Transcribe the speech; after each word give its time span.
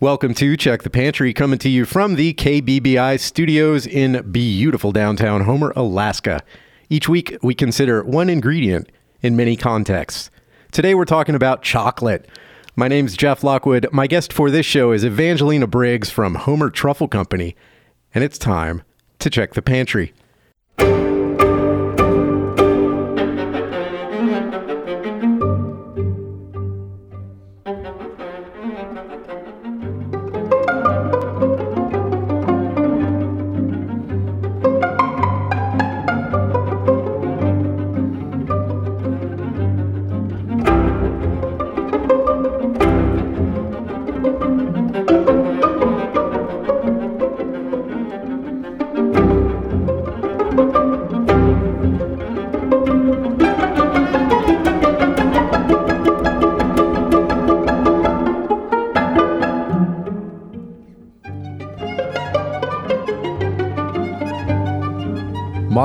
Welcome 0.00 0.34
to 0.34 0.56
Check 0.56 0.82
the 0.82 0.90
Pantry, 0.90 1.32
coming 1.32 1.60
to 1.60 1.68
you 1.68 1.84
from 1.84 2.16
the 2.16 2.34
KBBI 2.34 3.20
studios 3.20 3.86
in 3.86 4.28
beautiful 4.32 4.90
downtown 4.90 5.42
Homer, 5.42 5.72
Alaska. 5.76 6.42
Each 6.90 7.08
week, 7.08 7.38
we 7.44 7.54
consider 7.54 8.02
one 8.02 8.28
ingredient 8.28 8.90
in 9.22 9.36
many 9.36 9.54
contexts. 9.54 10.32
Today, 10.72 10.96
we're 10.96 11.04
talking 11.04 11.36
about 11.36 11.62
chocolate. 11.62 12.26
My 12.74 12.88
name's 12.88 13.16
Jeff 13.16 13.44
Lockwood. 13.44 13.86
My 13.92 14.08
guest 14.08 14.32
for 14.32 14.50
this 14.50 14.66
show 14.66 14.90
is 14.90 15.04
Evangelina 15.04 15.68
Briggs 15.68 16.10
from 16.10 16.34
Homer 16.34 16.70
Truffle 16.70 17.06
Company, 17.06 17.54
and 18.12 18.24
it's 18.24 18.36
time 18.36 18.82
to 19.20 19.30
check 19.30 19.54
the 19.54 19.62
pantry. 19.62 20.12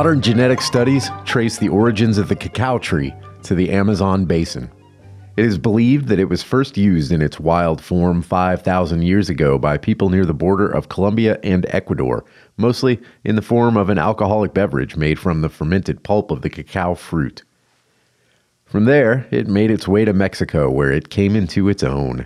Modern 0.09 0.23
genetic 0.23 0.59
studies 0.59 1.11
trace 1.23 1.59
the 1.59 1.69
origins 1.69 2.17
of 2.17 2.29
the 2.29 2.35
cacao 2.35 2.79
tree 2.79 3.13
to 3.43 3.53
the 3.53 3.69
Amazon 3.69 4.25
basin. 4.25 4.67
It 5.38 5.45
is 5.45 5.59
believed 5.59 6.07
that 6.07 6.17
it 6.17 6.27
was 6.27 6.41
first 6.41 6.77
used 6.77 7.11
in 7.11 7.21
its 7.21 7.39
wild 7.39 7.79
form 7.79 8.23
5,000 8.23 9.03
years 9.03 9.29
ago 9.29 9.59
by 9.59 9.77
people 9.77 10.09
near 10.09 10.25
the 10.25 10.33
border 10.33 10.67
of 10.67 10.89
Colombia 10.89 11.38
and 11.43 11.67
Ecuador, 11.69 12.25
mostly 12.57 12.99
in 13.23 13.35
the 13.35 13.43
form 13.43 13.77
of 13.77 13.89
an 13.89 13.99
alcoholic 13.99 14.51
beverage 14.51 14.95
made 14.95 15.19
from 15.19 15.41
the 15.41 15.47
fermented 15.47 16.01
pulp 16.01 16.31
of 16.31 16.41
the 16.41 16.49
cacao 16.49 16.95
fruit. 16.95 17.44
From 18.66 18.85
there, 18.85 19.27
it 19.29 19.47
made 19.47 19.69
its 19.69 19.88
way 19.88 20.05
to 20.05 20.13
Mexico, 20.13 20.71
where 20.71 20.91
it 20.91 21.11
came 21.11 21.35
into 21.35 21.69
its 21.69 21.83
own. 21.83 22.25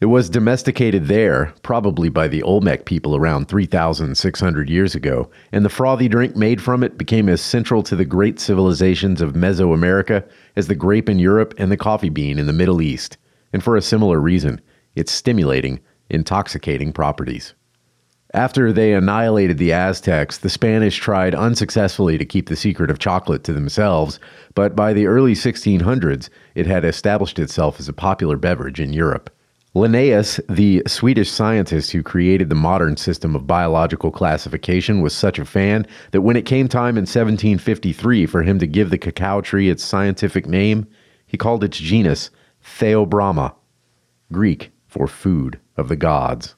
It 0.00 0.06
was 0.06 0.28
domesticated 0.28 1.06
there, 1.06 1.54
probably 1.62 2.08
by 2.08 2.26
the 2.26 2.42
Olmec 2.42 2.84
people 2.84 3.14
around 3.14 3.46
3,600 3.46 4.68
years 4.68 4.94
ago, 4.94 5.30
and 5.52 5.64
the 5.64 5.70
frothy 5.70 6.08
drink 6.08 6.34
made 6.34 6.60
from 6.60 6.82
it 6.82 6.98
became 6.98 7.28
as 7.28 7.40
central 7.40 7.82
to 7.84 7.94
the 7.94 8.04
great 8.04 8.40
civilizations 8.40 9.20
of 9.20 9.34
Mesoamerica 9.34 10.28
as 10.56 10.66
the 10.66 10.74
grape 10.74 11.08
in 11.08 11.20
Europe 11.20 11.54
and 11.58 11.70
the 11.70 11.76
coffee 11.76 12.08
bean 12.08 12.40
in 12.40 12.46
the 12.46 12.52
Middle 12.52 12.82
East, 12.82 13.18
and 13.52 13.62
for 13.62 13.76
a 13.76 13.82
similar 13.82 14.20
reason 14.20 14.60
its 14.96 15.12
stimulating, 15.12 15.78
intoxicating 16.10 16.92
properties. 16.92 17.54
After 18.34 18.72
they 18.72 18.94
annihilated 18.94 19.58
the 19.58 19.72
Aztecs, 19.72 20.38
the 20.38 20.50
Spanish 20.50 20.96
tried 20.96 21.36
unsuccessfully 21.36 22.18
to 22.18 22.24
keep 22.24 22.48
the 22.48 22.56
secret 22.56 22.90
of 22.90 22.98
chocolate 22.98 23.44
to 23.44 23.52
themselves, 23.52 24.18
but 24.54 24.74
by 24.74 24.92
the 24.92 25.06
early 25.06 25.34
1600s, 25.34 26.28
it 26.56 26.66
had 26.66 26.84
established 26.84 27.38
itself 27.38 27.78
as 27.78 27.88
a 27.88 27.92
popular 27.92 28.36
beverage 28.36 28.80
in 28.80 28.92
Europe. 28.92 29.30
Linnaeus, 29.76 30.38
the 30.48 30.84
Swedish 30.86 31.28
scientist 31.28 31.90
who 31.90 32.00
created 32.00 32.48
the 32.48 32.54
modern 32.54 32.96
system 32.96 33.34
of 33.34 33.48
biological 33.48 34.12
classification, 34.12 35.00
was 35.00 35.12
such 35.12 35.36
a 35.36 35.44
fan 35.44 35.84
that 36.12 36.20
when 36.20 36.36
it 36.36 36.46
came 36.46 36.68
time 36.68 36.96
in 36.96 37.02
1753 37.02 38.24
for 38.26 38.44
him 38.44 38.60
to 38.60 38.68
give 38.68 38.90
the 38.90 38.98
cacao 38.98 39.40
tree 39.40 39.68
its 39.68 39.82
scientific 39.82 40.46
name, 40.46 40.86
he 41.26 41.36
called 41.36 41.64
its 41.64 41.76
genus 41.76 42.30
Theobroma, 42.62 43.52
Greek 44.30 44.70
for 44.86 45.08
food 45.08 45.58
of 45.76 45.88
the 45.88 45.96
gods. 45.96 46.54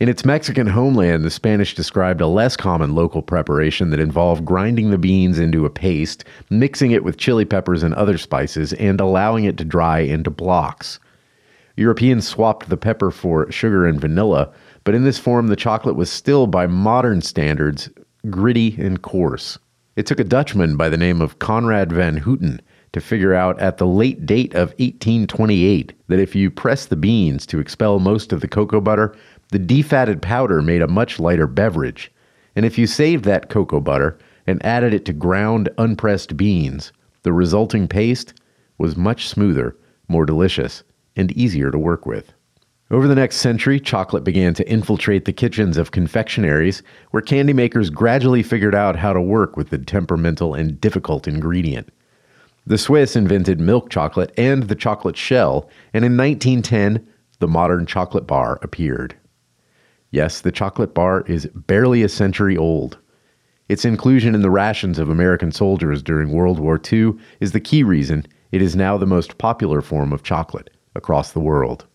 In 0.00 0.08
its 0.08 0.24
Mexican 0.24 0.66
homeland, 0.66 1.24
the 1.24 1.30
Spanish 1.30 1.72
described 1.72 2.20
a 2.20 2.26
less 2.26 2.56
common 2.56 2.96
local 2.96 3.22
preparation 3.22 3.90
that 3.90 4.00
involved 4.00 4.44
grinding 4.44 4.90
the 4.90 4.98
beans 4.98 5.38
into 5.38 5.66
a 5.66 5.70
paste, 5.70 6.24
mixing 6.50 6.90
it 6.90 7.04
with 7.04 7.16
chili 7.16 7.44
peppers 7.44 7.84
and 7.84 7.94
other 7.94 8.18
spices, 8.18 8.72
and 8.72 9.00
allowing 9.00 9.44
it 9.44 9.56
to 9.58 9.64
dry 9.64 10.00
into 10.00 10.30
blocks. 10.30 10.98
Europeans 11.76 12.26
swapped 12.26 12.68
the 12.68 12.76
pepper 12.76 13.10
for 13.10 13.50
sugar 13.52 13.86
and 13.86 14.00
vanilla, 14.00 14.50
but 14.84 14.94
in 14.94 15.04
this 15.04 15.18
form 15.18 15.48
the 15.48 15.56
chocolate 15.56 15.96
was 15.96 16.10
still, 16.10 16.46
by 16.46 16.66
modern 16.66 17.20
standards, 17.20 17.90
gritty 18.30 18.74
and 18.78 19.02
coarse. 19.02 19.58
It 19.94 20.06
took 20.06 20.18
a 20.18 20.24
Dutchman 20.24 20.76
by 20.76 20.88
the 20.88 20.96
name 20.96 21.20
of 21.20 21.38
Conrad 21.38 21.92
van 21.92 22.16
Houten 22.18 22.60
to 22.92 23.00
figure 23.00 23.34
out 23.34 23.60
at 23.60 23.76
the 23.76 23.86
late 23.86 24.24
date 24.24 24.54
of 24.54 24.70
1828 24.78 25.92
that 26.08 26.18
if 26.18 26.34
you 26.34 26.50
press 26.50 26.86
the 26.86 26.96
beans 26.96 27.44
to 27.46 27.58
expel 27.58 27.98
most 27.98 28.32
of 28.32 28.40
the 28.40 28.48
cocoa 28.48 28.80
butter, 28.80 29.14
the 29.50 29.58
defatted 29.58 30.22
powder 30.22 30.62
made 30.62 30.82
a 30.82 30.88
much 30.88 31.20
lighter 31.20 31.46
beverage. 31.46 32.10
And 32.54 32.64
if 32.64 32.78
you 32.78 32.86
saved 32.86 33.24
that 33.26 33.50
cocoa 33.50 33.80
butter 33.80 34.18
and 34.46 34.64
added 34.64 34.94
it 34.94 35.04
to 35.06 35.12
ground 35.12 35.68
unpressed 35.76 36.36
beans, 36.38 36.90
the 37.22 37.34
resulting 37.34 37.86
paste 37.86 38.32
was 38.78 38.96
much 38.96 39.28
smoother, 39.28 39.76
more 40.08 40.24
delicious, 40.24 40.82
and 41.16 41.32
easier 41.32 41.70
to 41.70 41.78
work 41.78 42.06
with. 42.06 42.32
Over 42.88 43.08
the 43.08 43.16
next 43.16 43.38
century, 43.38 43.80
chocolate 43.80 44.22
began 44.22 44.54
to 44.54 44.70
infiltrate 44.70 45.24
the 45.24 45.32
kitchens 45.32 45.76
of 45.76 45.90
confectionaries, 45.90 46.84
where 47.10 47.20
candy 47.20 47.52
makers 47.52 47.90
gradually 47.90 48.44
figured 48.44 48.76
out 48.76 48.94
how 48.94 49.12
to 49.12 49.20
work 49.20 49.56
with 49.56 49.70
the 49.70 49.78
temperamental 49.78 50.54
and 50.54 50.80
difficult 50.80 51.26
ingredient. 51.26 51.88
The 52.64 52.78
Swiss 52.78 53.16
invented 53.16 53.58
milk 53.58 53.90
chocolate 53.90 54.32
and 54.36 54.64
the 54.64 54.76
chocolate 54.76 55.16
shell, 55.16 55.68
and 55.92 56.04
in 56.04 56.16
1910, 56.16 57.04
the 57.40 57.48
modern 57.48 57.86
chocolate 57.86 58.26
bar 58.28 58.60
appeared. 58.62 59.16
Yes, 60.12 60.40
the 60.40 60.52
chocolate 60.52 60.94
bar 60.94 61.24
is 61.26 61.46
barely 61.46 62.04
a 62.04 62.08
century 62.08 62.56
old. 62.56 62.98
Its 63.68 63.84
inclusion 63.84 64.32
in 64.32 64.42
the 64.42 64.50
rations 64.50 65.00
of 65.00 65.08
American 65.08 65.50
soldiers 65.50 66.04
during 66.04 66.30
World 66.30 66.60
War 66.60 66.80
II 66.92 67.14
is 67.40 67.50
the 67.50 67.58
key 67.58 67.82
reason 67.82 68.24
it 68.52 68.62
is 68.62 68.76
now 68.76 68.96
the 68.96 69.06
most 69.06 69.38
popular 69.38 69.82
form 69.82 70.12
of 70.12 70.22
chocolate 70.22 70.70
across 70.96 71.32
the 71.32 71.40
world. 71.40 71.86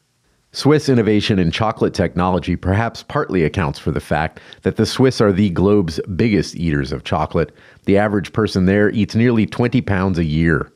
Swiss 0.54 0.90
innovation 0.90 1.40
in 1.40 1.50
chocolate 1.50 1.94
technology 1.94 2.58
perhaps 2.58 3.04
partly 3.04 3.44
accounts 3.44 3.80
for 3.80 3.92
the 3.92 4.02
fact 4.02 4.40
that 4.64 4.76
the 4.76 4.86
Swiss 4.86 5.22
are 5.22 5.32
the 5.32 5.50
globe's 5.50 6.00
biggest 6.16 6.56
eaters 6.56 6.92
of 6.92 7.06
chocolate. 7.06 7.56
The 7.86 7.98
average 7.98 8.34
person 8.34 8.66
there 8.66 8.90
eats 8.90 9.16
nearly 9.16 9.46
20 9.46 9.82
pounds 9.82 10.18
a 10.18 10.26
year. 10.26 10.72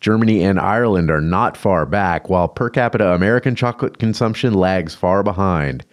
Germany 0.00 0.42
and 0.42 0.58
Ireland 0.58 1.08
are 1.08 1.20
not 1.20 1.56
far 1.56 1.86
back, 1.86 2.28
while 2.28 2.48
per 2.48 2.68
capita 2.68 3.12
American 3.12 3.54
chocolate 3.54 3.98
consumption 3.98 4.54
lags 4.54 4.96
far 4.96 5.22
behind 5.22 5.84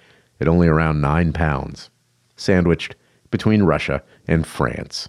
at 0.42 0.48
only 0.48 0.68
around 0.68 1.00
9 1.00 1.32
pounds, 1.32 1.92
sandwiched 2.36 2.96
between 3.30 3.62
Russia 3.62 4.02
and 4.28 4.48
France. 4.48 5.08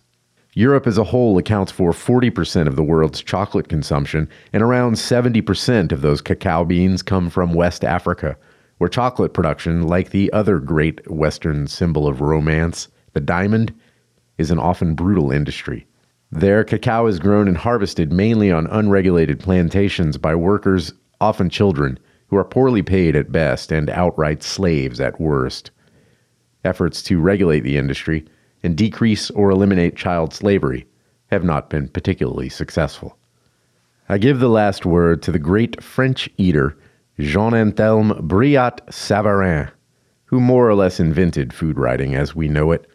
Europe 0.54 0.86
as 0.86 0.98
a 0.98 1.04
whole 1.04 1.38
accounts 1.38 1.70
for 1.70 1.92
40% 1.92 2.66
of 2.66 2.74
the 2.74 2.82
world's 2.82 3.22
chocolate 3.22 3.68
consumption, 3.68 4.28
and 4.52 4.62
around 4.62 4.94
70% 4.94 5.92
of 5.92 6.00
those 6.00 6.20
cacao 6.20 6.64
beans 6.64 7.02
come 7.02 7.30
from 7.30 7.54
West 7.54 7.84
Africa, 7.84 8.36
where 8.78 8.88
chocolate 8.88 9.32
production, 9.32 9.86
like 9.86 10.10
the 10.10 10.32
other 10.32 10.58
great 10.58 11.08
Western 11.08 11.68
symbol 11.68 12.08
of 12.08 12.20
romance, 12.20 12.88
the 13.12 13.20
diamond, 13.20 13.72
is 14.38 14.50
an 14.50 14.58
often 14.58 14.94
brutal 14.94 15.30
industry. 15.30 15.86
There, 16.32 16.64
cacao 16.64 17.06
is 17.06 17.20
grown 17.20 17.46
and 17.46 17.56
harvested 17.56 18.12
mainly 18.12 18.50
on 18.50 18.66
unregulated 18.68 19.38
plantations 19.38 20.16
by 20.16 20.34
workers, 20.34 20.92
often 21.20 21.48
children, 21.48 21.98
who 22.28 22.36
are 22.36 22.44
poorly 22.44 22.82
paid 22.82 23.14
at 23.14 23.32
best 23.32 23.70
and 23.70 23.90
outright 23.90 24.42
slaves 24.42 25.00
at 25.00 25.20
worst. 25.20 25.70
Efforts 26.64 27.02
to 27.02 27.20
regulate 27.20 27.60
the 27.60 27.76
industry 27.76 28.24
and 28.62 28.76
decrease 28.76 29.30
or 29.30 29.50
eliminate 29.50 29.96
child 29.96 30.34
slavery 30.34 30.86
have 31.30 31.44
not 31.44 31.70
been 31.70 31.88
particularly 31.88 32.48
successful. 32.48 33.16
I 34.08 34.18
give 34.18 34.40
the 34.40 34.48
last 34.48 34.84
word 34.84 35.22
to 35.22 35.32
the 35.32 35.38
great 35.38 35.82
French 35.82 36.28
eater 36.36 36.76
Jean 37.20 37.52
Anthelme 37.52 38.20
Brillat 38.26 38.80
Savarin, 38.88 39.70
who 40.24 40.40
more 40.40 40.68
or 40.68 40.74
less 40.74 40.98
invented 40.98 41.52
food 41.52 41.78
writing 41.78 42.16
as 42.16 42.34
we 42.34 42.48
know 42.48 42.72
it. 42.72 42.90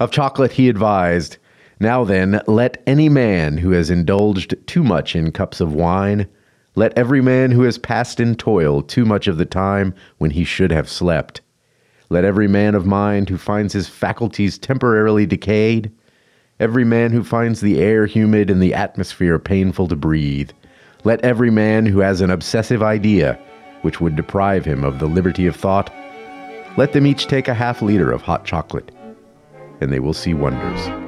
Of 0.00 0.10
chocolate 0.10 0.52
he 0.52 0.70
advised, 0.70 1.36
Now 1.78 2.04
then, 2.04 2.40
let 2.46 2.82
any 2.86 3.10
man 3.10 3.58
who 3.58 3.72
has 3.72 3.90
indulged 3.90 4.54
too 4.66 4.82
much 4.82 5.14
in 5.14 5.32
cups 5.32 5.60
of 5.60 5.74
wine, 5.74 6.26
let 6.74 6.96
every 6.96 7.20
man 7.20 7.50
who 7.50 7.62
has 7.64 7.76
passed 7.76 8.18
in 8.18 8.34
toil 8.34 8.80
too 8.80 9.04
much 9.04 9.26
of 9.28 9.36
the 9.36 9.44
time 9.44 9.94
when 10.16 10.30
he 10.30 10.44
should 10.44 10.70
have 10.70 10.88
slept, 10.88 11.41
let 12.12 12.26
every 12.26 12.46
man 12.46 12.74
of 12.74 12.84
mind 12.84 13.30
who 13.30 13.38
finds 13.38 13.72
his 13.72 13.88
faculties 13.88 14.58
temporarily 14.58 15.24
decayed, 15.24 15.90
every 16.60 16.84
man 16.84 17.10
who 17.10 17.24
finds 17.24 17.62
the 17.62 17.80
air 17.80 18.04
humid 18.04 18.50
and 18.50 18.62
the 18.62 18.74
atmosphere 18.74 19.38
painful 19.38 19.88
to 19.88 19.96
breathe, 19.96 20.50
let 21.04 21.24
every 21.24 21.50
man 21.50 21.86
who 21.86 22.00
has 22.00 22.20
an 22.20 22.30
obsessive 22.30 22.82
idea 22.82 23.40
which 23.80 24.02
would 24.02 24.14
deprive 24.14 24.66
him 24.66 24.84
of 24.84 24.98
the 24.98 25.06
liberty 25.06 25.46
of 25.46 25.56
thought, 25.56 25.90
Let 26.76 26.92
them 26.92 27.06
each 27.06 27.28
take 27.28 27.48
a 27.48 27.54
half 27.54 27.80
liter 27.80 28.12
of 28.12 28.20
hot 28.20 28.44
chocolate, 28.44 28.92
and 29.80 29.90
they 29.90 29.98
will 29.98 30.12
see 30.12 30.34
wonders. 30.34 31.01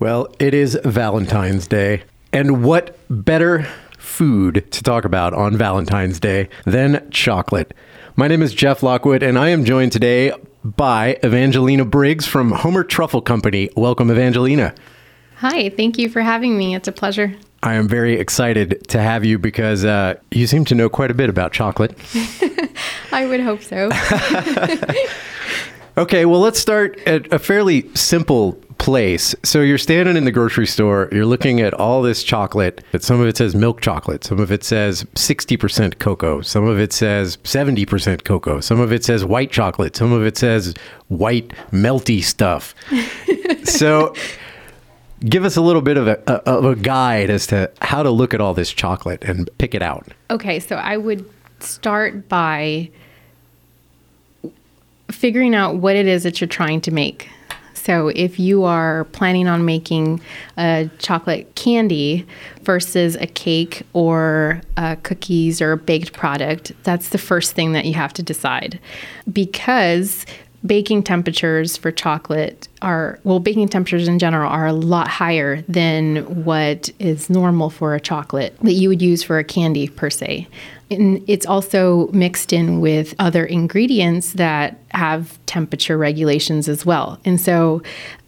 Well, 0.00 0.34
it 0.38 0.54
is 0.54 0.78
Valentine's 0.82 1.68
Day. 1.68 2.04
And 2.32 2.64
what 2.64 2.98
better 3.10 3.68
food 3.98 4.64
to 4.70 4.82
talk 4.82 5.04
about 5.04 5.34
on 5.34 5.58
Valentine's 5.58 6.18
Day 6.18 6.48
than 6.64 7.06
chocolate? 7.10 7.74
My 8.16 8.26
name 8.26 8.40
is 8.40 8.54
Jeff 8.54 8.82
Lockwood, 8.82 9.22
and 9.22 9.38
I 9.38 9.50
am 9.50 9.66
joined 9.66 9.92
today 9.92 10.32
by 10.64 11.18
Evangelina 11.22 11.84
Briggs 11.84 12.24
from 12.24 12.50
Homer 12.50 12.82
Truffle 12.82 13.20
Company. 13.20 13.68
Welcome, 13.76 14.10
Evangelina. 14.10 14.74
Hi, 15.36 15.68
thank 15.68 15.98
you 15.98 16.08
for 16.08 16.22
having 16.22 16.56
me. 16.56 16.74
It's 16.74 16.88
a 16.88 16.92
pleasure. 16.92 17.36
I 17.62 17.74
am 17.74 17.86
very 17.86 18.14
excited 18.14 18.88
to 18.88 19.02
have 19.02 19.26
you 19.26 19.38
because 19.38 19.84
uh, 19.84 20.14
you 20.30 20.46
seem 20.46 20.64
to 20.64 20.74
know 20.74 20.88
quite 20.88 21.10
a 21.10 21.14
bit 21.14 21.28
about 21.28 21.52
chocolate. 21.52 21.94
I 23.12 23.26
would 23.26 23.40
hope 23.40 23.60
so. 23.60 23.90
okay, 25.98 26.24
well, 26.24 26.40
let's 26.40 26.58
start 26.58 26.98
at 27.00 27.30
a 27.30 27.38
fairly 27.38 27.94
simple 27.94 28.58
place. 28.80 29.34
So 29.44 29.60
you're 29.60 29.78
standing 29.78 30.16
in 30.16 30.24
the 30.24 30.32
grocery 30.32 30.66
store, 30.66 31.08
you're 31.12 31.26
looking 31.26 31.60
at 31.60 31.74
all 31.74 32.00
this 32.00 32.24
chocolate. 32.24 32.82
But 32.92 33.02
some 33.02 33.20
of 33.20 33.28
it 33.28 33.36
says 33.36 33.54
milk 33.54 33.82
chocolate, 33.82 34.24
some 34.24 34.40
of 34.40 34.50
it 34.50 34.64
says 34.64 35.04
60% 35.14 35.98
cocoa, 35.98 36.40
some 36.40 36.66
of 36.66 36.80
it 36.80 36.92
says 36.92 37.36
70% 37.44 38.24
cocoa, 38.24 38.60
some 38.60 38.80
of 38.80 38.90
it 38.90 39.04
says 39.04 39.24
white 39.24 39.52
chocolate, 39.52 39.94
some 39.96 40.12
of 40.12 40.24
it 40.24 40.38
says 40.38 40.74
white 41.08 41.50
melty 41.70 42.24
stuff. 42.24 42.74
so 43.64 44.14
give 45.20 45.44
us 45.44 45.56
a 45.56 45.60
little 45.60 45.82
bit 45.82 45.98
of 45.98 46.08
a, 46.08 46.18
of 46.48 46.64
a 46.64 46.74
guide 46.74 47.28
as 47.28 47.46
to 47.48 47.70
how 47.82 48.02
to 48.02 48.10
look 48.10 48.32
at 48.32 48.40
all 48.40 48.54
this 48.54 48.72
chocolate 48.72 49.22
and 49.24 49.50
pick 49.58 49.74
it 49.74 49.82
out. 49.82 50.08
Okay, 50.30 50.58
so 50.58 50.76
I 50.76 50.96
would 50.96 51.28
start 51.60 52.30
by 52.30 52.90
figuring 55.10 55.54
out 55.54 55.76
what 55.76 55.96
it 55.96 56.06
is 56.06 56.22
that 56.22 56.40
you're 56.40 56.48
trying 56.48 56.80
to 56.80 56.90
make. 56.90 57.28
So, 57.82 58.08
if 58.08 58.38
you 58.38 58.64
are 58.64 59.04
planning 59.04 59.48
on 59.48 59.64
making 59.64 60.20
a 60.58 60.90
chocolate 60.98 61.54
candy 61.54 62.26
versus 62.62 63.16
a 63.16 63.26
cake 63.26 63.82
or 63.94 64.60
uh, 64.76 64.96
cookies 65.02 65.62
or 65.62 65.72
a 65.72 65.76
baked 65.78 66.12
product, 66.12 66.72
that's 66.82 67.08
the 67.08 67.18
first 67.18 67.52
thing 67.52 67.72
that 67.72 67.86
you 67.86 67.94
have 67.94 68.12
to 68.14 68.22
decide. 68.22 68.78
Because 69.32 70.26
baking 70.66 71.02
temperatures 71.02 71.78
for 71.78 71.90
chocolate 71.90 72.68
are 72.82 73.18
well 73.24 73.40
baking 73.40 73.66
temperatures 73.66 74.08
in 74.08 74.18
general 74.18 74.50
are 74.50 74.66
a 74.66 74.74
lot 74.74 75.08
higher 75.08 75.62
than 75.62 76.44
what 76.44 76.90
is 76.98 77.30
normal 77.30 77.70
for 77.70 77.94
a 77.94 78.00
chocolate 78.00 78.54
that 78.60 78.74
you 78.74 78.90
would 78.90 79.00
use 79.00 79.22
for 79.22 79.38
a 79.38 79.44
candy 79.44 79.88
per 79.88 80.10
se 80.10 80.46
and 80.90 81.22
it's 81.28 81.46
also 81.46 82.08
mixed 82.08 82.52
in 82.52 82.80
with 82.80 83.14
other 83.18 83.44
ingredients 83.44 84.32
that 84.34 84.78
have 84.90 85.38
temperature 85.46 85.96
regulations 85.96 86.68
as 86.68 86.84
well. 86.84 87.20
And 87.24 87.40
so 87.40 87.82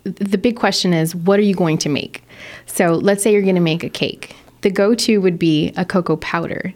the 0.05 0.38
big 0.38 0.56
question 0.56 0.93
is 0.93 1.14
what 1.14 1.38
are 1.38 1.43
you 1.43 1.55
going 1.55 1.79
to 1.79 1.88
make? 1.88 2.23
So 2.67 2.93
let's 2.94 3.23
say 3.23 3.32
you're 3.32 3.43
going 3.43 3.56
to 3.56 3.61
make 3.61 3.82
a 3.82 3.91
cake. 3.91 4.37
The 4.62 4.70
go-to 4.70 5.19
would 5.19 5.41
be 5.41 5.73
a 5.76 5.85
cocoa 5.85 6.17
powder. 6.17 6.73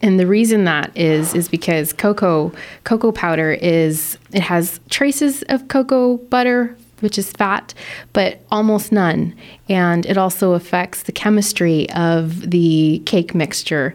And 0.00 0.18
the 0.18 0.26
reason 0.26 0.64
that 0.64 0.96
is 0.96 1.34
is 1.34 1.48
because 1.48 1.92
cocoa 1.92 2.52
cocoa 2.84 3.12
powder 3.12 3.52
is 3.52 4.18
it 4.32 4.42
has 4.42 4.80
traces 4.88 5.42
of 5.44 5.68
cocoa 5.68 6.16
butter 6.16 6.76
which 7.00 7.18
is 7.18 7.30
fat, 7.32 7.74
but 8.12 8.40
almost 8.50 8.92
none. 8.92 9.34
And 9.68 10.06
it 10.06 10.16
also 10.16 10.52
affects 10.52 11.02
the 11.02 11.12
chemistry 11.12 11.90
of 11.90 12.50
the 12.50 13.02
cake 13.04 13.34
mixture 13.34 13.94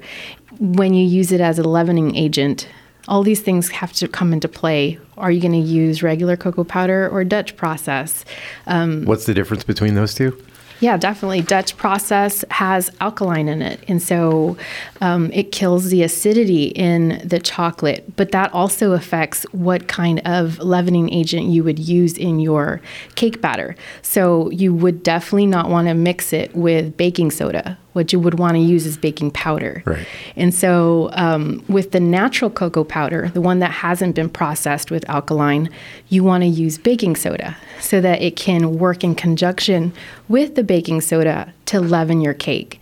when 0.61 0.93
you 0.93 1.03
use 1.03 1.31
it 1.31 1.41
as 1.41 1.57
a 1.57 1.63
leavening 1.67 2.15
agent. 2.15 2.67
All 3.07 3.23
these 3.23 3.41
things 3.41 3.69
have 3.69 3.91
to 3.93 4.07
come 4.07 4.31
into 4.31 4.47
play. 4.47 4.99
Are 5.17 5.31
you 5.31 5.41
going 5.41 5.53
to 5.53 5.57
use 5.57 6.03
regular 6.03 6.37
cocoa 6.37 6.63
powder 6.63 7.09
or 7.09 7.23
Dutch 7.23 7.57
process? 7.57 8.23
Um, 8.67 9.05
What's 9.05 9.25
the 9.25 9.33
difference 9.33 9.63
between 9.63 9.95
those 9.95 10.13
two? 10.13 10.39
Yeah, 10.81 10.97
definitely. 10.97 11.41
Dutch 11.41 11.77
process 11.77 12.43
has 12.49 12.91
alkaline 12.99 13.47
in 13.47 13.61
it. 13.61 13.83
And 13.87 14.01
so 14.01 14.57
um, 14.99 15.31
it 15.31 15.51
kills 15.51 15.89
the 15.89 16.01
acidity 16.01 16.65
in 16.65 17.21
the 17.23 17.39
chocolate. 17.39 18.15
But 18.15 18.31
that 18.31 18.51
also 18.51 18.93
affects 18.93 19.43
what 19.51 19.87
kind 19.87 20.21
of 20.25 20.57
leavening 20.59 21.13
agent 21.13 21.47
you 21.47 21.63
would 21.63 21.77
use 21.77 22.17
in 22.17 22.39
your 22.39 22.81
cake 23.13 23.41
batter. 23.41 23.75
So 24.01 24.49
you 24.49 24.73
would 24.73 25.03
definitely 25.03 25.45
not 25.45 25.69
want 25.69 25.87
to 25.87 25.93
mix 25.93 26.33
it 26.33 26.55
with 26.55 26.97
baking 26.97 27.29
soda 27.29 27.77
what 27.93 28.13
you 28.13 28.19
would 28.19 28.39
want 28.39 28.53
to 28.53 28.59
use 28.59 28.85
is 28.85 28.97
baking 28.97 29.31
powder. 29.31 29.83
Right. 29.85 30.07
And 30.35 30.53
so, 30.53 31.09
um, 31.13 31.63
with 31.67 31.91
the 31.91 31.99
natural 31.99 32.49
cocoa 32.49 32.83
powder, 32.83 33.29
the 33.29 33.41
one 33.41 33.59
that 33.59 33.71
hasn't 33.71 34.15
been 34.15 34.29
processed 34.29 34.91
with 34.91 35.07
alkaline, 35.09 35.69
you 36.09 36.23
want 36.23 36.43
to 36.43 36.47
use 36.47 36.77
baking 36.77 37.15
soda 37.15 37.57
so 37.79 37.99
that 38.01 38.21
it 38.21 38.35
can 38.35 38.77
work 38.77 39.03
in 39.03 39.15
conjunction 39.15 39.93
with 40.29 40.55
the 40.55 40.63
baking 40.63 41.01
soda 41.01 41.53
to 41.65 41.79
leaven 41.79 42.21
your 42.21 42.33
cake. 42.33 42.79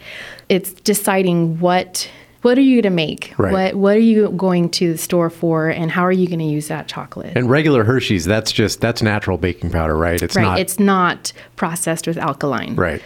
It's 0.47 0.73
deciding 0.73 1.59
what 1.59 2.09
what 2.41 2.57
are 2.57 2.61
you 2.61 2.81
going 2.81 2.83
to 2.83 2.95
make? 2.95 3.33
Right. 3.37 3.51
What 3.51 3.75
what 3.75 3.97
are 3.97 4.01
you 4.01 4.29
going 4.31 4.69
to 4.71 4.93
the 4.93 4.97
store 4.97 5.29
for, 5.29 5.69
and 5.69 5.91
how 5.91 6.03
are 6.03 6.11
you 6.11 6.27
going 6.27 6.39
to 6.39 6.45
use 6.45 6.69
that 6.69 6.87
chocolate? 6.87 7.33
And 7.35 7.49
regular 7.49 7.83
Hershey's, 7.83 8.25
that's 8.25 8.51
just 8.51 8.79
that's 8.79 9.01
natural 9.01 9.37
baking 9.37 9.71
powder, 9.71 9.97
right? 9.97 10.21
It's 10.21 10.35
right. 10.35 10.43
not. 10.43 10.59
It's 10.59 10.79
not 10.79 11.33
processed 11.55 12.07
with 12.07 12.17
alkaline. 12.17 12.75
Right 12.75 13.01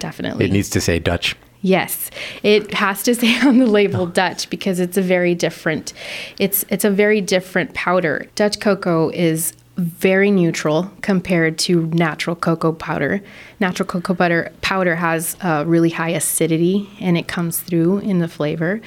definitely. 0.00 0.46
It 0.46 0.52
needs 0.52 0.68
to 0.70 0.80
say 0.80 0.98
Dutch. 0.98 1.36
Yes, 1.62 2.10
it 2.42 2.72
has 2.74 3.02
to 3.04 3.14
say 3.20 3.38
on 3.46 3.58
the 3.58 3.66
label 3.66 4.06
Dutch 4.06 4.50
because 4.50 4.80
it's 4.80 4.96
a 4.96 5.02
very 5.02 5.34
different. 5.34 5.92
It's 6.38 6.64
it's 6.68 6.84
a 6.84 6.90
very 6.90 7.20
different 7.20 7.74
powder. 7.74 8.26
Dutch 8.34 8.58
cocoa 8.60 9.10
is 9.10 9.54
very 9.80 10.30
neutral 10.30 10.90
compared 11.00 11.56
to 11.56 11.86
natural 11.86 12.36
cocoa 12.36 12.72
powder. 12.72 13.22
Natural 13.60 13.86
cocoa 13.86 14.12
butter 14.12 14.52
powder 14.60 14.94
has 14.96 15.36
a 15.40 15.64
really 15.64 15.88
high 15.88 16.10
acidity 16.10 16.90
and 17.00 17.16
it 17.16 17.28
comes 17.28 17.60
through 17.60 17.98
in 17.98 18.18
the 18.18 18.28
flavor. 18.28 18.82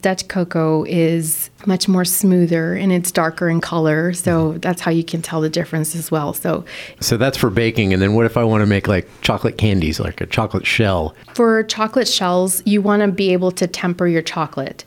Dutch 0.00 0.28
cocoa 0.28 0.84
is 0.84 1.50
much 1.66 1.88
more 1.88 2.04
smoother 2.04 2.74
and 2.74 2.92
it's 2.92 3.10
darker 3.10 3.48
in 3.48 3.60
color, 3.60 4.12
so 4.12 4.50
mm-hmm. 4.50 4.58
that's 4.60 4.80
how 4.80 4.90
you 4.90 5.04
can 5.04 5.22
tell 5.22 5.40
the 5.40 5.50
difference 5.50 5.94
as 5.96 6.10
well. 6.10 6.32
So 6.32 6.64
So 7.00 7.16
that's 7.16 7.36
for 7.36 7.50
baking 7.50 7.92
and 7.92 8.00
then 8.00 8.14
what 8.14 8.26
if 8.26 8.36
I 8.36 8.44
want 8.44 8.62
to 8.62 8.66
make 8.66 8.88
like 8.88 9.08
chocolate 9.22 9.58
candies 9.58 10.00
like 10.00 10.20
a 10.20 10.26
chocolate 10.26 10.66
shell? 10.66 11.14
For 11.34 11.62
chocolate 11.64 12.08
shells, 12.08 12.62
you 12.66 12.80
want 12.82 13.02
to 13.02 13.08
be 13.08 13.32
able 13.32 13.50
to 13.52 13.66
temper 13.66 14.06
your 14.06 14.22
chocolate 14.22 14.84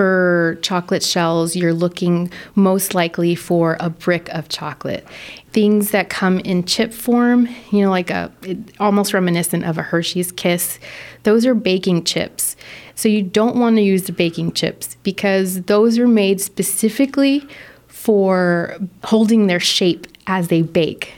for 0.00 0.58
chocolate 0.62 1.02
shells, 1.02 1.54
you're 1.54 1.74
looking 1.74 2.32
most 2.54 2.94
likely 2.94 3.34
for 3.34 3.76
a 3.80 3.90
brick 3.90 4.30
of 4.30 4.48
chocolate. 4.48 5.06
Things 5.52 5.90
that 5.90 6.08
come 6.08 6.38
in 6.38 6.64
chip 6.64 6.94
form, 6.94 7.46
you 7.70 7.82
know, 7.82 7.90
like 7.90 8.08
a 8.08 8.32
almost 8.78 9.12
reminiscent 9.12 9.66
of 9.66 9.76
a 9.76 9.82
Hershey's 9.82 10.32
Kiss, 10.32 10.78
those 11.24 11.44
are 11.44 11.54
baking 11.54 12.04
chips. 12.04 12.56
So 12.94 13.10
you 13.10 13.20
don't 13.20 13.56
want 13.56 13.76
to 13.76 13.82
use 13.82 14.04
the 14.04 14.12
baking 14.12 14.52
chips 14.52 14.96
because 15.02 15.60
those 15.64 15.98
are 15.98 16.08
made 16.08 16.40
specifically 16.40 17.46
for 17.86 18.78
holding 19.04 19.48
their 19.48 19.60
shape 19.60 20.06
as 20.26 20.48
they 20.48 20.62
bake. 20.62 21.12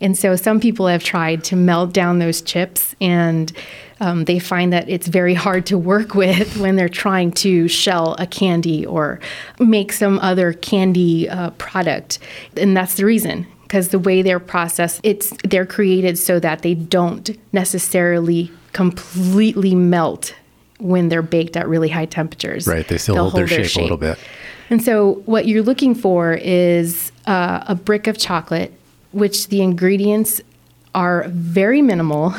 And 0.00 0.16
so 0.16 0.36
some 0.36 0.60
people 0.60 0.86
have 0.86 1.02
tried 1.04 1.44
to 1.44 1.56
melt 1.56 1.92
down 1.92 2.18
those 2.18 2.42
chips 2.42 2.94
and 3.00 3.52
um, 4.00 4.24
they 4.24 4.40
find 4.40 4.72
that 4.72 4.88
it's 4.88 5.06
very 5.06 5.34
hard 5.34 5.66
to 5.66 5.78
work 5.78 6.14
with 6.16 6.56
when 6.56 6.76
they're 6.76 6.88
trying 6.88 7.32
to 7.32 7.68
shell 7.68 8.16
a 8.18 8.26
candy 8.26 8.84
or 8.84 9.20
make 9.58 9.92
some 9.92 10.18
other 10.18 10.52
candy 10.52 11.28
uh, 11.28 11.50
product. 11.50 12.18
And 12.56 12.76
that's 12.76 12.94
the 12.94 13.04
reason 13.04 13.46
because 13.62 13.88
the 13.88 13.98
way 13.98 14.20
they're 14.20 14.40
processed, 14.40 15.00
it's 15.02 15.32
they're 15.44 15.64
created 15.64 16.18
so 16.18 16.38
that 16.40 16.62
they 16.62 16.74
don't 16.74 17.30
necessarily 17.52 18.50
completely 18.72 19.74
melt 19.74 20.34
when 20.78 21.08
they're 21.08 21.22
baked 21.22 21.56
at 21.56 21.68
really 21.68 21.88
high 21.88 22.06
temperatures. 22.06 22.66
Right, 22.66 22.86
they 22.86 22.98
still 22.98 23.16
hold, 23.16 23.32
hold, 23.32 23.40
their, 23.40 23.46
their 23.46 23.64
shape, 23.64 23.72
shape, 23.72 23.80
a 23.80 23.82
little 23.82 23.96
bit. 23.96 24.18
And 24.68 24.82
so, 24.82 25.22
what 25.26 25.46
you're 25.46 25.62
looking 25.62 25.94
for 25.94 26.34
is 26.34 27.12
uh, 27.26 27.64
a 27.66 27.74
brick 27.74 28.06
of 28.06 28.18
chocolate, 28.18 28.72
which 29.12 29.48
the 29.48 29.62
ingredients 29.62 30.40
are 30.94 31.24
very 31.28 31.82
minimal 31.82 32.34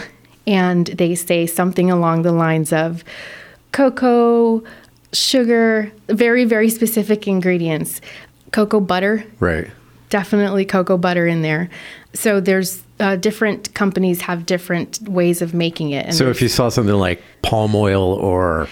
and 0.46 0.88
they 0.88 1.15
say 1.15 1.46
something 1.46 1.89
along 1.89 2.24
the 2.24 2.32
lines 2.32 2.74
of 2.74 3.03
cocoa, 3.72 4.63
sugar, 5.13 5.92
very, 6.08 6.46
very 6.46 6.70
specific 6.70 7.27
ingredients. 7.27 8.01
Cocoa 8.51 8.80
butter. 8.80 9.25
Right. 9.39 9.70
Definitely 10.10 10.65
cocoa 10.65 10.98
butter 10.98 11.25
in 11.25 11.42
there. 11.42 11.70
So 12.13 12.39
there's 12.39 12.84
uh, 13.00 13.15
different 13.15 13.74
companies 13.74 14.22
have 14.22 14.46
different 14.46 15.01
ways 15.01 15.42
of 15.42 15.53
making 15.53 15.92
it. 15.92 16.13
so 16.13 16.30
if 16.30 16.42
you 16.42 16.48
saw 16.48 16.70
something 16.70 16.96
like 16.96 17.22
palm 17.42 17.75
oil 17.75 18.13
or 18.13 18.68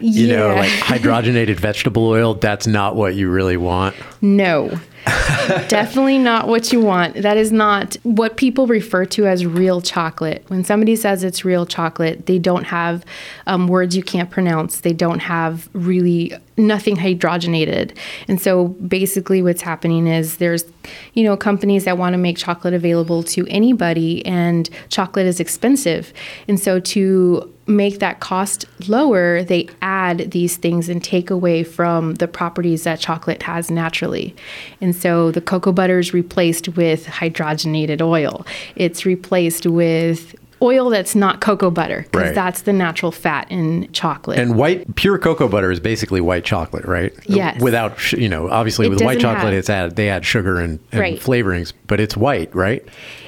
you 0.00 0.28
know, 0.28 0.54
like 0.54 0.70
hydrogenated 0.70 1.56
vegetable 1.60 2.06
oil, 2.06 2.34
that's 2.34 2.66
not 2.66 2.96
what 2.96 3.14
you 3.14 3.30
really 3.30 3.56
want. 3.56 3.94
No. 4.20 4.78
Definitely 5.68 6.16
not 6.16 6.48
what 6.48 6.72
you 6.72 6.80
want. 6.80 7.16
That 7.16 7.36
is 7.36 7.52
not 7.52 7.96
what 8.04 8.38
people 8.38 8.66
refer 8.66 9.04
to 9.06 9.26
as 9.26 9.44
real 9.44 9.82
chocolate. 9.82 10.44
When 10.48 10.64
somebody 10.64 10.96
says 10.96 11.22
it's 11.22 11.44
real 11.44 11.66
chocolate, 11.66 12.24
they 12.24 12.38
don't 12.38 12.64
have 12.64 13.04
um, 13.46 13.68
words 13.68 13.94
you 13.94 14.02
can't 14.02 14.30
pronounce. 14.30 14.80
They 14.80 14.94
don't 14.94 15.18
have 15.18 15.68
really 15.74 16.32
nothing 16.56 16.96
hydrogenated. 16.96 17.96
And 18.28 18.40
so 18.40 18.68
basically, 18.68 19.42
what's 19.42 19.62
happening 19.62 20.06
is 20.06 20.38
there's, 20.38 20.64
you 21.12 21.24
know, 21.24 21.36
companies 21.36 21.84
that 21.84 21.98
want 21.98 22.14
to 22.14 22.18
make 22.18 22.38
chocolate 22.38 22.72
available 22.72 23.22
to 23.24 23.46
anybody, 23.48 24.24
and 24.24 24.70
chocolate 24.88 25.26
is 25.26 25.38
expensive. 25.38 26.14
And 26.48 26.58
so 26.58 26.80
to 26.80 27.53
make 27.66 27.98
that 28.00 28.20
cost 28.20 28.66
lower, 28.88 29.42
they 29.42 29.68
add 29.80 30.30
these 30.32 30.56
things 30.56 30.88
and 30.88 31.02
take 31.02 31.30
away 31.30 31.64
from 31.64 32.14
the 32.16 32.28
properties 32.28 32.84
that 32.84 33.00
chocolate 33.00 33.42
has 33.44 33.70
naturally. 33.70 34.34
And 34.80 34.94
so 34.94 35.30
the 35.30 35.40
cocoa 35.40 35.72
butter 35.72 35.98
is 35.98 36.12
replaced 36.12 36.68
with 36.76 37.06
hydrogenated 37.06 38.02
oil. 38.02 38.44
It's 38.76 39.06
replaced 39.06 39.66
with 39.66 40.34
oil 40.62 40.88
that's 40.88 41.14
not 41.14 41.40
cocoa 41.40 41.70
butter 41.70 42.06
because 42.10 42.26
Right. 42.28 42.34
that's 42.34 42.62
the 42.62 42.72
natural 42.72 43.12
fat 43.12 43.46
in 43.50 43.88
chocolate. 43.92 44.38
And 44.38 44.56
white 44.56 44.94
pure 44.94 45.18
cocoa 45.18 45.48
butter 45.48 45.70
is 45.70 45.80
basically 45.80 46.20
white 46.22 46.44
chocolate, 46.44 46.84
right? 46.86 47.12
Yes. 47.26 47.60
Without, 47.60 48.12
you 48.12 48.28
know, 48.28 48.48
obviously 48.48 48.86
It 48.86 48.90
with 48.90 49.02
white 49.02 49.20
chocolate, 49.20 49.52
have- 49.52 49.54
it's 49.54 49.68
added. 49.68 49.96
They 49.96 50.08
add 50.08 50.24
sugar 50.24 50.60
and, 50.60 50.78
and 50.92 51.00
Right. 51.00 51.20
flavorings, 51.20 51.72
but 51.86 52.00
it's 52.00 52.16
white, 52.16 52.54
right? 52.54 52.82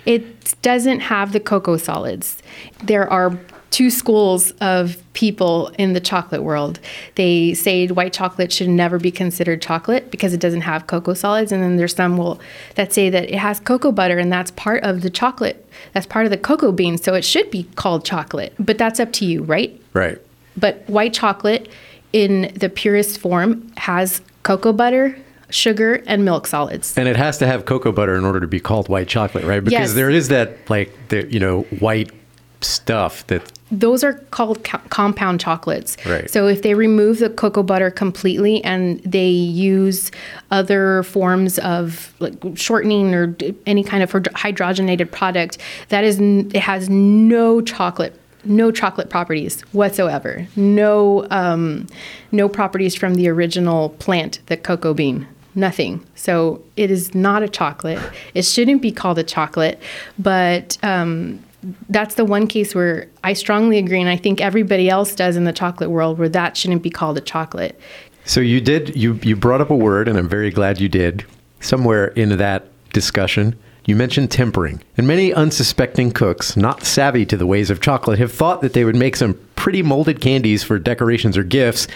it 0.07 0.55
doesn't 0.63 1.01
have 1.01 1.33
the 1.33 1.41
cocoa 1.41 1.77
solids. 1.77 2.41
There 2.85 3.13
are 3.13 3.37
two 3.77 3.91
schools 3.91 4.53
of 4.63 4.97
people 5.13 5.71
in 5.77 5.93
the 5.93 6.01
chocolate 6.01 6.43
world. 6.43 6.81
They 7.17 7.53
say 7.53 7.87
white 7.89 8.15
chocolate 8.15 8.51
should 8.51 8.71
never 8.71 8.99
be 8.99 9.11
considered 9.11 9.61
chocolate 9.61 10.11
because 10.11 10.33
it 10.33 10.41
doesn't 10.41 10.63
have 10.63 10.87
cocoa 10.87 11.13
solids, 11.13 11.53
and 11.53 11.63
then 11.63 11.77
there's 11.77 11.95
some 11.95 12.17
will 12.17 12.41
that 12.77 12.95
say 12.95 13.11
that 13.11 13.25
it 13.25 13.35
has 13.35 13.61
cocoa 13.61 13.93
butter 13.93 14.17
and 14.17 14.33
that's 14.33 14.51
part 14.53 14.83
of 14.83 15.03
the 15.03 15.11
chocolate. 15.11 15.69
That's 15.93 16.07
part 16.07 16.25
of 16.25 16.31
the 16.31 16.39
cocoa 16.39 16.73
bean, 16.73 16.97
so 16.97 17.13
it 17.13 17.23
should 17.23 17.51
be 17.51 17.65
called 17.75 18.03
chocolate. 18.03 18.55
But 18.59 18.79
that's 18.79 18.99
up 18.99 19.13
to 19.13 19.27
you, 19.27 19.43
right? 19.43 19.79
Right. 19.93 20.19
But 20.57 20.83
white 20.89 21.13
chocolate 21.13 21.69
in 22.15 22.55
the 22.57 22.71
purest 22.71 23.19
form 23.19 23.71
has 23.77 24.23
cocoa 24.43 24.73
butter, 24.73 25.19
sugar, 25.51 26.03
and 26.07 26.25
milk 26.25 26.47
solids. 26.47 26.97
And 26.97 27.09
it 27.09 27.17
has 27.17 27.37
to 27.39 27.47
have 27.47 27.67
cocoa 27.67 27.93
butter 27.93 28.17
in 28.17 28.25
order 28.25 28.41
to 28.41 28.47
be 28.47 28.59
called 28.59 28.89
white 28.89 29.09
chocolate, 29.09 29.45
right? 29.45 29.63
Because 29.63 29.91
Yes. 29.91 29.93
there 29.93 30.09
is 30.09 30.29
that 30.29 30.57
like 30.71 30.95
the 31.09 31.31
you 31.31 31.41
know 31.41 31.67
white 31.79 32.11
stuff 32.63 33.27
that 33.27 33.53
those 33.71 34.05
are 34.05 34.15
called 34.31 34.63
co- 34.65 34.81
compound 34.91 35.41
chocolates. 35.41 35.97
Right. 36.07 36.31
So 36.31 36.47
if 36.47 36.63
they 36.63 36.75
remove 36.75 37.19
the 37.19 37.31
cocoa 37.31 37.63
butter 37.63 37.91
completely 37.91 38.63
and 38.65 39.01
they 39.01 39.29
use 39.29 40.11
other 40.51 41.03
forms 41.03 41.59
of 41.59 42.15
like 42.21 42.35
shortening 42.55 43.15
or 43.15 43.37
any 43.67 43.83
kind 43.83 44.03
of 44.03 44.11
hydrogenated 44.11 45.11
product, 45.11 45.59
that 45.89 46.05
is 46.05 46.21
it 46.21 46.57
has 46.57 46.89
no 46.89 47.61
chocolate 47.61 48.19
no 48.49 48.71
chocolate 48.71 49.11
properties 49.11 49.63
whatsoever. 49.73 50.47
No 50.55 51.27
um, 51.31 51.87
no 52.33 52.49
properties 52.49 52.95
from 52.95 53.15
the 53.15 53.29
original 53.29 53.91
plant, 53.91 54.41
the 54.47 54.57
cocoa 54.57 54.95
bean. 54.95 55.27
Nothing. 55.55 56.07
So 56.15 56.63
it 56.77 56.91
is 56.91 57.15
not 57.15 57.43
a 57.43 57.49
chocolate. 57.49 57.99
It 58.35 58.43
shouldn't 58.45 58.83
be 58.83 58.93
called 58.93 59.19
a 59.19 59.25
chocolate, 59.25 59.81
but 60.19 60.77
um, 60.83 61.43
that's 61.89 62.15
the 62.15 62.25
one 62.25 62.47
case 62.47 62.75
where 62.75 63.09
I 63.25 63.33
strongly 63.33 63.79
agree, 63.79 64.01
and 64.01 64.09
I 64.09 64.17
think 64.17 64.41
everybody 64.41 64.89
else 64.89 65.15
does 65.15 65.37
in 65.37 65.45
the 65.45 65.53
chocolate 65.53 65.91
world, 65.91 66.19
where 66.19 66.29
that 66.29 66.57
shouldn't 66.57 66.83
be 66.83 66.91
called 66.91 67.19
a 67.19 67.21
chocolate. 67.21 67.79
So 68.25 68.41
you 68.41 68.61
did 68.61 68.97
you 68.97 69.19
you 69.23 69.37
brought 69.37 69.61
up 69.61 69.71
a 69.71 69.77
word, 69.77 70.09
and 70.09 70.19
I'm 70.19 70.29
very 70.29 70.51
glad 70.51 70.81
you 70.81 70.89
did. 70.89 71.25
Somewhere 71.61 72.09
in 72.09 72.37
that 72.37 72.69
discussion, 72.93 73.57
you 73.87 73.97
mentioned 73.97 74.31
tempering, 74.31 74.83
and 74.97 75.07
many 75.07 75.33
unsuspecting 75.33 76.11
cooks, 76.11 76.57
not 76.57 76.85
savvy 76.85 77.25
to 77.27 77.37
the 77.37 77.47
ways 77.47 77.71
of 77.71 77.81
chocolate, 77.81 78.19
have 78.19 78.33
thought 78.33 78.61
that 78.61 78.73
they 78.73 78.85
would 78.85 78.97
make 78.97 79.17
some 79.17 79.39
pretty 79.55 79.83
molded 79.83 80.21
candies 80.21 80.63
for 80.63 80.79
decorations 80.79 81.37
or 81.37 81.45
gifts, 81.45 81.87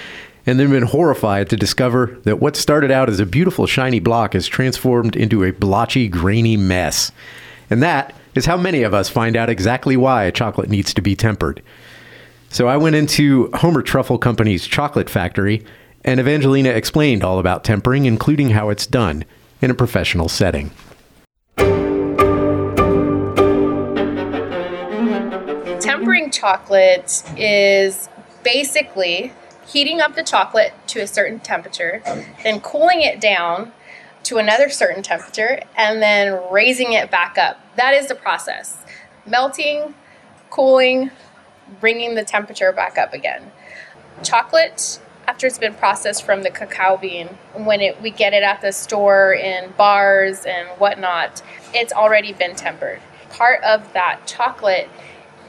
and 0.46 0.58
then 0.58 0.70
been 0.70 0.84
horrified 0.84 1.50
to 1.50 1.56
discover 1.56 2.18
that 2.22 2.40
what 2.40 2.56
started 2.56 2.90
out 2.90 3.08
as 3.08 3.20
a 3.20 3.26
beautiful 3.26 3.66
shiny 3.66 4.00
block 4.00 4.34
is 4.34 4.46
transformed 4.46 5.16
into 5.16 5.44
a 5.44 5.52
blotchy, 5.52 6.08
grainy 6.08 6.56
mess. 6.56 7.12
And 7.68 7.82
that 7.82 8.14
is 8.34 8.46
how 8.46 8.56
many 8.56 8.82
of 8.82 8.94
us 8.94 9.08
find 9.08 9.37
out 9.37 9.50
exactly 9.50 9.96
why 9.96 10.30
chocolate 10.30 10.68
needs 10.68 10.94
to 10.94 11.02
be 11.02 11.16
tempered. 11.16 11.62
So 12.49 12.68
I 12.68 12.76
went 12.76 12.96
into 12.96 13.50
Homer 13.54 13.82
Truffle 13.82 14.18
Company's 14.18 14.66
chocolate 14.66 15.08
factory, 15.08 15.64
and 16.04 16.18
Evangelina 16.18 16.70
explained 16.70 17.22
all 17.22 17.38
about 17.38 17.64
tempering, 17.64 18.06
including 18.06 18.50
how 18.50 18.70
it's 18.70 18.87
done 18.87 19.25
in 19.60 19.70
a 19.70 19.75
professional 19.75 20.28
setting. 20.28 20.70
Tempering 25.80 26.30
chocolate 26.30 27.22
is 27.37 28.08
basically 28.42 29.32
heating 29.66 30.00
up 30.00 30.16
the 30.16 30.22
chocolate 30.22 30.72
to 30.88 31.00
a 31.00 31.06
certain 31.06 31.38
temperature, 31.40 32.02
then 32.42 32.60
cooling 32.60 33.02
it 33.02 33.20
down 33.20 33.72
to 34.25 34.38
another 34.38 34.68
certain 34.68 35.02
temperature, 35.02 35.60
and 35.76 36.02
then 36.02 36.40
raising 36.50 36.92
it 36.92 37.10
back 37.10 37.38
up. 37.38 37.58
That 37.80 37.94
is 37.94 38.08
the 38.08 38.14
process. 38.14 38.76
Melting, 39.25 39.94
cooling, 40.50 41.12
bringing 41.80 42.14
the 42.14 42.22
temperature 42.22 42.72
back 42.72 42.99
up 42.99 43.14
again. 43.14 43.52
Chocolate, 44.22 45.00
after 45.26 45.46
it's 45.46 45.56
been 45.56 45.72
processed 45.72 46.22
from 46.22 46.42
the 46.42 46.50
cacao 46.50 46.99
bean, 46.99 47.28
when 47.54 47.80
it, 47.80 48.02
we 48.02 48.10
get 48.10 48.34
it 48.34 48.42
at 48.42 48.60
the 48.60 48.72
store 48.72 49.32
in 49.32 49.70
bars 49.78 50.44
and 50.44 50.68
whatnot, 50.78 51.40
it's 51.72 51.90
already 51.90 52.34
been 52.34 52.54
tempered. 52.54 53.00
Part 53.30 53.64
of 53.64 53.90
that 53.94 54.26
chocolate 54.26 54.90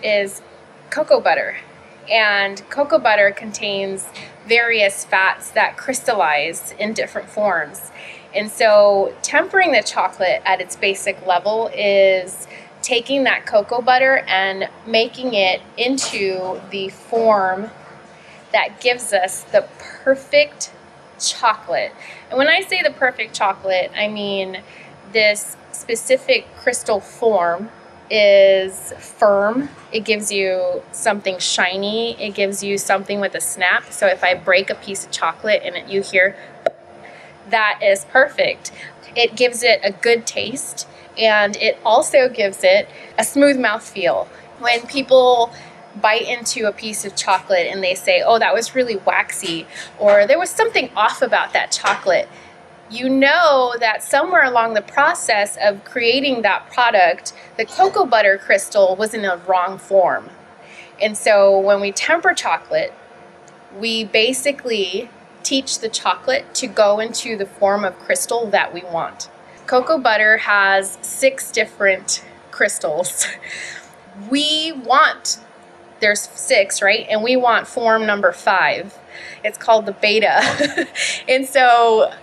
is 0.01 0.41
cocoa 0.89 1.19
butter. 1.19 1.57
And 2.09 2.63
cocoa 2.69 2.99
butter 2.99 3.31
contains 3.31 4.07
various 4.47 5.03
fats 5.03 5.51
that 5.51 5.75
crystallize 5.75 6.71
in 6.79 6.93
different 6.93 7.27
forms. 7.27 7.91
And 8.33 8.49
so, 8.49 9.13
tempering 9.21 9.71
the 9.71 9.83
chocolate 9.83 10.41
at 10.45 10.61
its 10.61 10.75
basic 10.75 11.25
level 11.25 11.69
is 11.75 12.47
taking 12.81 13.23
that 13.25 13.45
cocoa 13.45 13.81
butter 13.81 14.23
and 14.27 14.69
making 14.85 15.33
it 15.33 15.61
into 15.77 16.59
the 16.71 16.89
form 16.89 17.69
that 18.51 18.81
gives 18.81 19.13
us 19.13 19.43
the 19.43 19.67
perfect 19.79 20.71
chocolate. 21.19 21.91
And 22.29 22.37
when 22.37 22.47
I 22.47 22.61
say 22.61 22.81
the 22.81 22.91
perfect 22.91 23.33
chocolate, 23.35 23.91
I 23.95 24.07
mean 24.07 24.61
this 25.11 25.55
specific 25.71 26.47
crystal 26.55 26.99
form 26.99 27.69
is 28.09 28.91
firm. 28.99 29.69
It 29.93 30.03
gives 30.03 30.31
you 30.31 30.83
something 30.91 31.39
shiny. 31.39 32.21
It 32.21 32.33
gives 32.33 32.61
you 32.61 32.77
something 32.77 33.21
with 33.21 33.35
a 33.35 33.41
snap. 33.41 33.91
So 33.91 34.07
if 34.07 34.23
I 34.23 34.33
break 34.35 34.69
a 34.69 34.75
piece 34.75 35.05
of 35.05 35.11
chocolate 35.11 35.61
and 35.63 35.89
you 35.89 36.01
hear 36.01 36.35
that 37.49 37.79
is 37.83 38.05
perfect. 38.05 38.71
It 39.15 39.35
gives 39.35 39.63
it 39.63 39.79
a 39.83 39.91
good 39.91 40.25
taste 40.25 40.87
and 41.17 41.55
it 41.57 41.77
also 41.83 42.29
gives 42.29 42.63
it 42.63 42.87
a 43.17 43.23
smooth 43.23 43.59
mouth 43.59 43.87
feel. 43.87 44.27
When 44.59 44.85
people 44.87 45.51
bite 46.01 46.21
into 46.21 46.67
a 46.67 46.71
piece 46.71 47.03
of 47.03 47.15
chocolate 47.15 47.67
and 47.67 47.83
they 47.83 47.95
say, 47.95 48.23
oh, 48.25 48.39
that 48.39 48.53
was 48.53 48.75
really 48.75 48.95
waxy, 48.95 49.67
or 49.99 50.25
there 50.25 50.39
was 50.39 50.49
something 50.49 50.89
off 50.95 51.21
about 51.21 51.51
that 51.53 51.71
chocolate, 51.71 52.29
you 52.89 53.09
know 53.09 53.73
that 53.79 54.03
somewhere 54.03 54.43
along 54.43 54.73
the 54.73 54.81
process 54.81 55.57
of 55.61 55.83
creating 55.83 56.41
that 56.41 56.69
product, 56.71 57.33
the 57.57 57.65
cocoa 57.65 58.05
butter 58.05 58.37
crystal 58.37 58.95
was 58.95 59.13
in 59.13 59.25
a 59.25 59.37
wrong 59.37 59.77
form. 59.77 60.29
And 61.01 61.17
so 61.17 61.57
when 61.59 61.81
we 61.81 61.91
temper 61.91 62.33
chocolate, 62.33 62.93
we 63.77 64.03
basically 64.03 65.09
teach 65.43 65.79
the 65.79 65.89
chocolate 65.89 66.53
to 66.55 66.67
go 66.67 66.99
into 66.99 67.37
the 67.37 67.45
form 67.45 67.83
of 67.83 67.97
crystal 67.99 68.47
that 68.47 68.73
we 68.73 68.81
want. 68.83 69.29
Cocoa 69.67 69.97
butter 69.97 70.37
has 70.37 70.97
six 71.01 71.51
different 71.51 72.23
crystals. 72.51 73.27
We 74.29 74.73
want, 74.73 75.39
there's 76.01 76.19
six, 76.19 76.81
right? 76.81 77.07
And 77.09 77.23
we 77.23 77.37
want 77.37 77.65
form 77.65 78.05
number 78.05 78.33
five. 78.33 78.97
It's 79.43 79.57
called 79.57 79.85
the 79.85 79.93
beta. 79.93 80.87
and 81.29 81.45
so 81.45 82.13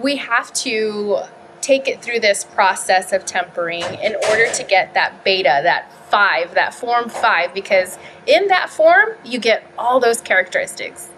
we 0.00 0.16
have 0.16 0.52
to 0.54 1.18
take 1.60 1.86
it 1.86 2.00
through 2.00 2.20
this 2.20 2.44
process 2.44 3.12
of 3.12 3.26
tempering 3.26 3.82
in 3.82 4.16
order 4.30 4.50
to 4.52 4.64
get 4.64 4.94
that 4.94 5.22
beta, 5.24 5.60
that 5.62 5.92
five, 6.10 6.54
that 6.54 6.72
form 6.72 7.08
five, 7.10 7.52
because 7.52 7.98
in 8.26 8.48
that 8.48 8.70
form, 8.70 9.10
you 9.24 9.38
get 9.38 9.70
all 9.76 10.00
those 10.00 10.20
characteristics. 10.20 11.10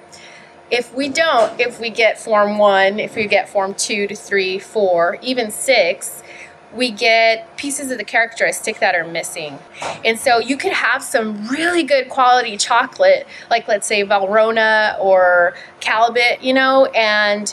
If 0.70 0.94
we 0.94 1.08
don't, 1.08 1.60
if 1.60 1.80
we 1.80 1.90
get 1.90 2.18
form 2.18 2.58
one, 2.58 3.00
if 3.00 3.16
we 3.16 3.26
get 3.26 3.48
form 3.48 3.74
two 3.74 4.06
to 4.06 4.14
three, 4.14 4.58
four, 4.58 5.18
even 5.20 5.50
six, 5.50 6.22
we 6.72 6.92
get 6.92 7.56
pieces 7.56 7.90
of 7.90 7.98
the 7.98 8.04
characteristic 8.04 8.78
that 8.78 8.94
are 8.94 9.06
missing. 9.06 9.58
And 10.04 10.18
so 10.18 10.38
you 10.38 10.56
could 10.56 10.72
have 10.72 11.02
some 11.02 11.48
really 11.48 11.82
good 11.82 12.08
quality 12.08 12.56
chocolate, 12.56 13.26
like 13.50 13.66
let's 13.66 13.86
say 13.86 14.04
Valrhona 14.04 14.96
or 15.00 15.54
Callebaut, 15.80 16.42
you 16.42 16.54
know, 16.54 16.86
and 16.94 17.50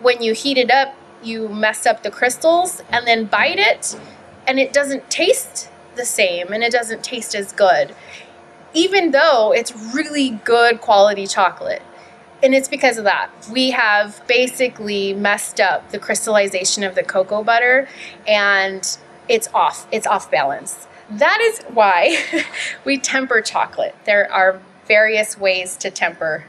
when 0.00 0.22
you 0.22 0.34
heat 0.34 0.58
it 0.58 0.70
up, 0.70 0.94
you 1.22 1.48
mess 1.48 1.86
up 1.86 2.02
the 2.02 2.10
crystals 2.10 2.82
and 2.90 3.06
then 3.06 3.24
bite 3.24 3.58
it, 3.58 3.98
and 4.46 4.58
it 4.58 4.72
doesn't 4.72 5.10
taste 5.10 5.70
the 5.94 6.04
same 6.04 6.52
and 6.52 6.62
it 6.62 6.72
doesn't 6.72 7.02
taste 7.02 7.34
as 7.34 7.52
good, 7.52 7.94
even 8.74 9.10
though 9.10 9.52
it's 9.52 9.74
really 9.94 10.30
good 10.44 10.80
quality 10.80 11.26
chocolate. 11.26 11.82
And 12.42 12.54
it's 12.54 12.68
because 12.68 12.96
of 12.96 13.04
that. 13.04 13.30
We 13.52 13.70
have 13.70 14.26
basically 14.26 15.12
messed 15.12 15.60
up 15.60 15.90
the 15.90 15.98
crystallization 15.98 16.82
of 16.82 16.94
the 16.94 17.02
cocoa 17.02 17.44
butter 17.44 17.88
and 18.26 18.96
it's 19.28 19.48
off. 19.52 19.86
It's 19.92 20.06
off 20.06 20.30
balance. 20.30 20.86
That 21.10 21.40
is 21.40 21.60
why 21.74 22.16
we 22.84 22.98
temper 22.98 23.40
chocolate. 23.40 23.94
There 24.04 24.30
are 24.32 24.60
various 24.86 25.38
ways 25.38 25.76
to 25.78 25.90
temper. 25.90 26.44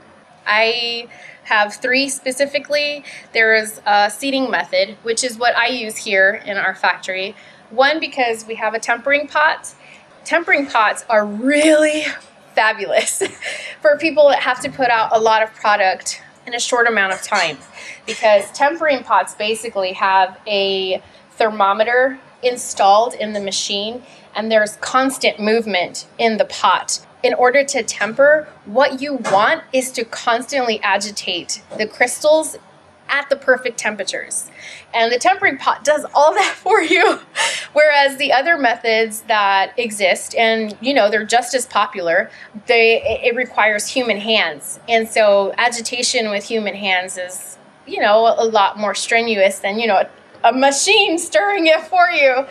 I 0.48 1.08
have 1.44 1.76
three 1.76 2.10
specifically. 2.10 3.04
There 3.34 3.54
is 3.54 3.82
a 3.86 4.10
seeding 4.10 4.50
method, 4.50 4.98
which 5.04 5.24
is 5.24 5.38
what 5.38 5.56
I 5.58 5.68
use 5.68 5.98
here 5.98 6.42
in 6.46 6.58
our 6.58 6.76
factory. 6.76 7.36
One, 7.70 8.00
because 8.00 8.46
we 8.46 8.56
have 8.56 8.74
a 8.74 8.80
tempering 8.80 9.28
pot. 9.28 9.74
Tempering 10.24 10.68
pots 10.68 11.04
are 11.10 11.26
really 11.26 12.06
fabulous 12.55 13.24
for 13.81 13.98
people 13.98 14.29
that 14.29 14.39
have 14.39 14.60
to 14.62 14.70
put 14.70 14.89
out 14.89 15.15
a 15.15 15.20
lot 15.20 15.43
of 15.43 15.53
product 15.53 16.22
in 16.46 16.53
a 16.53 16.60
short 16.60 16.88
amount 16.88 17.13
of 17.13 17.22
time 17.22 17.58
because 18.05 18.51
tempering 18.51 19.03
pots 19.03 19.36
basically 19.36 19.93
have 19.93 20.39
a 20.48 21.01
thermometer 21.31 22.20
installed 22.43 23.13
in 23.13 23.34
the 23.34 23.39
machine 23.39 24.03
and 24.36 24.51
there's 24.51 24.77
constant 24.77 25.39
movement 25.39 26.08
in 26.17 26.38
the 26.38 26.46
pot. 26.46 27.05
In 27.24 27.34
order 27.36 27.63
to 27.63 27.84
temper, 27.84 28.48
what 28.65 29.01
you 29.01 29.15
want 29.15 29.63
is 29.72 29.91
to 29.91 30.03
constantly 30.03 30.81
agitate 30.81 31.62
the 31.77 31.86
crystals 31.86 32.58
at 33.12 33.30
the 33.30 33.36
perfect 33.36 33.77
temperatures. 33.77 34.50
And 34.94 35.12
the 35.12 35.20
tempering 35.20 35.58
pot 35.58 35.84
does 35.84 36.06
all 36.15 36.34
that 36.34 36.56
for 36.56 36.82
you. 36.82 37.20
Whereas 37.74 38.18
the 38.18 38.34
other 38.34 38.58
methods 38.58 39.22
that 39.24 39.77
exist, 39.77 40.34
and 40.36 40.75
you 40.82 40.94
know, 40.94 41.10
they're 41.10 41.25
just 41.25 41.53
as 41.53 41.65
popular, 41.65 42.32
they 42.65 43.01
it 43.24 43.36
requires 43.36 43.88
human 43.88 44.18
hands. 44.18 44.80
And 44.89 45.08
so 45.08 45.53
agitation 45.58 46.30
with 46.30 46.44
human 46.44 46.75
hands 46.75 47.18
is, 47.18 47.58
you 47.86 48.00
know, 48.00 48.36
a 48.38 48.46
lot 48.46 48.77
more 48.80 48.96
strenuous 48.96 49.60
than, 49.60 49.80
you 49.80 49.88
know, 49.88 50.08
a 50.44 50.51
machine 50.51 51.18
stirring 51.20 51.68
it 51.68 51.82
for 51.82 52.10
you. 52.10 52.46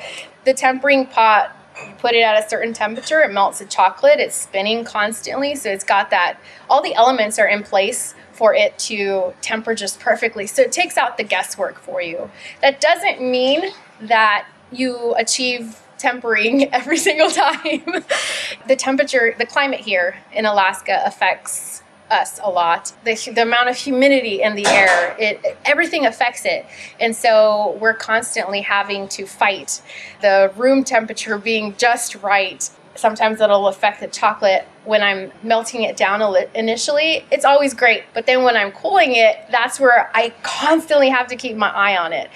The 0.45 0.55
tempering 0.55 1.07
pot 1.07 1.57
you 1.87 1.95
put 1.99 2.15
it 2.15 2.21
at 2.21 2.45
a 2.45 2.49
certain 2.49 2.73
temperature, 2.73 3.21
it 3.21 3.33
melts 3.33 3.59
the 3.59 3.65
chocolate, 3.65 4.21
it's 4.21 4.37
spinning 4.37 4.85
constantly. 4.85 5.55
So 5.55 5.71
it's 5.71 5.85
got 5.85 6.11
that, 6.11 6.39
all 6.69 6.83
the 6.83 6.95
elements 6.95 7.39
are 7.39 7.47
in 7.47 7.63
place 7.63 8.15
for 8.41 8.55
it 8.55 8.79
to 8.79 9.35
temper 9.43 9.75
just 9.75 10.01
perfectly. 10.01 10.47
So 10.47 10.63
it 10.63 10.73
takes 10.73 10.97
out 10.97 11.19
the 11.19 11.25
guesswork 11.25 11.79
for 11.79 12.01
you. 12.01 12.31
That 12.63 12.81
doesn't 12.81 13.21
mean 13.21 13.65
that 14.01 14.47
you 14.73 15.15
achieve 15.19 15.79
tempering 15.99 16.65
every 16.73 16.97
single 16.97 17.29
time. 17.29 17.85
the 18.67 18.77
temperature, 18.77 19.35
the 19.37 19.45
climate 19.45 19.81
here 19.81 20.17
in 20.33 20.47
Alaska 20.47 21.03
affects 21.05 21.83
us 22.11 22.41
a 22.43 22.51
lot. 22.51 22.95
The, 23.05 23.15
the 23.31 23.43
amount 23.43 23.69
of 23.69 23.77
humidity 23.77 24.41
in 24.41 24.55
the 24.55 24.67
air, 24.67 25.15
it 25.19 25.59
everything 25.67 26.07
affects 26.07 26.47
it. 26.47 26.65
And 26.99 27.15
so 27.15 27.77
we're 27.79 27.93
constantly 27.93 28.63
having 28.63 29.07
to 29.09 29.27
fight 29.27 29.83
the 30.23 30.51
room 30.57 30.83
temperature 30.83 31.37
being 31.37 31.77
just 31.77 32.15
right 32.17 32.71
sometimes 32.95 33.41
it'll 33.41 33.69
affect 33.69 34.01
the 34.01 34.09
chocolate 34.09 34.67
when 34.85 35.03
I'm 35.03 35.33
melting 35.43 35.83
it 35.83 35.97
down 35.97 36.23
initially. 36.55 37.25
It's 37.31 37.45
always 37.45 37.75
great, 37.75 38.05
but 38.15 38.27
then 38.27 38.43
when 38.43 38.57
I'm 38.57 38.73
cooling 38.73 39.15
it, 39.15 39.37
that's 39.51 39.79
where 39.79 40.11
I 40.15 40.35
constantly 40.43 41.09
have 41.09 41.27
to 41.29 41.37
keep 41.37 41.57
my 41.57 41.71
eye 41.71 41.97
on 41.97 42.13
it. 42.13 42.31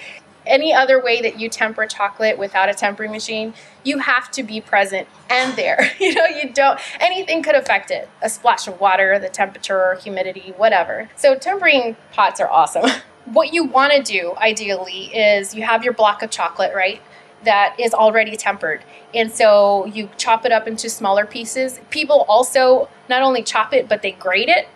Any 0.45 0.73
other 0.73 1.01
way 1.01 1.21
that 1.23 1.39
you 1.39 1.49
temper 1.49 1.87
chocolate 1.87 2.37
without 2.37 2.69
a 2.69 2.73
tempering 2.73 3.11
machine, 3.11 3.55
you 3.83 3.97
have 3.97 4.29
to 4.31 4.43
be 4.43 4.61
present 4.61 5.07
and 5.29 5.55
there. 5.55 5.91
You 5.99 6.13
know, 6.13 6.25
you 6.27 6.53
don't, 6.53 6.79
anything 6.99 7.41
could 7.41 7.55
affect 7.55 7.89
it. 7.89 8.07
A 8.21 8.29
splash 8.29 8.67
of 8.67 8.79
water, 8.79 9.17
the 9.17 9.29
temperature, 9.29 9.95
humidity, 9.95 10.53
whatever. 10.55 11.09
So, 11.15 11.35
tempering 11.35 11.95
pots 12.11 12.39
are 12.39 12.49
awesome. 12.49 12.89
what 13.25 13.53
you 13.53 13.63
want 13.63 13.93
to 13.93 14.03
do 14.03 14.35
ideally 14.37 15.05
is 15.15 15.55
you 15.55 15.63
have 15.63 15.83
your 15.83 15.93
block 15.93 16.21
of 16.21 16.29
chocolate, 16.29 16.75
right? 16.75 17.01
That 17.45 17.75
is 17.79 17.93
already 17.93 18.35
tempered. 18.35 18.83
And 19.13 19.31
so 19.31 19.85
you 19.85 20.09
chop 20.17 20.45
it 20.45 20.51
up 20.51 20.67
into 20.67 20.89
smaller 20.89 21.25
pieces. 21.25 21.79
People 21.89 22.25
also 22.27 22.89
not 23.09 23.21
only 23.21 23.43
chop 23.43 23.73
it, 23.73 23.87
but 23.87 24.01
they 24.01 24.11
grate 24.11 24.49
it. 24.49 24.67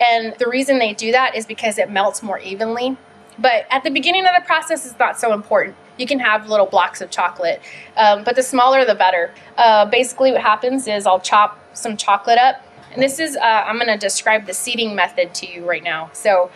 And 0.00 0.34
the 0.38 0.48
reason 0.48 0.78
they 0.78 0.92
do 0.92 1.12
that 1.12 1.34
is 1.34 1.46
because 1.46 1.78
it 1.78 1.90
melts 1.90 2.22
more 2.22 2.38
evenly. 2.40 2.96
But 3.38 3.66
at 3.70 3.84
the 3.84 3.90
beginning 3.90 4.26
of 4.26 4.32
the 4.36 4.44
process, 4.44 4.86
it's 4.86 4.98
not 4.98 5.18
so 5.18 5.32
important. 5.32 5.76
You 5.98 6.06
can 6.06 6.18
have 6.18 6.48
little 6.48 6.66
blocks 6.66 7.00
of 7.00 7.10
chocolate, 7.10 7.60
um, 7.96 8.24
but 8.24 8.36
the 8.36 8.42
smaller 8.42 8.84
the 8.84 8.94
better. 8.94 9.32
Uh, 9.56 9.86
basically, 9.86 10.32
what 10.32 10.42
happens 10.42 10.86
is 10.86 11.06
I'll 11.06 11.20
chop 11.20 11.58
some 11.74 11.96
chocolate 11.96 12.38
up. 12.38 12.62
And 12.92 13.02
this 13.02 13.18
is, 13.18 13.36
uh, 13.36 13.40
I'm 13.40 13.76
going 13.76 13.88
to 13.88 13.98
describe 13.98 14.46
the 14.46 14.54
seeding 14.54 14.94
method 14.94 15.34
to 15.34 15.50
you 15.50 15.68
right 15.68 15.82
now. 15.82 16.10
So 16.14 16.50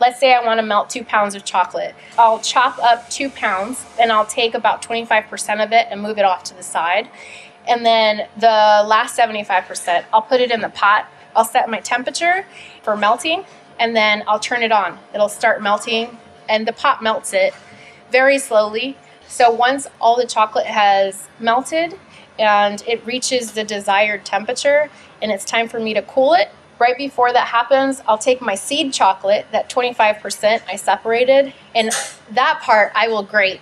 let's 0.00 0.20
say 0.20 0.34
I 0.34 0.44
want 0.44 0.58
to 0.58 0.66
melt 0.66 0.90
two 0.90 1.04
pounds 1.04 1.34
of 1.34 1.44
chocolate. 1.44 1.94
I'll 2.18 2.40
chop 2.40 2.78
up 2.78 3.08
two 3.10 3.30
pounds 3.30 3.84
and 3.98 4.12
I'll 4.12 4.26
take 4.26 4.54
about 4.54 4.82
25% 4.82 5.64
of 5.64 5.72
it 5.72 5.86
and 5.90 6.00
move 6.00 6.18
it 6.18 6.24
off 6.24 6.44
to 6.44 6.54
the 6.54 6.62
side. 6.62 7.08
And 7.68 7.84
then 7.84 8.28
the 8.36 8.84
last 8.86 9.18
75%, 9.18 10.04
I'll 10.12 10.22
put 10.22 10.40
it 10.40 10.50
in 10.50 10.60
the 10.60 10.68
pot. 10.68 11.08
I'll 11.34 11.44
set 11.44 11.68
my 11.68 11.80
temperature 11.80 12.46
for 12.82 12.96
melting 12.96 13.44
and 13.78 13.94
then 13.94 14.22
I'll 14.26 14.38
turn 14.38 14.62
it 14.62 14.72
on. 14.72 14.98
It'll 15.14 15.28
start 15.28 15.62
melting 15.62 16.18
and 16.48 16.66
the 16.66 16.72
pot 16.72 17.02
melts 17.02 17.32
it 17.32 17.54
very 18.10 18.38
slowly. 18.38 18.96
So 19.28 19.50
once 19.50 19.86
all 20.00 20.16
the 20.16 20.26
chocolate 20.26 20.66
has 20.66 21.28
melted 21.40 21.98
and 22.38 22.82
it 22.86 23.04
reaches 23.04 23.52
the 23.52 23.64
desired 23.64 24.24
temperature 24.24 24.90
and 25.20 25.32
it's 25.32 25.44
time 25.44 25.68
for 25.68 25.80
me 25.80 25.94
to 25.94 26.02
cool 26.02 26.34
it, 26.34 26.50
Right 26.78 26.96
before 26.96 27.32
that 27.32 27.48
happens, 27.48 28.02
I'll 28.06 28.18
take 28.18 28.42
my 28.42 28.54
seed 28.54 28.92
chocolate, 28.92 29.46
that 29.52 29.70
25% 29.70 30.62
I 30.68 30.76
separated, 30.76 31.54
and 31.74 31.90
that 32.30 32.60
part 32.62 32.92
I 32.94 33.08
will 33.08 33.22
grate 33.22 33.60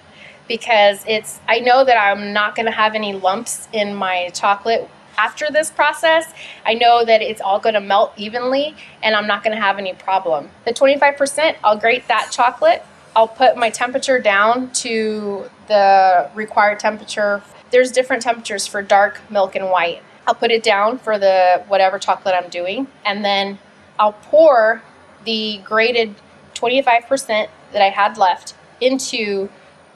because 0.49 1.05
it's 1.07 1.41
I 1.49 1.61
know 1.61 1.85
that 1.85 1.97
I'm 1.97 2.33
not 2.33 2.55
going 2.55 2.67
to 2.67 2.73
have 2.73 2.95
any 2.95 3.13
lumps 3.13 3.69
in 3.73 3.95
my 3.95 4.31
chocolate 4.35 4.89
after 5.17 5.47
this 5.51 5.71
process. 5.71 6.33
I 6.67 6.75
know 6.75 7.05
that 7.05 7.23
it's 7.23 7.41
all 7.41 7.61
going 7.61 7.75
to 7.75 7.81
melt 7.81 8.13
evenly 8.17 8.75
and 9.03 9.15
I'm 9.15 9.27
not 9.27 9.45
going 9.45 9.55
to 9.57 9.63
have 9.63 9.79
any 9.79 9.95
problem. 9.95 10.51
The 10.65 10.73
25%, 10.73 11.57
I'll 11.63 11.79
grate 11.79 12.09
that 12.09 12.31
chocolate. 12.33 12.85
I'll 13.17 13.29
put 13.29 13.57
my 13.57 13.71
temperature 13.71 14.19
down 14.19 14.73
to 14.73 15.49
the 15.69 16.31
required 16.35 16.81
temperature. 16.81 17.43
There's 17.71 17.93
different 17.93 18.23
temperatures 18.23 18.67
for 18.67 18.83
dark 18.83 19.21
milk 19.31 19.55
and 19.55 19.71
white. 19.71 20.03
I'll 20.27 20.35
put 20.35 20.51
it 20.51 20.63
down 20.63 20.99
for 20.99 21.19
the 21.19 21.63
whatever 21.69 21.99
chocolate 21.99 22.35
I'm 22.35 22.51
doing, 22.51 22.87
and 23.05 23.25
then 23.25 23.59
I'll 23.99 24.13
pour 24.13 24.83
the 25.25 25.61
grated 25.65 26.15
25% 26.55 27.49
that 27.73 27.83
I 27.83 27.91
had 27.91 28.17
left 28.17 28.55
into 28.81 29.49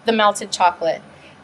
the 0.04 0.12
melted 0.12 0.52
chocolate. 0.52 1.02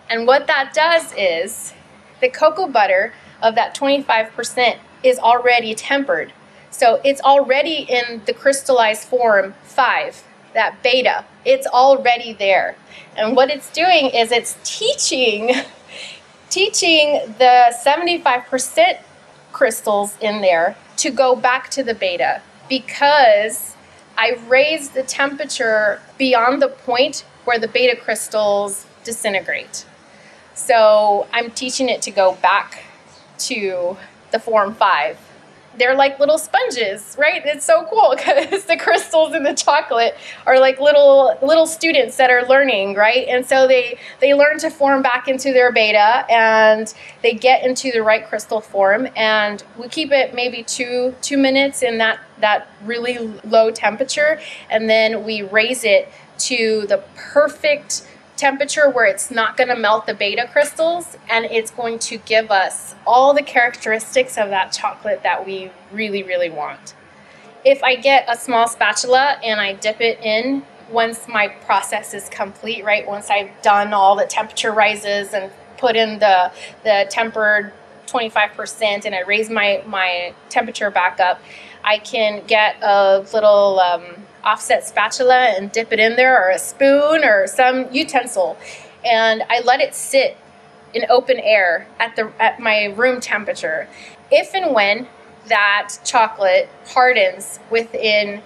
And 0.09 0.27
what 0.27 0.47
that 0.47 0.73
does 0.75 1.13
is 1.17 1.73
the 2.21 2.29
cocoa 2.29 2.67
butter 2.67 3.13
of 3.43 3.55
that 3.55 3.75
25% 3.75 4.79
is 5.03 5.19
already 5.19 5.75
tempered. 5.75 6.33
So 6.71 7.01
it's 7.05 7.21
already 7.21 7.87
in 7.89 8.23
the 8.27 8.35
crystallized 8.35 9.09
form 9.09 9.55
5, 9.63 10.25
that 10.55 10.83
beta. 10.83 11.25
It's 11.45 11.67
already 11.67 12.33
there. 12.33 12.77
And 13.17 13.37
what 13.37 13.51
it's 13.51 13.71
doing 13.71 14.07
is 14.07 14.33
it's 14.33 14.57
teaching 14.65 15.55
teaching 16.55 17.21
the 17.39 17.75
75% 17.85 19.01
crystals 19.51 20.17
in 20.21 20.41
there 20.41 20.77
to 20.97 21.11
go 21.11 21.35
back 21.35 21.69
to 21.69 21.83
the 21.83 21.95
beta 21.95 22.41
because 22.69 23.75
I 24.17 24.39
raised 24.47 24.95
the 24.95 25.03
temperature 25.03 26.01
beyond 26.17 26.63
the 26.63 26.69
point 26.69 27.25
where 27.43 27.59
the 27.59 27.67
beta 27.67 28.01
crystals 28.01 28.87
disintegrate. 29.03 29.85
So 30.55 31.27
I'm 31.33 31.51
teaching 31.51 31.89
it 31.89 32.01
to 32.03 32.13
go 32.13 32.37
back 32.37 32.85
to 33.39 33.97
the 34.31 34.39
form 34.39 34.75
5 34.77 35.19
they're 35.79 35.95
like 35.95 36.19
little 36.21 36.39
sponges, 36.39 37.17
right? 37.19 37.43
It's 37.45 37.65
so 37.65 37.87
cool 37.91 38.15
because 38.17 38.65
the 38.65 38.77
crystals 38.77 39.35
in 39.35 39.43
the 39.43 39.55
chocolate 39.55 40.17
are 40.47 40.59
like 40.59 40.81
little 40.81 41.37
little 41.43 41.67
students 41.67 42.17
that 42.17 42.31
are 42.31 42.47
learning, 42.47 42.95
right? 42.95 43.27
And 43.29 43.47
so 43.47 43.67
they 43.67 43.99
they 44.21 44.35
learn 44.35 44.59
to 44.59 44.71
form 44.71 45.03
back 45.03 45.29
into 45.29 45.53
their 45.53 45.73
beta 45.73 46.25
and 46.31 46.93
they 47.23 47.35
get 47.35 47.65
into 47.65 47.91
the 47.93 48.03
right 48.03 48.27
crystal 48.27 48.61
form 48.61 49.09
and 49.17 49.63
we 49.79 49.89
keep 49.89 50.13
it 50.13 50.35
maybe 50.35 50.63
2 50.63 51.15
2 51.21 51.37
minutes 51.37 51.83
in 51.83 51.99
that 51.99 52.21
that 52.41 52.69
really 52.85 53.19
low 53.45 53.71
temperature 53.71 54.41
and 54.71 54.91
then 54.91 55.25
we 55.25 55.43
raise 55.43 55.85
it 55.85 56.09
to 56.37 56.85
the 56.89 57.03
perfect 57.17 58.07
temperature 58.37 58.89
where 58.91 59.07
it's 59.07 59.31
not 59.31 59.57
going 59.57 59.69
to 59.69 59.77
melt 59.77 60.07
the 60.07 60.15
beta 60.15 60.49
crystals 60.51 61.17
and 61.31 61.45
it's 61.47 61.71
going 61.71 61.99
to 61.99 62.19
give 62.19 62.51
us 62.51 62.95
all 63.07 63.33
the 63.33 63.43
characteristics 63.43 64.37
of 64.37 64.51
that 64.51 64.73
chocolate 64.73 65.23
that 65.23 65.47
we 65.47 65.71
really, 65.93 66.23
really 66.23 66.51
want. 66.51 66.95
If 67.65 67.83
I 67.83 67.97
get 67.97 68.27
a 68.29 68.37
small 68.37 68.69
spatula 68.69 69.39
and 69.43 69.61
I 69.61 69.75
dip 69.75 70.01
it 70.01 70.21
in 70.21 70.65
once 70.91 71.27
my 71.29 71.49
process 71.49 72.13
is 72.13 72.29
complete, 72.29 72.85
right? 72.85 73.07
Once 73.07 73.31
I've 73.31 73.51
done 73.63 73.93
all 73.93 74.17
the 74.17 74.27
temperature 74.27 74.73
rises 74.73 75.33
and 75.33 75.51
put 75.79 75.97
in 75.97 76.19
the, 76.19 76.53
the 76.83 77.07
tempered 77.11 77.73
25% 78.07 79.05
and 79.05 79.15
I 79.15 79.21
raise 79.21 79.49
my, 79.49 79.83
my 79.87 80.35
temperature 80.49 80.91
back 80.91 81.21
up, 81.21 81.41
I 81.83 81.99
can 81.99 82.43
get 82.47 82.77
a 82.83 83.25
little 83.33 83.81
um, 83.81 84.24
offset 84.45 84.87
spatula 84.87 85.55
and 85.57 85.73
dip 85.73 85.93
it 85.93 85.99
in 85.99 86.17
there 86.17 86.41
or 86.41 86.51
a 86.51 86.59
spoon 86.59 87.25
or 87.25 87.47
some 87.47 87.93
utensil. 87.93 88.57
And 89.05 89.43
I 89.49 89.61
let 89.61 89.81
it 89.81 89.95
sit 89.95 90.37
in 90.93 91.05
open 91.11 91.39
air 91.41 91.87
at 91.99 92.15
the 92.17 92.31
at 92.39 92.61
my 92.61 92.85
room 92.85 93.21
temperature. 93.21 93.89
If 94.31 94.55
and 94.55 94.75
when 94.75 95.09
that 95.49 95.91
chocolate 96.05 96.69
hardens 96.87 97.59
within 97.71 98.43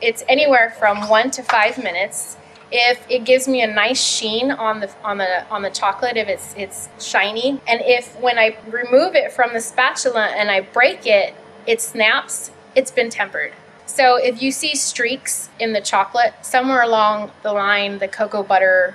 it's 0.00 0.24
anywhere 0.28 0.74
from 0.78 1.08
1 1.08 1.30
to 1.30 1.42
5 1.42 1.78
minutes 1.78 2.36
if 2.72 3.04
it 3.10 3.24
gives 3.24 3.48
me 3.48 3.62
a 3.62 3.66
nice 3.66 4.02
sheen 4.02 4.50
on 4.50 4.80
the 4.80 4.90
on 5.04 5.18
the 5.18 5.46
on 5.48 5.62
the 5.62 5.70
chocolate 5.70 6.16
if 6.16 6.28
it's 6.28 6.54
it's 6.56 6.88
shiny 6.98 7.60
and 7.66 7.80
if 7.84 8.18
when 8.20 8.38
I 8.38 8.56
remove 8.68 9.14
it 9.14 9.32
from 9.32 9.52
the 9.52 9.60
spatula 9.60 10.26
and 10.26 10.50
I 10.50 10.60
break 10.60 11.06
it 11.06 11.34
it 11.66 11.80
snaps 11.80 12.50
it's 12.74 12.90
been 12.90 13.10
tempered 13.10 13.52
so 13.90 14.16
if 14.16 14.42
you 14.42 14.50
see 14.50 14.74
streaks 14.74 15.48
in 15.58 15.72
the 15.72 15.80
chocolate 15.80 16.34
somewhere 16.42 16.82
along 16.82 17.30
the 17.42 17.52
line 17.52 17.98
the 17.98 18.08
cocoa 18.08 18.42
butter 18.42 18.94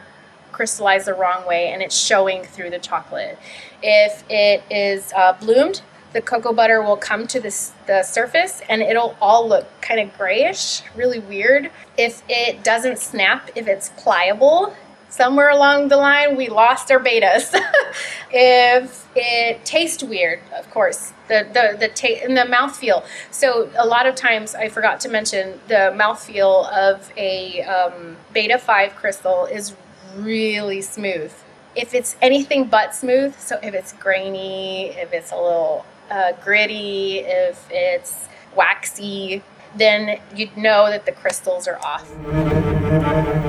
crystallized 0.51 1.05
the 1.05 1.13
wrong 1.13 1.45
way 1.47 1.67
and 1.67 1.81
it's 1.81 1.97
showing 1.97 2.43
through 2.43 2.69
the 2.69 2.79
chocolate 2.79 3.37
if 3.83 4.23
it 4.29 4.63
is 4.69 5.11
uh, 5.13 5.33
bloomed 5.33 5.81
the 6.15 6.21
cocoa 6.21 6.53
butter 6.53 6.81
will 6.81 6.95
come 6.95 7.27
to 7.27 7.41
the 7.41 8.01
surface 8.01 8.61
and 8.69 8.81
it'll 8.81 9.17
all 9.21 9.49
look 9.49 9.67
kind 9.81 9.99
of 9.99 10.17
grayish, 10.17 10.81
really 10.95 11.19
weird. 11.19 11.69
If 11.97 12.23
it 12.29 12.63
doesn't 12.63 12.99
snap, 12.99 13.49
if 13.53 13.67
it's 13.67 13.89
pliable, 13.97 14.73
somewhere 15.15 15.49
along 15.49 15.87
the 15.87 15.97
line 15.97 16.35
we 16.35 16.49
lost 16.49 16.91
our 16.91 16.99
betas. 16.99 17.53
if 18.31 19.07
it 19.15 19.63
tastes 19.63 20.03
weird, 20.03 20.39
of 20.57 20.69
course, 20.71 21.13
the 21.29 21.47
the 21.53 21.77
the 21.79 21.87
ta- 21.87 22.21
and 22.23 22.37
the 22.37 22.41
mouthfeel. 22.41 23.03
So 23.31 23.69
a 23.77 23.85
lot 23.85 24.05
of 24.05 24.15
times 24.15 24.55
I 24.55 24.67
forgot 24.67 24.99
to 25.01 25.09
mention 25.09 25.59
the 25.67 25.93
mouthfeel 25.95 26.69
of 26.71 27.11
a 27.17 27.61
um, 27.63 28.17
beta 28.33 28.57
five 28.57 28.95
crystal 28.95 29.45
is 29.45 29.73
really 30.17 30.81
smooth. 30.81 31.31
If 31.75 31.93
it's 31.93 32.15
anything 32.21 32.65
but 32.65 32.95
smooth, 32.95 33.37
so 33.37 33.59
if 33.61 33.73
it's 33.73 33.93
grainy, 33.93 34.89
if 34.89 35.13
it's 35.13 35.31
a 35.31 35.35
little 35.35 35.85
uh, 36.09 36.33
gritty, 36.43 37.19
if 37.19 37.65
it's 37.69 38.27
waxy, 38.55 39.43
then 39.75 40.19
you'd 40.35 40.55
know 40.55 40.89
that 40.89 41.05
the 41.05 41.11
crystals 41.11 41.67
are 41.67 41.79
off. 41.79 43.44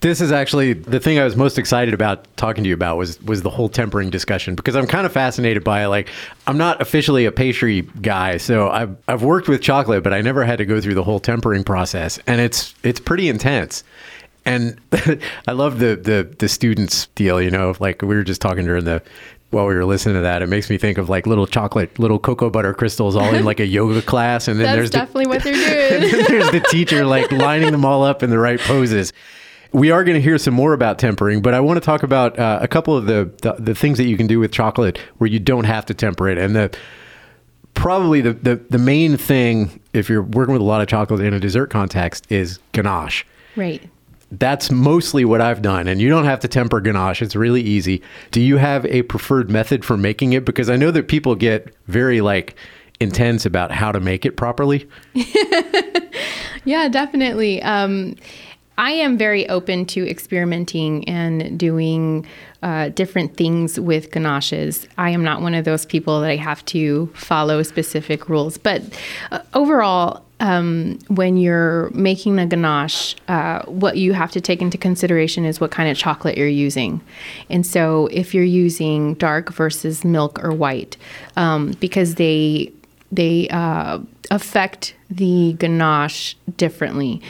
This 0.00 0.22
is 0.22 0.32
actually 0.32 0.72
the 0.72 0.98
thing 0.98 1.18
I 1.18 1.24
was 1.24 1.36
most 1.36 1.58
excited 1.58 1.92
about 1.92 2.26
talking 2.38 2.64
to 2.64 2.68
you 2.68 2.74
about 2.74 2.96
was 2.96 3.20
was 3.22 3.42
the 3.42 3.50
whole 3.50 3.68
tempering 3.68 4.08
discussion 4.08 4.54
because 4.54 4.74
I'm 4.74 4.86
kind 4.86 5.04
of 5.04 5.12
fascinated 5.12 5.62
by 5.62 5.84
it. 5.84 5.88
Like 5.88 6.08
I'm 6.46 6.56
not 6.56 6.80
officially 6.80 7.26
a 7.26 7.32
pastry 7.32 7.82
guy, 8.00 8.38
so 8.38 8.70
I've 8.70 8.96
I've 9.08 9.22
worked 9.22 9.48
with 9.48 9.60
chocolate, 9.60 10.02
but 10.02 10.14
I 10.14 10.22
never 10.22 10.44
had 10.44 10.56
to 10.58 10.64
go 10.64 10.80
through 10.80 10.94
the 10.94 11.04
whole 11.04 11.20
tempering 11.20 11.64
process, 11.64 12.18
and 12.26 12.40
it's 12.40 12.74
it's 12.82 12.98
pretty 12.98 13.28
intense. 13.28 13.84
And 14.46 14.80
I 15.46 15.52
love 15.52 15.80
the 15.80 15.96
the 15.96 16.34
the 16.38 16.48
students 16.48 17.08
deal. 17.14 17.42
You 17.42 17.50
know, 17.50 17.74
like 17.78 18.00
we 18.00 18.08
were 18.08 18.24
just 18.24 18.40
talking 18.40 18.64
during 18.64 18.84
the 18.84 19.02
while 19.50 19.66
we 19.66 19.74
were 19.74 19.84
listening 19.84 20.14
to 20.14 20.20
that, 20.20 20.42
it 20.42 20.48
makes 20.48 20.70
me 20.70 20.78
think 20.78 20.96
of 20.96 21.08
like 21.08 21.26
little 21.26 21.46
chocolate, 21.46 21.98
little 21.98 22.18
cocoa 22.18 22.50
butter 22.50 22.72
crystals 22.72 23.16
all 23.16 23.34
in 23.34 23.44
like 23.44 23.60
a 23.60 23.66
yoga 23.66 24.00
class, 24.00 24.48
and 24.48 24.58
then 24.58 24.64
That's 24.76 24.76
there's 24.76 24.90
definitely 24.90 25.24
the, 25.24 25.30
what 25.30 25.42
they're 25.42 25.52
doing. 25.52 26.04
and 26.04 26.12
then 26.12 26.24
there's 26.26 26.50
the 26.52 26.60
teacher 26.60 27.04
like 27.04 27.30
lining 27.32 27.72
them 27.72 27.84
all 27.84 28.04
up 28.04 28.22
in 28.22 28.30
the 28.30 28.38
right 28.38 28.60
poses. 28.60 29.12
We 29.72 29.90
are 29.90 30.02
going 30.04 30.16
to 30.16 30.20
hear 30.20 30.38
some 30.38 30.54
more 30.54 30.72
about 30.72 30.98
tempering, 30.98 31.42
but 31.42 31.54
I 31.54 31.60
want 31.60 31.76
to 31.76 31.84
talk 31.84 32.02
about 32.02 32.38
uh, 32.38 32.58
a 32.60 32.68
couple 32.68 32.96
of 32.96 33.06
the, 33.06 33.30
the 33.42 33.52
the 33.58 33.74
things 33.74 33.98
that 33.98 34.06
you 34.06 34.16
can 34.16 34.26
do 34.26 34.40
with 34.40 34.52
chocolate 34.52 34.98
where 35.18 35.28
you 35.28 35.38
don't 35.38 35.64
have 35.64 35.86
to 35.86 35.94
temper 35.94 36.28
it, 36.28 36.38
and 36.38 36.56
the 36.56 36.76
probably 37.74 38.20
the, 38.20 38.32
the 38.32 38.56
the 38.68 38.78
main 38.78 39.16
thing 39.16 39.80
if 39.92 40.08
you're 40.08 40.22
working 40.22 40.52
with 40.52 40.60
a 40.62 40.64
lot 40.64 40.80
of 40.80 40.88
chocolate 40.88 41.20
in 41.20 41.32
a 41.32 41.40
dessert 41.40 41.70
context 41.70 42.26
is 42.30 42.58
ganache 42.72 43.24
right. 43.56 43.88
that's 44.32 44.70
mostly 44.70 45.24
what 45.24 45.40
I've 45.40 45.62
done. 45.62 45.86
And 45.86 46.00
you 46.00 46.08
don't 46.08 46.24
have 46.24 46.40
to 46.40 46.48
temper 46.48 46.80
ganache. 46.80 47.22
It's 47.22 47.36
really 47.36 47.62
easy. 47.62 48.02
Do 48.32 48.40
you 48.40 48.56
have 48.56 48.84
a 48.86 49.02
preferred 49.02 49.50
method 49.50 49.84
for 49.84 49.96
making 49.96 50.32
it? 50.32 50.44
Because 50.44 50.68
I 50.68 50.76
know 50.76 50.90
that 50.90 51.08
people 51.08 51.34
get 51.36 51.74
very 51.86 52.20
like 52.20 52.56
intense 52.98 53.46
about 53.46 53.70
how 53.70 53.92
to 53.92 54.00
make 54.00 54.26
it 54.26 54.36
properly. 54.36 54.88
Yeah, 56.64 56.88
definitely. 56.88 57.62
Um, 57.62 58.16
I 58.80 58.92
am 58.92 59.18
very 59.18 59.46
open 59.50 59.84
to 59.86 60.08
experimenting 60.08 61.06
and 61.06 61.60
doing 61.60 62.26
uh, 62.62 62.88
different 62.88 63.36
things 63.36 63.78
with 63.78 64.10
ganaches. 64.10 64.88
I 64.96 65.10
am 65.10 65.22
not 65.22 65.42
one 65.42 65.52
of 65.52 65.66
those 65.66 65.84
people 65.84 66.22
that 66.22 66.30
I 66.30 66.36
have 66.36 66.64
to 66.66 67.08
follow 67.08 67.62
specific 67.62 68.30
rules. 68.30 68.56
But 68.56 68.82
uh, 69.32 69.40
overall, 69.52 70.24
um, 70.40 70.98
when 71.08 71.36
you're 71.36 71.90
making 71.90 72.38
a 72.38 72.46
ganache, 72.46 73.16
uh, 73.28 73.64
what 73.66 73.98
you 73.98 74.14
have 74.14 74.30
to 74.30 74.40
take 74.40 74.62
into 74.62 74.78
consideration 74.78 75.44
is 75.44 75.60
what 75.60 75.70
kind 75.70 75.90
of 75.90 75.98
chocolate 75.98 76.38
you're 76.38 76.48
using. 76.48 77.02
And 77.50 77.66
so, 77.66 78.06
if 78.06 78.34
you're 78.34 78.44
using 78.44 79.12
dark 79.14 79.52
versus 79.52 80.06
milk 80.06 80.42
or 80.42 80.52
white, 80.52 80.96
um, 81.36 81.72
because 81.80 82.14
they 82.14 82.72
they 83.12 83.46
uh, 83.50 83.98
affect 84.30 84.94
the 85.10 85.54
ganache 85.58 86.36
differently. 86.56 87.20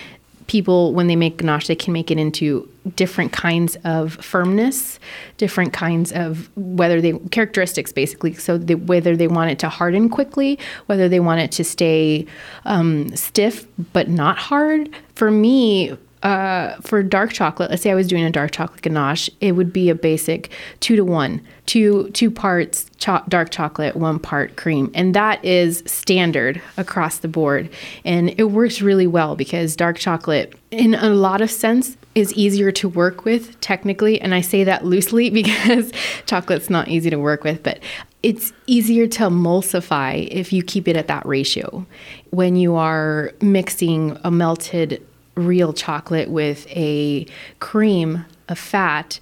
People, 0.50 0.92
when 0.94 1.06
they 1.06 1.14
make 1.14 1.36
ganache, 1.36 1.68
they 1.68 1.76
can 1.76 1.92
make 1.92 2.10
it 2.10 2.18
into 2.18 2.68
different 2.96 3.30
kinds 3.32 3.76
of 3.84 4.14
firmness, 4.14 4.98
different 5.36 5.72
kinds 5.72 6.10
of 6.10 6.50
whether 6.56 7.00
they 7.00 7.12
characteristics 7.30 7.92
basically. 7.92 8.34
So 8.34 8.58
they, 8.58 8.74
whether 8.74 9.14
they 9.16 9.28
want 9.28 9.52
it 9.52 9.60
to 9.60 9.68
harden 9.68 10.08
quickly, 10.08 10.58
whether 10.86 11.08
they 11.08 11.20
want 11.20 11.40
it 11.40 11.52
to 11.52 11.62
stay 11.62 12.26
um, 12.64 13.14
stiff 13.14 13.64
but 13.92 14.08
not 14.08 14.38
hard. 14.38 14.90
For 15.14 15.30
me, 15.30 15.96
uh, 16.22 16.74
for 16.83 17.02
dark 17.02 17.33
chocolate, 17.33 17.70
let's 17.70 17.83
say 17.83 17.90
I 17.90 17.94
was 17.94 18.06
doing 18.06 18.24
a 18.24 18.30
dark 18.30 18.50
chocolate 18.50 18.83
ganache, 18.83 19.30
it 19.40 19.52
would 19.52 19.72
be 19.72 19.88
a 19.88 19.94
basic 19.94 20.50
two 20.80 20.96
to 20.96 21.04
one, 21.04 21.40
two 21.64 22.11
two 22.11 22.30
parts 22.30 22.87
cho- 22.98 23.22
dark 23.28 23.50
chocolate, 23.50 23.96
one 23.96 24.18
part 24.18 24.56
cream, 24.56 24.90
and 24.94 25.14
that 25.14 25.42
is 25.42 25.83
standard 25.87 26.61
across 26.76 27.18
the 27.18 27.28
board, 27.28 27.70
and 28.04 28.35
it 28.38 28.50
works 28.50 28.83
really 28.83 29.06
well 29.06 29.35
because 29.35 29.74
dark 29.76 29.98
chocolate, 29.98 30.54
in 30.70 30.94
a 30.94 31.09
lot 31.09 31.40
of 31.40 31.50
sense, 31.50 31.96
is 32.14 32.35
easier 32.35 32.70
to 32.72 32.88
work 32.88 33.24
with 33.24 33.59
technically, 33.61 34.20
and 34.20 34.35
I 34.35 34.42
say 34.42 34.64
that 34.64 34.85
loosely 34.85 35.30
because 35.40 35.90
chocolate's 36.26 36.68
not 36.68 36.88
easy 36.88 37.09
to 37.09 37.18
work 37.18 37.44
with, 37.44 37.62
but 37.62 37.78
it's 38.22 38.52
easier 38.66 39.06
to 39.06 39.24
emulsify 39.24 40.28
if 40.30 40.52
you 40.52 40.62
keep 40.62 40.87
it 40.87 40.96
at 40.96 41.06
that 41.06 41.24
ratio. 41.24 41.87
When 42.28 42.56
you 42.56 42.76
are 42.76 43.33
mixing 43.40 44.18
a 44.22 44.30
melted 44.30 45.02
real 45.40 45.72
chocolate 45.72 46.31
with 46.31 46.66
a 46.68 47.26
cream 47.59 48.24
of 48.48 48.59
fat, 48.59 49.20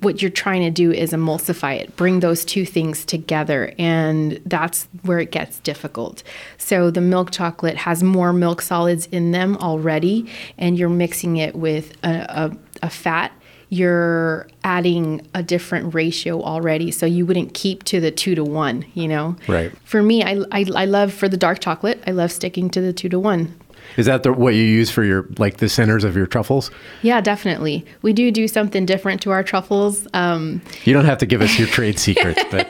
what 0.00 0.22
you're 0.22 0.30
trying 0.30 0.62
to 0.62 0.70
do 0.70 0.90
is 0.90 1.12
emulsify 1.12 1.78
it, 1.78 1.94
bring 1.96 2.20
those 2.20 2.44
two 2.44 2.64
things 2.64 3.04
together, 3.04 3.74
and 3.78 4.40
that's 4.46 4.88
where 5.02 5.20
it 5.20 5.30
gets 5.30 5.58
difficult. 5.60 6.22
So 6.56 6.90
the 6.90 7.02
milk 7.02 7.30
chocolate 7.30 7.76
has 7.76 8.02
more 8.02 8.32
milk 8.32 8.62
solids 8.62 9.06
in 9.06 9.32
them 9.32 9.56
already, 9.58 10.26
and 10.56 10.78
you're 10.78 10.88
mixing 10.88 11.36
it 11.36 11.54
with 11.54 11.92
a, 12.02 12.24
a, 12.28 12.56
a 12.86 12.90
fat. 12.90 13.32
You're 13.68 14.48
adding 14.64 15.26
a 15.34 15.42
different 15.42 15.94
ratio 15.94 16.42
already, 16.42 16.90
so 16.90 17.06
you 17.06 17.24
wouldn't 17.24 17.54
keep 17.54 17.84
to 17.84 18.00
the 18.00 18.10
two 18.10 18.34
to 18.34 18.44
one, 18.44 18.84
you 18.92 19.08
know? 19.08 19.36
Right. 19.48 19.72
For 19.84 20.02
me, 20.02 20.22
I, 20.22 20.42
I, 20.50 20.66
I 20.74 20.84
love 20.84 21.12
for 21.12 21.26
the 21.26 21.38
dark 21.38 21.60
chocolate, 21.60 22.02
I 22.06 22.10
love 22.10 22.32
sticking 22.32 22.68
to 22.70 22.80
the 22.80 22.92
two 22.92 23.08
to 23.10 23.18
one. 23.18 23.54
Is 23.96 24.06
that 24.06 24.22
the, 24.22 24.32
what 24.32 24.54
you 24.54 24.62
use 24.62 24.90
for 24.90 25.04
your 25.04 25.26
like 25.38 25.58
the 25.58 25.68
centers 25.68 26.04
of 26.04 26.16
your 26.16 26.26
truffles? 26.26 26.70
Yeah, 27.02 27.20
definitely. 27.20 27.84
We 28.02 28.12
do 28.12 28.30
do 28.30 28.48
something 28.48 28.86
different 28.86 29.20
to 29.22 29.30
our 29.30 29.42
truffles. 29.42 30.06
Um, 30.14 30.62
You 30.84 30.92
don't 30.92 31.04
have 31.04 31.18
to 31.18 31.26
give 31.26 31.42
us 31.42 31.58
your 31.58 31.68
trade 31.68 31.98
secrets, 31.98 32.42
but 32.50 32.68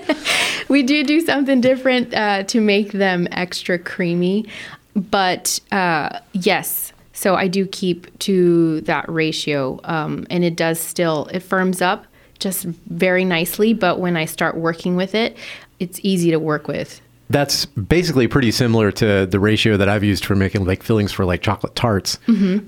we 0.68 0.82
do 0.82 1.04
do 1.04 1.20
something 1.20 1.60
different 1.60 2.12
uh, 2.14 2.42
to 2.44 2.60
make 2.60 2.92
them 2.92 3.28
extra 3.30 3.78
creamy. 3.78 4.46
But 4.94 5.60
uh, 5.70 6.18
yes, 6.32 6.92
so 7.12 7.34
I 7.34 7.48
do 7.48 7.66
keep 7.66 8.18
to 8.20 8.80
that 8.82 9.08
ratio, 9.08 9.80
um, 9.84 10.26
and 10.28 10.44
it 10.44 10.56
does 10.56 10.80
still 10.80 11.26
it 11.32 11.40
firms 11.40 11.80
up 11.80 12.06
just 12.38 12.64
very 12.64 13.24
nicely. 13.24 13.72
But 13.72 14.00
when 14.00 14.16
I 14.16 14.24
start 14.24 14.56
working 14.56 14.96
with 14.96 15.14
it, 15.14 15.36
it's 15.78 16.00
easy 16.02 16.30
to 16.30 16.38
work 16.38 16.68
with. 16.68 17.00
That's 17.32 17.66
basically 17.66 18.28
pretty 18.28 18.50
similar 18.50 18.92
to 18.92 19.26
the 19.26 19.40
ratio 19.40 19.76
that 19.76 19.88
I've 19.88 20.04
used 20.04 20.24
for 20.24 20.36
making 20.36 20.64
like 20.64 20.82
fillings 20.82 21.12
for 21.12 21.24
like 21.24 21.42
chocolate 21.42 21.74
tarts 21.74 22.18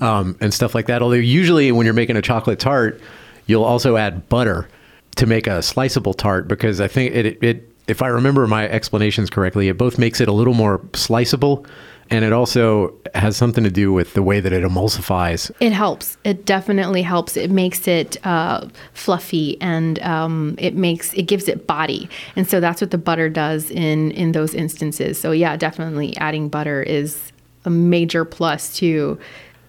um, 0.03 0.37
and 0.41 0.53
stuff 0.53 0.75
like 0.75 0.87
that. 0.87 1.03
Although 1.03 1.17
usually 1.17 1.71
when 1.73 1.85
you're 1.85 1.95
making 1.95 2.17
a 2.17 2.23
chocolate 2.23 2.59
tart, 2.59 3.01
you'll 3.47 3.65
also 3.65 3.97
add 3.97 4.29
butter 4.29 4.69
to 5.17 5.27
make 5.27 5.47
a 5.47 5.63
sliceable 5.63 6.15
tart 6.15 6.49
because 6.49 6.81
I 6.81 6.89
think 6.89 7.15
it, 7.15 7.43
it 7.43 7.71
if 7.87 8.03
I 8.03 8.09
remember 8.09 8.47
my 8.47 8.67
explanations 8.69 9.31
correctly, 9.31 9.69
it 9.69 9.77
both 9.77 9.99
makes 9.99 10.21
it 10.21 10.29
a 10.29 10.33
little 10.33 10.55
more 10.55 10.81
sliceable 10.95 11.67
and 12.11 12.25
it 12.25 12.33
also 12.33 12.95
has 13.15 13.37
something 13.37 13.65
to 13.65 13.71
do 13.71 13.93
with 13.93 14.15
the 14.15 14.23
way 14.23 14.41
that 14.41 14.53
it 14.53 14.63
emulsifies. 14.63 15.51
It 15.61 15.73
helps. 15.73 16.17
It 16.25 16.45
definitely 16.45 17.03
helps. 17.03 17.37
It 17.37 17.51
makes 17.51 17.89
it 17.89 18.25
uh, 18.27 18.69
fluffy 18.93 19.61
and 19.61 20.01
um, 20.03 20.55
it 20.59 20.75
makes 20.75 21.13
it 21.15 21.23
gives 21.23 21.49
it 21.49 21.67
body, 21.67 22.09
and 22.37 22.49
so 22.49 22.61
that's 22.61 22.81
what 22.81 22.91
the 22.91 22.99
butter 22.99 23.29
does 23.29 23.71
in 23.71 24.11
in 24.13 24.33
those 24.33 24.55
instances. 24.55 25.19
So 25.21 25.33
yeah, 25.33 25.57
definitely 25.57 26.17
adding 26.19 26.49
butter 26.49 26.83
is 26.83 27.33
a 27.65 27.71
major 27.71 28.25
plus 28.25 28.77
to 28.77 29.19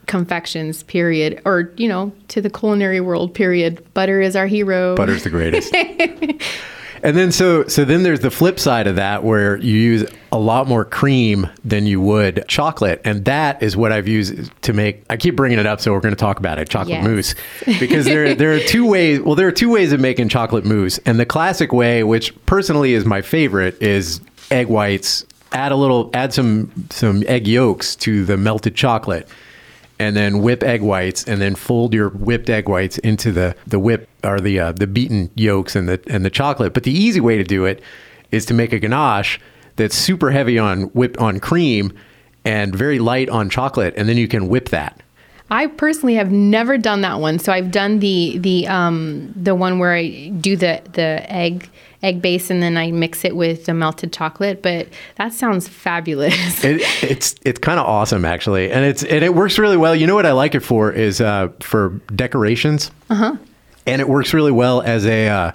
confections. 0.08 0.84
Period, 0.84 1.42
or 1.46 1.72
you 1.78 1.88
know, 1.88 2.12
to 2.30 2.42
the 2.42 2.50
culinary 2.50 3.02
world. 3.02 3.34
Period. 3.34 3.86
Butter 3.94 4.22
is 4.22 4.36
our 4.36 4.48
hero. 4.48 4.96
Butter's 4.96 5.24
the 5.24 5.30
greatest. 5.30 5.74
And 7.04 7.16
then 7.16 7.32
so 7.32 7.68
so 7.68 7.86
then 7.86 8.04
there's 8.04 8.22
the 8.22 8.32
flip 8.32 8.60
side 8.60 8.88
of 8.88 8.96
that 8.96 9.24
where 9.24 9.58
you 9.58 9.78
use 9.78 10.06
a 10.32 10.40
lot 10.40 10.68
more 10.68 10.84
cream 10.84 11.50
than 11.64 11.86
you 11.86 12.02
would 12.02 12.46
chocolate, 12.48 13.02
and 13.06 13.24
that 13.26 13.62
is 13.62 13.78
what 13.78 13.92
I've 13.92 14.08
used 14.08 14.52
to 14.64 14.74
make. 14.74 15.04
I 15.10 15.18
keep 15.18 15.36
bringing 15.36 15.60
it 15.60 15.66
up, 15.66 15.80
so 15.80 15.94
we're 15.94 16.00
going 16.02 16.16
to 16.16 16.20
talk 16.20 16.40
about 16.40 16.58
it, 16.58 16.68
chocolate 16.70 17.02
Yes. 17.02 17.06
mousse, 17.06 17.36
because 17.80 18.06
there 18.06 18.34
there 18.36 18.54
are 18.54 18.60
two 18.60 18.86
ways. 18.88 19.22
Well, 19.22 19.36
there 19.36 19.48
are 19.48 19.52
two 19.52 19.70
ways 19.70 19.94
of 19.94 20.00
making 20.00 20.30
chocolate 20.30 20.66
mousse, 20.66 20.98
and 21.06 21.20
the 21.20 21.26
classic 21.26 21.72
way, 21.72 22.04
which 22.04 22.34
personally 22.46 22.94
is 22.94 23.06
my 23.06 23.22
favorite, 23.22 23.82
is 23.82 24.20
egg 24.52 24.68
whites. 24.68 25.26
Add 25.54 25.72
a 25.72 25.76
little, 25.76 26.10
add 26.14 26.34
some 26.34 26.72
some 26.90 27.24
egg 27.28 27.48
yolks 27.48 27.96
to 27.98 28.26
the 28.26 28.36
melted 28.38 28.76
chocolate 28.76 29.28
and 29.98 30.14
then 30.18 30.42
whip 30.42 30.62
egg 30.64 30.82
whites, 30.82 31.24
and 31.24 31.40
then 31.40 31.56
fold 31.56 31.94
your 31.94 32.10
whipped 32.10 32.50
egg 32.50 32.68
whites 32.68 32.98
into 32.98 33.32
the 33.32 33.56
the 33.68 33.80
whip 33.80 34.10
or 34.26 34.40
the 34.40 34.60
uh, 34.60 34.72
the 34.72 34.88
beaten 34.88 35.30
yolks 35.36 35.76
and 35.76 35.88
the 35.88 36.02
and 36.08 36.26
the 36.26 36.30
chocolate. 36.30 36.74
But 36.74 36.84
the 36.84 36.92
easy 36.92 37.20
way 37.20 37.38
to 37.38 37.44
do 37.44 37.66
it 37.66 37.82
is 38.32 38.46
to 38.48 38.54
make 38.54 38.74
a 38.74 38.80
ganache 38.80 39.40
that's 39.76 39.96
super 39.96 40.32
heavy 40.32 40.58
on 40.58 40.84
whipped 40.94 41.18
on 41.18 41.40
cream 41.40 41.94
and 42.44 42.76
very 42.76 43.00
light 43.00 43.30
on 43.30 43.50
chocolate, 43.50 43.94
and 43.98 44.08
then 44.08 44.18
you 44.18 44.28
can 44.28 44.48
whip 44.48 44.70
that. 44.70 45.02
I 45.52 45.68
personally 45.68 46.16
have 46.16 46.32
never 46.32 46.78
done 46.78 47.02
that 47.02 47.20
one. 47.20 47.38
So 47.38 47.52
I've 47.52 47.72
done 47.72 48.00
the 48.00 48.38
the 48.40 48.68
um, 48.68 49.32
the 49.36 49.54
one 49.54 49.80
where 49.80 49.94
I 49.94 50.30
do 50.30 50.56
the 50.56 50.82
the 50.94 51.32
egg 51.32 51.70
egg 52.02 52.22
base 52.22 52.50
and 52.50 52.62
then 52.62 52.78
I 52.78 52.92
mix 52.92 53.26
it 53.26 53.36
with 53.36 53.66
the 53.66 53.74
melted 53.74 54.12
chocolate. 54.12 54.62
But 54.62 54.88
that 55.16 55.34
sounds 55.34 55.68
fabulous. 55.68 56.64
It, 56.64 56.82
it's 57.04 57.36
it's 57.44 57.60
kind 57.60 57.80
of 57.80 57.86
awesome 57.86 58.26
actually, 58.26 58.72
and 58.72 58.86
it's 58.86 59.04
and 59.04 59.24
it 59.24 59.36
works 59.36 59.60
really 59.60 59.78
well. 59.78 59.96
You 59.96 60.08
know 60.08 60.16
what 60.16 60.26
I 60.26 60.32
like 60.32 60.56
it 60.56 60.62
for 60.62 60.92
is 60.92 61.22
uh, 61.22 61.50
for 61.60 61.90
decorations. 62.16 62.92
Uh 63.10 63.16
huh. 63.16 63.36
And 63.86 64.02
it 64.02 64.10
works 64.10 64.34
really 64.34 64.52
well 64.52 64.82
as 64.82 65.06
a 65.06 65.28
uh, 65.28 65.52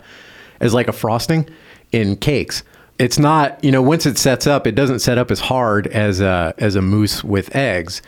as 0.61 0.73
like 0.75 0.89
a 0.89 0.93
frosting 0.93 1.49
in 1.93 2.17
cakes. 2.17 2.63
It's 2.99 3.19
not 3.19 3.63
you 3.65 3.73
know 3.73 3.83
once 3.83 4.07
it 4.07 4.19
sets 4.19 4.47
up, 4.47 4.67
it 4.67 4.75
doesn't 4.75 5.01
set 5.01 5.19
up 5.19 5.31
as 5.31 5.41
hard 5.41 5.87
as 5.89 6.21
a 6.21 6.55
as 6.59 6.77
a 6.77 6.83
mousse 6.83 7.25
with 7.25 7.55
eggs. 7.57 8.03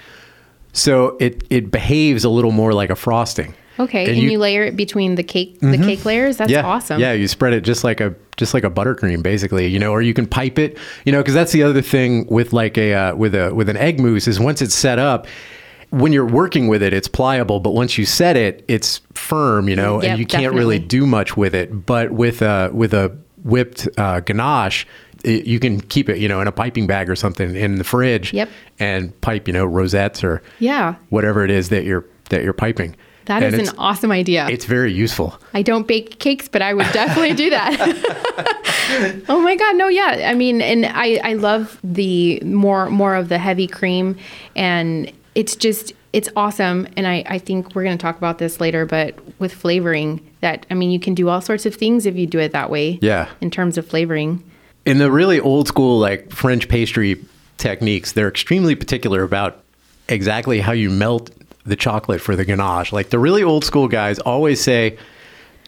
So 0.73 1.17
it 1.21 1.43
it 1.51 1.71
behaves 1.71 2.25
a 2.25 2.29
little 2.31 2.53
more 2.53 2.73
like 2.73 2.91
a 2.91 2.97
frosting. 2.97 3.55
Okay, 3.79 4.03
And 4.03 4.11
and, 4.13 4.19
you- 4.19 4.33
you, 4.33 4.39
layer 4.39 4.65
it 4.65 4.77
between 4.77 5.15
the 5.15 5.23
cake 5.23 5.59
the 5.61 5.79
cake 5.79 6.05
layers. 6.05 6.37
That's 6.37 6.53
yeah, 6.53 6.65
awesome. 6.65 7.01
Yeah, 7.01 7.15
you 7.15 7.27
spread 7.27 7.55
it 7.55 7.63
just 7.63 7.85
like 7.85 8.01
a 8.03 8.15
just 8.37 8.53
like 8.53 8.65
a 8.65 8.71
buttercream, 8.71 9.23
basically. 9.23 9.67
You 9.67 9.79
know, 9.79 9.93
or 9.93 10.03
you 10.03 10.13
can 10.13 10.27
pipe 10.27 10.59
it. 10.59 10.77
You 11.07 11.13
know, 11.13 11.19
because 11.21 11.33
that's 11.35 11.53
the 11.53 11.63
other 11.63 11.81
thing 11.81 12.27
with 12.29 12.53
like 12.53 12.77
a 12.77 12.93
uh, 12.95 13.15
with 13.17 13.35
a 13.35 13.53
with 13.55 13.71
an 13.71 13.79
egg 13.79 13.99
mousse 13.99 14.29
is 14.29 14.39
once 14.39 14.61
it's 14.61 14.75
set 14.75 14.99
up. 14.99 15.27
When 15.93 16.13
you're 16.13 16.27
working 16.27 16.69
with 16.69 16.83
it, 16.83 16.93
it's 16.93 17.07
pliable, 17.09 17.61
but 17.61 17.71
once 17.75 17.99
you 17.99 18.07
set 18.07 18.37
it, 18.37 18.65
it's 18.67 19.01
firm. 19.15 19.69
You 19.69 19.77
know, 19.77 20.03
Yep, 20.03 20.11
and 20.11 20.19
you 20.19 20.27
can't 20.27 20.55
really 20.55 20.79
do 20.79 21.07
much 21.07 21.37
with 21.37 21.55
it. 21.55 21.85
But 21.87 22.13
with 22.13 22.41
a 22.43 22.71
with 22.73 22.95
a 22.95 23.17
whipped 23.45 23.89
uh, 23.99 24.21
ganache, 24.21 24.87
it, 25.25 25.47
you 25.47 25.61
can 25.61 25.81
keep 25.81 26.09
it, 26.09 26.19
you 26.19 26.29
know, 26.29 26.41
in 26.41 26.49
a 26.49 26.53
piping 26.53 26.87
bag 26.87 27.11
or 27.11 27.17
something 27.17 27.55
in 27.55 27.77
the 27.77 27.85
fridge. 27.85 28.33
Yep. 28.33 28.49
And 28.79 29.21
pipe, 29.21 29.47
you 29.47 29.53
know, 29.53 29.65
rosettes 29.67 30.25
or 30.25 30.43
Yeah. 30.61 30.95
whatever 31.11 31.45
it 31.45 31.51
is 31.51 31.69
that 31.69 31.85
you're 31.85 32.05
that 32.31 32.43
you're 32.43 32.53
piping. 32.55 32.97
That 33.27 33.43
And 33.45 33.55
is 33.55 33.69
an 33.69 33.75
awesome 33.79 34.11
idea. 34.11 34.49
It's 34.49 34.65
very 34.65 34.93
useful. 34.93 35.39
I 35.55 35.63
don't 35.63 35.87
bake 35.87 36.19
cakes, 36.19 36.49
but 36.49 36.61
I 36.61 36.75
would 36.75 36.91
definitely 36.93 37.35
do 37.35 37.51
that. 37.51 39.23
oh 39.29 39.41
my 39.41 39.55
god, 39.55 39.77
no, 39.77 39.89
yeah. 39.89 40.29
I 40.29 40.35
mean, 40.35 40.61
and 40.61 40.87
I 40.87 41.21
I 41.23 41.35
love 41.35 41.79
the 41.85 42.41
more 42.41 42.91
more 42.91 43.15
of 43.15 43.29
the 43.29 43.39
heavy 43.39 43.67
cream, 43.69 44.17
and 44.57 45.13
it's 45.35 45.57
just 45.57 45.93
it's 46.13 46.29
awesome. 46.37 46.87
And 46.97 47.07
I 47.07 47.25
I 47.27 47.39
think 47.39 47.75
we're 47.75 47.85
gonna 47.85 47.97
talk 47.97 48.19
about 48.19 48.39
this 48.39 48.61
later, 48.61 48.85
but 48.87 49.19
with 49.39 49.53
flavoring, 49.53 50.21
that 50.41 50.67
I 50.71 50.75
mean, 50.75 50.91
you 50.91 51.01
can 51.01 51.15
do 51.15 51.29
all 51.29 51.41
sorts 51.41 51.67
of 51.67 51.75
things 51.75 52.07
if 52.07 52.17
you 52.17 52.27
do 52.27 52.39
it 52.39 52.53
that 52.53 52.71
way. 52.71 52.99
Yeah. 53.03 53.29
In 53.41 53.51
terms 53.51 53.79
of 53.79 53.87
flavoring. 53.87 54.43
in 54.85 54.99
the 54.99 55.11
really 55.11 55.39
old 55.41 55.69
school 55.69 55.99
like 55.99 56.31
French 56.33 56.69
pastry 56.69 57.25
techniques, 57.57 58.13
they're 58.13 58.29
extremely 58.29 58.75
particular 58.75 59.23
about 59.23 59.63
exactly 60.09 60.61
how 60.61 60.73
you 60.73 60.91
melt 60.91 61.31
the 61.65 61.77
chocolate 61.77 62.21
for 62.21 62.35
the 62.35 62.45
ganache. 62.45 62.93
Like 62.93 63.11
the 63.11 63.21
really 63.21 63.43
old 63.45 63.65
school 63.65 63.87
guys 63.87 64.19
always 64.19 64.61
say, 64.61 64.99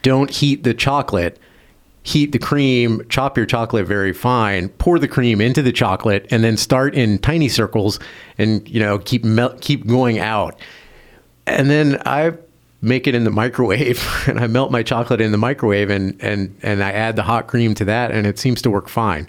don't 0.02 0.28
heat 0.30 0.64
the 0.64 0.74
chocolate. 0.74 1.38
Heat 2.04 2.32
the 2.32 2.38
cream, 2.38 3.02
chop 3.08 3.36
your 3.36 3.46
chocolate 3.46 3.86
very 3.86 4.12
fine, 4.12 4.68
pour 4.68 4.98
the 4.98 5.08
cream 5.08 5.40
into 5.40 5.62
the 5.62 5.72
chocolate, 5.72 6.26
and 6.30 6.44
then 6.44 6.58
start 6.58 6.94
in 6.94 7.18
tiny 7.18 7.48
circles, 7.48 7.98
and 8.36 8.68
you 8.68 8.78
know 8.78 8.98
keep 8.98 9.24
keep 9.60 9.86
going 9.86 10.18
out. 10.18 10.58
And 11.46 11.70
then 11.70 12.00
I 12.04 12.34
make 12.82 13.06
it 13.06 13.14
in 13.14 13.24
the 13.24 13.30
microwave, 13.30 14.06
and 14.28 14.38
I 14.38 14.46
melt 14.46 14.70
my 14.70 14.82
chocolate 14.82 15.22
in 15.22 15.32
the 15.32 15.38
microwave, 15.38 15.88
and 15.88 16.16
and 16.22 16.54
and 16.62 16.84
I 16.84 16.92
add 16.92 17.16
the 17.16 17.22
hot 17.22 17.46
cream 17.46 17.74
to 17.76 17.86
that, 17.86 18.10
and 18.10 18.26
it 18.26 18.38
seems 18.38 18.60
to 18.62 18.70
work 18.70 18.88
fine. 18.88 19.26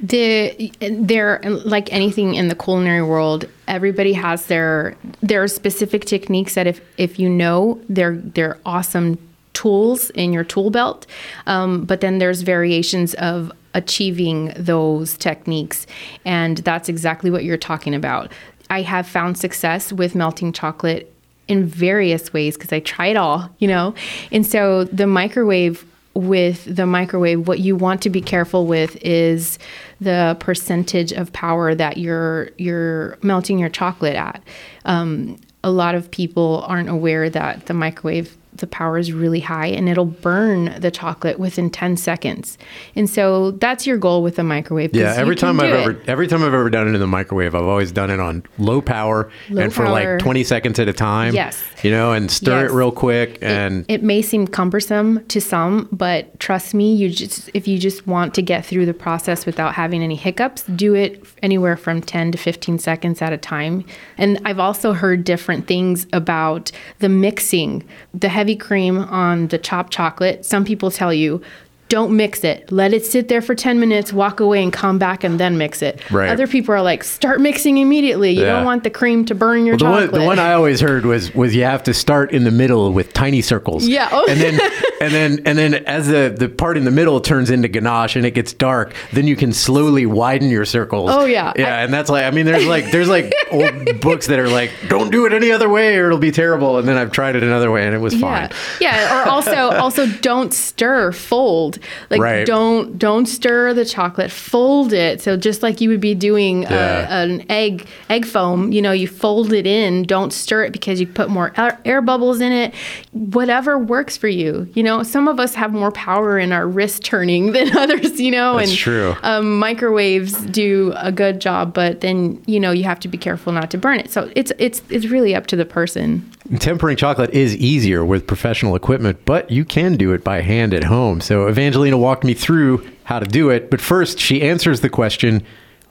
the 0.00 0.72
there 0.92 1.40
like 1.64 1.92
anything 1.92 2.34
in 2.34 2.46
the 2.46 2.54
culinary 2.54 3.02
world 3.02 3.44
everybody 3.66 4.12
has 4.12 4.46
their 4.46 4.96
there 5.20 5.42
are 5.42 5.48
specific 5.48 6.04
techniques 6.04 6.54
that 6.54 6.68
if 6.68 6.80
if 6.98 7.18
you 7.18 7.28
know 7.28 7.80
they're 7.88 8.16
they're 8.16 8.56
awesome 8.64 9.18
tools 9.58 10.10
in 10.10 10.32
your 10.32 10.44
tool 10.44 10.70
belt 10.70 11.06
um, 11.46 11.84
but 11.84 12.00
then 12.00 12.18
there's 12.18 12.42
variations 12.42 13.14
of 13.14 13.50
achieving 13.74 14.52
those 14.56 15.16
techniques 15.18 15.86
and 16.24 16.58
that's 16.58 16.88
exactly 16.88 17.30
what 17.30 17.44
you're 17.44 17.56
talking 17.56 17.94
about 17.94 18.32
i 18.70 18.82
have 18.82 19.06
found 19.06 19.36
success 19.36 19.92
with 19.92 20.14
melting 20.14 20.52
chocolate 20.52 21.12
in 21.48 21.64
various 21.64 22.32
ways 22.32 22.56
because 22.56 22.72
I 22.72 22.80
try 22.80 23.06
it 23.06 23.16
all, 23.16 23.50
you 23.58 23.66
know? 23.66 23.94
And 24.30 24.46
so 24.46 24.84
the 24.84 25.06
microwave 25.06 25.84
with 26.14 26.64
the 26.64 26.86
microwave, 26.86 27.46
what 27.46 27.60
you 27.60 27.76
want 27.76 28.02
to 28.02 28.10
be 28.10 28.20
careful 28.20 28.66
with 28.66 28.96
is 29.02 29.58
the 30.00 30.36
percentage 30.40 31.12
of 31.12 31.32
power 31.32 31.74
that 31.74 31.96
you're 31.96 32.50
you're 32.58 33.18
melting 33.22 33.58
your 33.58 33.68
chocolate 33.68 34.16
at. 34.16 34.42
Um, 34.84 35.38
a 35.64 35.70
lot 35.70 35.94
of 35.94 36.10
people 36.10 36.64
aren't 36.66 36.88
aware 36.88 37.30
that 37.30 37.66
the 37.66 37.74
microwave 37.74 38.36
the 38.58 38.66
power 38.66 38.98
is 38.98 39.12
really 39.12 39.40
high 39.40 39.66
and 39.66 39.88
it'll 39.88 40.04
burn 40.04 40.78
the 40.80 40.90
chocolate 40.90 41.38
within 41.38 41.70
10 41.70 41.96
seconds. 41.96 42.58
And 42.94 43.08
so 43.08 43.52
that's 43.52 43.86
your 43.86 43.96
goal 43.98 44.22
with 44.22 44.36
the 44.36 44.44
microwave. 44.44 44.94
Yeah, 44.94 45.14
every 45.16 45.36
time 45.36 45.60
I've 45.60 45.72
ever 45.72 45.90
it. 45.92 46.08
every 46.08 46.26
time 46.26 46.42
I've 46.42 46.54
ever 46.54 46.70
done 46.70 46.88
it 46.88 46.94
in 46.94 47.00
the 47.00 47.06
microwave, 47.06 47.54
I've 47.54 47.64
always 47.64 47.92
done 47.92 48.10
it 48.10 48.20
on 48.20 48.42
low 48.58 48.80
power 48.80 49.30
Low 49.50 49.62
and 49.62 49.72
for 49.72 49.88
like 49.88 50.18
20 50.18 50.44
seconds 50.44 50.78
at 50.78 50.88
a 50.88 50.92
time. 50.92 51.34
Yes. 51.34 51.62
You 51.82 51.90
know, 51.90 52.12
and 52.12 52.30
stir 52.30 52.62
Yes. 52.62 52.70
it 52.70 52.74
real 52.74 52.90
quick 52.92 53.38
and 53.42 53.84
it 53.88 54.02
may 54.02 54.22
seem 54.22 54.46
cumbersome 54.46 55.24
to 55.26 55.40
some, 55.40 55.88
but 55.92 56.38
trust 56.40 56.74
me, 56.74 56.94
you 56.94 57.10
just 57.10 57.50
if 57.54 57.68
you 57.68 57.78
just 57.78 58.06
want 58.06 58.34
to 58.34 58.42
get 58.42 58.64
through 58.66 58.86
the 58.86 58.94
process 58.94 59.46
without 59.46 59.74
having 59.74 60.02
any 60.02 60.16
hiccups, 60.16 60.62
do 60.64 60.94
it 60.94 61.24
anywhere 61.42 61.76
from 61.76 62.00
10 62.00 62.32
to 62.32 62.38
15 62.38 62.78
seconds 62.78 63.22
at 63.22 63.32
a 63.32 63.36
time. 63.36 63.84
And 64.16 64.40
I've 64.44 64.58
also 64.58 64.92
heard 64.92 65.24
different 65.24 65.66
things 65.66 66.06
about 66.12 66.70
the 66.98 67.08
mixing, 67.08 67.84
the 68.12 68.28
heavy 68.28 68.47
cream 68.56 68.98
on 68.98 69.48
the 69.48 69.58
chopped 69.58 69.92
chocolate. 69.92 70.44
Some 70.44 70.64
people 70.64 70.90
tell 70.90 71.12
you 71.12 71.42
don't 71.88 72.16
mix 72.16 72.44
it. 72.44 72.70
Let 72.70 72.92
it 72.92 73.04
sit 73.04 73.28
there 73.28 73.40
for 73.40 73.54
10 73.54 73.80
minutes, 73.80 74.12
walk 74.12 74.40
away 74.40 74.62
and 74.62 74.72
come 74.72 74.98
back 74.98 75.24
and 75.24 75.38
then 75.40 75.56
mix 75.58 75.82
it. 75.82 76.00
Right. 76.10 76.28
Other 76.28 76.46
people 76.46 76.74
are 76.74 76.82
like, 76.82 77.02
start 77.04 77.40
mixing 77.40 77.78
immediately. 77.78 78.32
You 78.32 78.42
Yeah. 78.42 78.56
don't 78.56 78.64
want 78.64 78.84
the 78.84 78.90
cream 78.90 79.24
to 79.26 79.34
burn 79.34 79.64
your 79.66 79.76
the 79.76 79.84
chocolate. 79.84 80.12
one, 80.12 80.20
the 80.20 80.26
one 80.26 80.38
I 80.38 80.52
always 80.52 80.80
heard 80.80 81.06
was 81.06 81.34
was 81.34 81.54
you 81.54 81.64
have 81.64 81.82
to 81.84 81.94
start 81.94 82.32
in 82.32 82.44
the 82.44 82.50
middle 82.50 82.92
with 82.92 83.12
tiny 83.12 83.40
circles. 83.42 83.86
Yeah. 83.88 84.08
Oh. 84.12 84.26
And 84.28 84.40
then 84.40 84.60
and 85.00 85.12
then 85.12 85.40
and 85.46 85.58
then 85.58 85.74
as 85.86 86.08
the 86.08 86.34
the 86.36 86.48
part 86.48 86.76
in 86.76 86.84
the 86.84 86.90
middle 86.90 87.20
turns 87.20 87.50
into 87.50 87.68
ganache 87.68 88.16
and 88.16 88.26
it 88.26 88.32
gets 88.32 88.52
dark, 88.52 88.92
then 89.12 89.26
you 89.26 89.36
can 89.36 89.52
slowly 89.52 90.04
widen 90.06 90.50
your 90.50 90.64
circles. 90.64 91.10
Oh, 91.12 91.24
yeah. 91.24 91.52
yeah, 91.56 91.76
I- 91.76 91.82
and 91.84 91.92
that's 91.94 92.10
like 92.10 92.24
I 92.24 92.30
mean, 92.30 92.46
there's 92.46 92.66
like 92.66 92.90
there's 92.90 93.08
like 93.08 93.32
old 93.50 94.00
books 94.00 94.26
that 94.26 94.38
are 94.38 94.48
like, 94.48 94.70
don't 94.88 95.10
do 95.10 95.24
it 95.26 95.32
any 95.32 95.50
other 95.52 95.68
way 95.68 95.96
or 95.96 96.06
it'll 96.06 96.18
be 96.18 96.32
terrible. 96.32 96.78
And 96.78 96.86
then 96.86 96.96
I've 96.98 97.12
tried 97.12 97.36
it 97.36 97.42
another 97.42 97.70
way 97.70 97.86
and 97.86 97.94
it 97.94 97.98
was 98.00 98.14
fine. 98.14 98.50
Yeah. 98.80 98.88
Yeah. 98.88 99.22
Or 99.24 99.28
also 99.28 99.54
also 99.70 100.06
don't 100.06 100.52
stir, 100.52 101.12
fold. 101.12 101.77
Like 102.10 102.20
Right. 102.20 102.46
don't 102.46 102.98
don't 102.98 103.26
stir 103.26 103.74
the 103.74 103.84
chocolate, 103.84 104.30
fold 104.30 104.92
it. 104.92 105.20
So 105.20 105.36
just 105.36 105.62
like 105.62 105.80
you 105.80 105.88
would 105.90 106.00
be 106.00 106.14
doing 106.14 106.62
Yeah. 106.62 107.06
a, 107.22 107.22
an 107.24 107.44
egg 107.50 107.86
egg 108.10 108.24
foam, 108.26 108.72
you 108.72 108.82
know, 108.82 108.92
you 108.92 109.06
fold 109.08 109.52
it 109.52 109.66
in, 109.66 110.02
don't 110.04 110.32
stir 110.32 110.64
it 110.64 110.72
because 110.72 111.00
you 111.00 111.06
put 111.06 111.28
more 111.30 111.52
air, 111.56 111.78
air 111.84 112.00
bubbles 112.02 112.40
in 112.40 112.52
it. 112.52 112.74
Whatever 113.12 113.78
works 113.78 114.16
for 114.16 114.28
you. 114.28 114.68
You 114.74 114.82
know, 114.82 115.02
some 115.02 115.28
of 115.28 115.40
us 115.40 115.54
have 115.54 115.72
more 115.72 115.90
power 115.92 116.38
in 116.38 116.52
our 116.52 116.66
wrist 116.66 117.04
turning 117.04 117.52
than 117.52 117.76
others, 117.76 118.20
you 118.20 118.30
know, 118.30 118.56
That's 118.58 118.70
and 118.70 118.78
true. 118.78 119.16
um, 119.22 119.58
microwaves 119.58 120.34
do 120.46 120.92
a 120.96 121.10
good 121.12 121.40
job, 121.40 121.74
but 121.74 122.00
then, 122.00 122.42
you 122.46 122.60
know, 122.60 122.70
you 122.70 122.84
have 122.84 123.00
to 123.00 123.08
be 123.08 123.18
careful 123.18 123.52
not 123.52 123.70
to 123.70 123.78
burn 123.78 123.98
it. 124.00 124.10
So 124.10 124.30
it's 124.34 124.52
it's 124.58 124.82
it's 124.90 125.06
really 125.06 125.34
up 125.34 125.46
to 125.48 125.56
the 125.56 125.64
person. 125.64 126.28
Tempering 126.58 126.96
chocolate 126.96 127.30
is 127.30 127.54
easier 127.56 128.04
with 128.04 128.26
professional 128.26 128.74
equipment, 128.74 129.18
but 129.26 129.50
you 129.50 129.64
can 129.66 129.96
do 129.98 130.12
it 130.12 130.24
by 130.24 130.40
hand 130.40 130.72
at 130.72 130.84
home. 130.84 131.20
So 131.20 131.46
Evangelina 131.68 131.98
walked 131.98 132.24
me 132.24 132.32
through 132.32 132.88
how 133.04 133.18
to 133.18 133.26
do 133.26 133.50
it, 133.50 133.70
but 133.70 133.78
first 133.78 134.18
she 134.18 134.40
answers 134.40 134.80
the 134.80 134.88
question, 134.88 135.42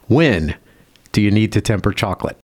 when 0.08 0.56
do 1.12 1.22
you 1.22 1.30
need 1.30 1.52
to 1.52 1.60
temper 1.60 1.92
chocolate? 1.92 2.36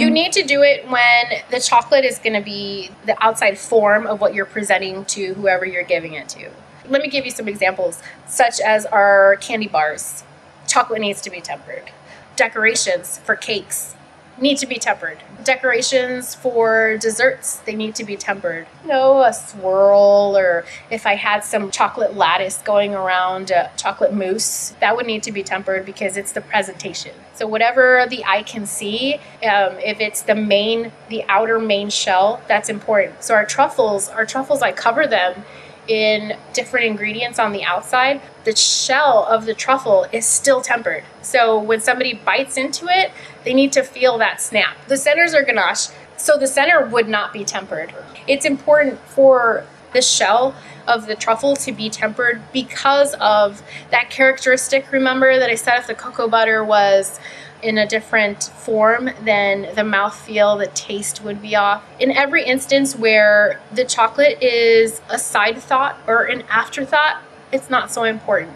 You 0.00 0.10
need 0.10 0.32
to 0.32 0.42
do 0.42 0.62
it 0.62 0.88
when 0.88 1.24
the 1.50 1.60
chocolate 1.60 2.06
is 2.06 2.18
going 2.18 2.32
to 2.32 2.40
be 2.40 2.90
the 3.04 3.22
outside 3.22 3.58
form 3.58 4.06
of 4.06 4.22
what 4.22 4.32
you're 4.32 4.46
presenting 4.46 5.04
to 5.04 5.34
whoever 5.34 5.66
you're 5.66 5.84
giving 5.84 6.14
it 6.14 6.30
to. 6.30 6.50
Let 6.88 7.02
me 7.02 7.08
give 7.08 7.26
you 7.26 7.30
some 7.30 7.46
examples, 7.46 8.02
such 8.26 8.58
as 8.58 8.86
our 8.86 9.36
candy 9.42 9.68
bars. 9.68 10.24
Chocolate 10.66 11.02
needs 11.02 11.20
to 11.20 11.30
be 11.30 11.42
tempered. 11.42 11.90
Decorations 12.36 13.18
for 13.18 13.36
cakes 13.36 13.96
need 14.38 14.58
to 14.58 14.66
be 14.66 14.76
tempered. 14.76 15.18
Decorations 15.44 16.34
for 16.34 16.96
desserts, 16.98 17.58
they 17.58 17.74
need 17.74 17.94
to 17.96 18.04
be 18.04 18.16
tempered. 18.16 18.66
You 18.82 18.90
know, 18.90 19.22
a 19.22 19.32
swirl, 19.32 20.36
or 20.36 20.64
if 20.90 21.06
I 21.06 21.14
had 21.14 21.44
some 21.44 21.70
chocolate 21.70 22.16
lattice 22.16 22.58
going 22.58 22.94
around, 22.94 23.52
uh, 23.52 23.68
chocolate 23.76 24.12
mousse, 24.12 24.74
that 24.80 24.96
would 24.96 25.06
need 25.06 25.22
to 25.24 25.32
be 25.32 25.42
tempered 25.42 25.86
because 25.86 26.16
it's 26.16 26.32
the 26.32 26.40
presentation. 26.40 27.12
So, 27.34 27.46
whatever 27.46 28.06
the 28.08 28.24
eye 28.24 28.42
can 28.42 28.66
see, 28.66 29.14
um, 29.14 29.78
if 29.78 30.00
it's 30.00 30.22
the 30.22 30.34
main, 30.34 30.92
the 31.08 31.24
outer 31.28 31.58
main 31.58 31.90
shell, 31.90 32.40
that's 32.48 32.68
important. 32.68 33.22
So, 33.22 33.34
our 33.34 33.44
truffles, 33.44 34.08
our 34.08 34.24
truffles, 34.24 34.62
I 34.62 34.72
cover 34.72 35.06
them 35.06 35.44
in 35.88 36.36
different 36.52 36.86
ingredients 36.86 37.38
on 37.38 37.52
the 37.52 37.64
outside, 37.64 38.20
the 38.44 38.54
shell 38.54 39.26
of 39.28 39.46
the 39.46 39.54
truffle 39.54 40.06
is 40.12 40.26
still 40.26 40.60
tempered. 40.60 41.04
So 41.22 41.58
when 41.58 41.80
somebody 41.80 42.14
bites 42.14 42.56
into 42.56 42.86
it, 42.88 43.10
they 43.44 43.54
need 43.54 43.72
to 43.72 43.82
feel 43.82 44.18
that 44.18 44.40
snap. 44.40 44.76
The 44.88 44.96
centers 44.96 45.34
are 45.34 45.42
ganache, 45.42 45.88
so 46.16 46.36
the 46.38 46.46
center 46.46 46.86
would 46.86 47.08
not 47.08 47.32
be 47.32 47.44
tempered. 47.44 47.92
It's 48.26 48.44
important 48.44 48.98
for 49.00 49.64
the 49.92 50.02
shell 50.02 50.54
of 50.86 51.06
the 51.06 51.14
truffle 51.14 51.56
to 51.56 51.72
be 51.72 51.88
tempered 51.88 52.42
because 52.52 53.14
of 53.14 53.62
that 53.90 54.10
characteristic. 54.10 54.90
Remember 54.92 55.38
that 55.38 55.48
I 55.48 55.54
said 55.54 55.78
if 55.78 55.86
the 55.86 55.94
cocoa 55.94 56.28
butter 56.28 56.64
was 56.64 57.18
in 57.64 57.78
a 57.78 57.86
different 57.86 58.44
form, 58.44 59.08
then 59.22 59.62
the 59.74 59.82
mouthfeel, 59.82 60.58
the 60.58 60.66
taste 60.74 61.24
would 61.24 61.40
be 61.40 61.56
off. 61.56 61.82
In 61.98 62.12
every 62.12 62.44
instance 62.44 62.94
where 62.94 63.58
the 63.72 63.84
chocolate 63.84 64.40
is 64.42 65.00
a 65.08 65.18
side 65.18 65.58
thought 65.58 65.98
or 66.06 66.24
an 66.24 66.42
afterthought, 66.50 67.22
it's 67.50 67.70
not 67.70 67.90
so 67.90 68.04
important. 68.04 68.52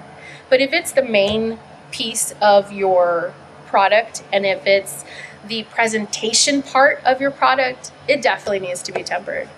But 0.50 0.60
if 0.60 0.72
it's 0.74 0.92
the 0.92 1.02
main 1.02 1.58
piece 1.90 2.34
of 2.42 2.70
your 2.70 3.32
product 3.66 4.22
and 4.30 4.44
if 4.44 4.66
it's 4.66 5.06
the 5.46 5.64
presentation 5.64 6.62
part 6.62 7.02
of 7.04 7.20
your 7.20 7.30
product, 7.30 7.92
it 8.06 8.20
definitely 8.20 8.60
needs 8.60 8.82
to 8.82 8.92
be 8.92 9.02
tempered. 9.02 9.48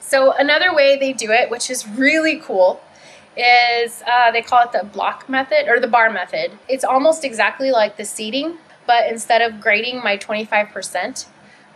So, 0.00 0.32
another 0.32 0.74
way 0.74 0.96
they 0.98 1.12
do 1.12 1.30
it, 1.30 1.50
which 1.50 1.68
is 1.70 1.86
really 1.86 2.40
cool, 2.40 2.80
is 3.36 4.02
uh, 4.10 4.30
they 4.30 4.42
call 4.42 4.64
it 4.64 4.72
the 4.72 4.84
block 4.84 5.28
method 5.28 5.68
or 5.68 5.78
the 5.78 5.88
bar 5.88 6.10
method. 6.10 6.52
It's 6.68 6.84
almost 6.84 7.24
exactly 7.24 7.70
like 7.70 7.96
the 7.96 8.04
seeding, 8.04 8.58
but 8.86 9.08
instead 9.08 9.42
of 9.42 9.60
grating 9.60 10.02
my 10.02 10.16
25%, 10.16 11.26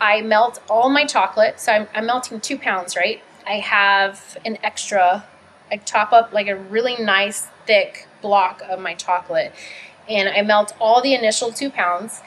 I 0.00 0.22
melt 0.22 0.62
all 0.68 0.88
my 0.88 1.04
chocolate. 1.04 1.60
So 1.60 1.72
I'm, 1.72 1.88
I'm 1.94 2.06
melting 2.06 2.40
two 2.40 2.58
pounds, 2.58 2.96
right? 2.96 3.22
I 3.46 3.54
have 3.54 4.36
an 4.44 4.58
extra, 4.62 5.26
I 5.70 5.76
chop 5.78 6.12
up 6.12 6.32
like 6.32 6.48
a 6.48 6.56
really 6.56 6.96
nice 7.02 7.48
thick 7.66 8.06
block 8.22 8.62
of 8.68 8.80
my 8.80 8.94
chocolate 8.94 9.52
and 10.08 10.28
I 10.28 10.42
melt 10.42 10.74
all 10.80 11.00
the 11.00 11.14
initial 11.14 11.52
two 11.52 11.70
pounds 11.70 12.20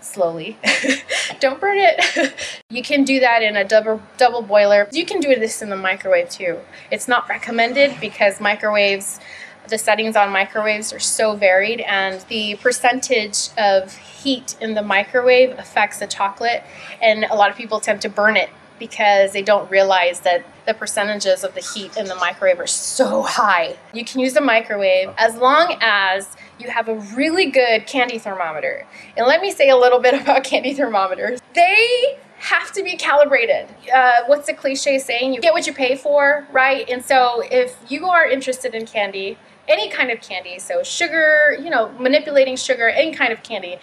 slowly. 0.00 0.58
Don't 1.40 1.60
burn 1.60 1.78
it. 1.78 2.34
you 2.70 2.82
can 2.82 3.04
do 3.04 3.20
that 3.20 3.42
in 3.42 3.56
a 3.56 3.64
double 3.64 4.02
double 4.16 4.42
boiler. 4.42 4.88
You 4.92 5.06
can 5.06 5.20
do 5.20 5.34
this 5.36 5.62
in 5.62 5.70
the 5.70 5.76
microwave 5.76 6.28
too. 6.28 6.58
It's 6.90 7.06
not 7.06 7.28
recommended 7.28 8.00
because 8.00 8.40
microwaves 8.40 9.20
the 9.68 9.78
settings 9.78 10.16
on 10.16 10.30
microwaves 10.30 10.92
are 10.92 11.00
so 11.00 11.36
varied 11.36 11.80
and 11.80 12.20
the 12.28 12.56
percentage 12.56 13.48
of 13.56 13.96
heat 13.96 14.56
in 14.60 14.74
the 14.74 14.82
microwave 14.82 15.58
affects 15.58 15.98
the 15.98 16.06
chocolate 16.06 16.62
and 17.00 17.24
a 17.24 17.34
lot 17.34 17.50
of 17.50 17.56
people 17.56 17.80
tend 17.80 18.00
to 18.02 18.08
burn 18.08 18.36
it 18.36 18.50
because 18.78 19.32
they 19.32 19.42
don't 19.42 19.70
realize 19.70 20.20
that 20.20 20.44
the 20.66 20.74
percentages 20.74 21.44
of 21.44 21.54
the 21.54 21.60
heat 21.60 21.96
in 21.96 22.06
the 22.06 22.16
microwave 22.16 22.58
are 22.58 22.66
so 22.66 23.22
high. 23.22 23.76
You 23.92 24.04
can 24.04 24.18
use 24.18 24.32
the 24.32 24.40
microwave 24.40 25.10
as 25.18 25.36
long 25.36 25.76
as 25.80 26.36
you 26.58 26.68
have 26.68 26.88
a 26.88 26.94
really 27.16 27.46
good 27.46 27.86
candy 27.86 28.18
thermometer. 28.18 28.84
And 29.16 29.26
let 29.28 29.40
me 29.40 29.52
say 29.52 29.68
a 29.68 29.76
little 29.76 30.00
bit 30.00 30.14
about 30.20 30.42
candy 30.42 30.74
thermometers. 30.74 31.40
They 31.54 32.18
have 32.38 32.72
to 32.72 32.82
be 32.82 32.96
calibrated. 32.96 33.68
Uh, 33.94 34.22
what's 34.26 34.48
the 34.48 34.52
cliche 34.52 34.98
saying? 34.98 35.32
You 35.32 35.40
get 35.40 35.52
what 35.52 35.64
you 35.64 35.72
pay 35.72 35.94
for, 35.94 36.44
right? 36.50 36.88
And 36.90 37.04
so 37.04 37.44
if 37.52 37.76
you 37.88 38.06
are 38.06 38.26
interested 38.26 38.74
in 38.74 38.84
candy, 38.84 39.38
any 39.68 39.88
kind 39.88 40.10
of 40.10 40.20
candy, 40.20 40.58
so 40.58 40.82
sugar, 40.82 41.56
you 41.60 41.70
know, 41.70 41.90
manipulating 41.98 42.56
sugar, 42.56 42.88
any 42.88 43.12
kind 43.14 43.32
of 43.32 43.42
candy, 43.42 43.76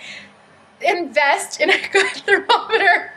invest 0.82 1.60
in 1.60 1.70
a 1.70 1.78
good 1.92 2.12
thermometer. 2.12 3.14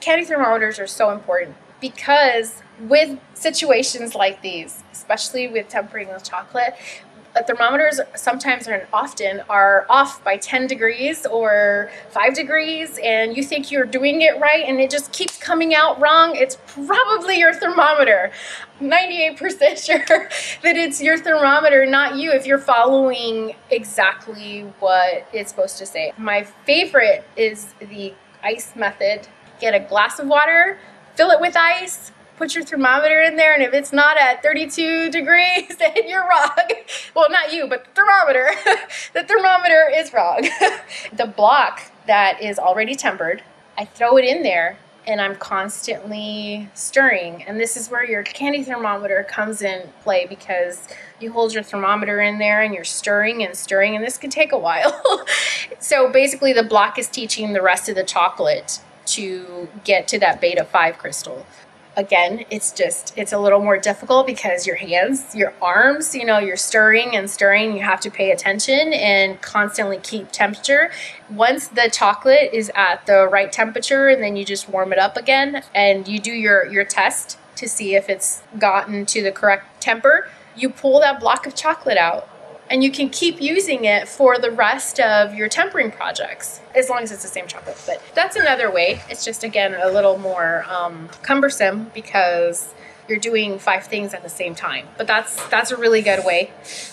Candy 0.00 0.24
thermometers 0.24 0.78
are 0.78 0.86
so 0.86 1.10
important 1.10 1.56
because 1.80 2.62
with 2.80 3.18
situations 3.34 4.14
like 4.14 4.42
these, 4.42 4.82
especially 4.92 5.48
with 5.48 5.68
tempering 5.68 6.08
with 6.08 6.24
chocolate, 6.24 6.74
uh, 7.36 7.42
thermometers 7.42 8.00
sometimes 8.14 8.66
and 8.66 8.86
often 8.92 9.42
are 9.48 9.86
off 9.88 10.22
by 10.24 10.36
10 10.36 10.66
degrees 10.66 11.26
or 11.26 11.90
5 12.10 12.34
degrees 12.34 12.98
and 13.02 13.36
you 13.36 13.42
think 13.42 13.70
you're 13.70 13.84
doing 13.84 14.22
it 14.22 14.38
right 14.40 14.64
and 14.66 14.80
it 14.80 14.90
just 14.90 15.12
keeps 15.12 15.36
coming 15.36 15.74
out 15.74 16.00
wrong. 16.00 16.34
It's 16.34 16.56
probably 16.66 17.38
your 17.38 17.52
thermometer. 17.52 18.30
98% 18.80 19.38
sure 19.86 20.28
that 20.62 20.76
it's 20.76 21.02
your 21.02 21.18
thermometer 21.18 21.86
not 21.86 22.16
you 22.16 22.32
if 22.32 22.46
you're 22.46 22.58
following 22.58 23.54
exactly 23.70 24.62
what 24.80 25.28
it's 25.32 25.50
supposed 25.50 25.78
to 25.78 25.86
say. 25.86 26.12
My 26.16 26.42
favorite 26.42 27.24
is 27.36 27.74
the 27.80 28.14
ice 28.42 28.74
method. 28.74 29.28
Get 29.60 29.74
a 29.74 29.80
glass 29.80 30.18
of 30.18 30.26
water 30.26 30.78
fill 31.16 31.30
it 31.30 31.40
with 31.40 31.56
ice 31.56 32.12
put 32.36 32.54
your 32.54 32.64
thermometer 32.64 33.20
in 33.22 33.36
there, 33.36 33.54
and 33.54 33.62
if 33.62 33.72
it's 33.72 33.92
not 33.92 34.18
at 34.18 34.42
32 34.42 35.10
degrees, 35.10 35.76
then 35.76 36.08
you're 36.08 36.26
wrong. 36.28 36.70
Well, 37.14 37.30
not 37.30 37.52
you, 37.52 37.66
but 37.66 37.84
the 37.84 37.90
thermometer. 37.92 38.50
the 39.14 39.24
thermometer 39.24 39.90
is 39.92 40.12
wrong. 40.12 40.48
the 41.12 41.26
block 41.26 41.90
that 42.06 42.42
is 42.42 42.58
already 42.58 42.94
tempered, 42.94 43.42
I 43.76 43.84
throw 43.84 44.16
it 44.16 44.24
in 44.24 44.42
there 44.42 44.78
and 45.06 45.20
I'm 45.20 45.36
constantly 45.36 46.68
stirring. 46.74 47.44
And 47.44 47.60
this 47.60 47.76
is 47.76 47.88
where 47.88 48.04
your 48.04 48.24
candy 48.24 48.64
thermometer 48.64 49.24
comes 49.28 49.62
in 49.62 49.88
play 50.02 50.26
because 50.26 50.88
you 51.20 51.30
hold 51.30 51.54
your 51.54 51.62
thermometer 51.62 52.20
in 52.20 52.38
there 52.38 52.60
and 52.60 52.74
you're 52.74 52.84
stirring 52.84 53.44
and 53.44 53.54
stirring, 53.54 53.94
and 53.94 54.04
this 54.04 54.18
can 54.18 54.30
take 54.30 54.50
a 54.50 54.58
while. 54.58 55.24
so 55.78 56.10
basically, 56.10 56.52
the 56.52 56.64
block 56.64 56.98
is 56.98 57.06
teaching 57.06 57.52
the 57.52 57.62
rest 57.62 57.88
of 57.88 57.94
the 57.94 58.02
chocolate 58.02 58.80
to 59.06 59.68
get 59.84 60.08
to 60.08 60.18
that 60.18 60.40
beta 60.40 60.64
5 60.64 60.98
crystal 60.98 61.46
again 61.96 62.44
it's 62.50 62.72
just 62.72 63.16
it's 63.16 63.32
a 63.32 63.38
little 63.38 63.60
more 63.60 63.78
difficult 63.78 64.26
because 64.26 64.66
your 64.66 64.76
hands 64.76 65.34
your 65.34 65.54
arms 65.62 66.14
you 66.14 66.24
know 66.24 66.38
you're 66.38 66.56
stirring 66.56 67.16
and 67.16 67.28
stirring. 67.28 67.76
You 67.76 67.82
have 67.82 68.00
to 68.00 68.10
pay 68.10 68.30
attention 68.30 68.92
and 68.92 69.40
constantly 69.40 69.98
keep 69.98 70.30
temperature. 70.32 70.90
Once 71.30 71.68
the 71.68 71.90
chocolate 71.92 72.50
is 72.52 72.70
at 72.74 73.06
the 73.06 73.28
right 73.28 73.52
temperature 73.52 74.08
and 74.08 74.22
then 74.22 74.36
you 74.36 74.44
just 74.44 74.68
warm 74.68 74.92
it 74.92 74.98
up 74.98 75.16
again 75.16 75.62
and 75.74 76.06
you 76.08 76.18
do 76.18 76.32
your 76.32 76.66
your 76.66 76.84
test 76.84 77.38
to 77.56 77.68
see 77.68 77.94
if 77.94 78.08
it's 78.08 78.42
gotten 78.58 79.06
to 79.06 79.22
the 79.22 79.32
correct 79.32 79.80
temper 79.80 80.28
you 80.56 80.68
pull 80.68 81.00
that 81.00 81.20
block 81.20 81.46
of 81.46 81.54
chocolate 81.54 81.96
out 81.96 82.28
and 82.68 82.82
you 82.82 82.90
can 82.90 83.08
keep 83.08 83.40
using 83.40 83.84
it 83.84 84.08
for 84.08 84.38
the 84.38 84.50
rest 84.50 84.98
of 85.00 85.34
your 85.34 85.48
tempering 85.48 85.90
projects 85.90 86.60
as 86.76 86.88
long 86.90 87.02
as 87.02 87.10
it's 87.10 87.22
the 87.22 87.28
same 87.28 87.46
chocolate. 87.46 87.80
But 87.86 88.02
that's 88.14 88.36
another 88.36 88.70
way. 88.70 89.00
It's 89.08 89.24
just 89.24 89.42
again 89.42 89.74
a 89.74 89.90
little 89.90 90.18
more 90.18 90.64
um, 90.68 91.08
cumbersome 91.22 91.90
because 91.94 92.72
you're 93.08 93.18
doing 93.18 93.58
five 93.58 93.84
things 93.84 94.12
at 94.14 94.22
the 94.22 94.28
same 94.28 94.54
time. 94.54 94.86
But 94.96 95.06
that's 95.06 95.44
that's 95.48 95.70
a 95.70 95.76
really 95.76 96.02
good 96.02 96.24
way. 96.24 96.50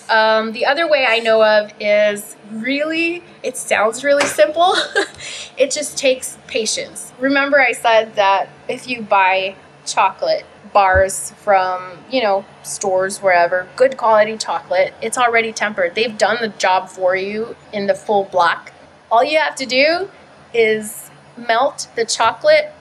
Um, 0.08 0.52
the 0.52 0.66
other 0.66 0.88
way 0.88 1.06
I 1.06 1.18
know 1.18 1.44
of 1.44 1.72
is 1.80 2.36
really 2.50 3.22
it 3.42 3.56
sounds 3.56 4.04
really 4.04 4.26
simple. 4.26 4.74
it 5.56 5.70
just 5.70 5.98
takes 5.98 6.38
patience. 6.46 7.12
Remember 7.18 7.60
I 7.60 7.72
said 7.72 8.14
that 8.16 8.48
if 8.68 8.88
you 8.88 9.02
buy 9.02 9.56
chocolate 9.84 10.46
bars 10.74 11.30
from, 11.38 11.98
you 12.10 12.22
know, 12.22 12.44
stores, 12.64 13.22
wherever, 13.22 13.66
good 13.76 13.96
quality 13.96 14.36
chocolate. 14.36 14.92
It's 15.00 15.16
already 15.16 15.52
tempered. 15.52 15.94
They've 15.94 16.18
done 16.18 16.38
the 16.40 16.48
job 16.48 16.90
for 16.90 17.16
you 17.16 17.56
in 17.72 17.86
the 17.86 17.94
full 17.94 18.24
block. 18.24 18.72
All 19.14 19.22
you 19.22 19.38
have 19.38 19.54
to 19.54 19.64
do 19.64 20.10
is 20.52 21.08
melt 21.36 21.86
the 21.94 22.04
chocolate 22.04 22.72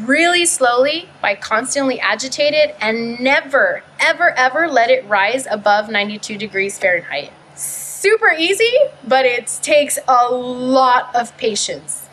really 0.00 0.44
slowly 0.44 1.08
by 1.22 1.36
constantly 1.36 2.00
agitating 2.00 2.58
it 2.58 2.76
and 2.80 3.20
never, 3.20 3.84
ever, 4.00 4.30
ever 4.30 4.66
let 4.66 4.90
it 4.90 5.06
rise 5.06 5.46
above 5.48 5.88
92 5.88 6.36
degrees 6.36 6.76
Fahrenheit. 6.80 7.32
Super 7.54 8.34
easy, 8.36 8.72
but 9.06 9.24
it 9.24 9.56
takes 9.62 10.00
a 10.08 10.28
lot 10.28 11.14
of 11.14 11.36
patience. 11.36 12.08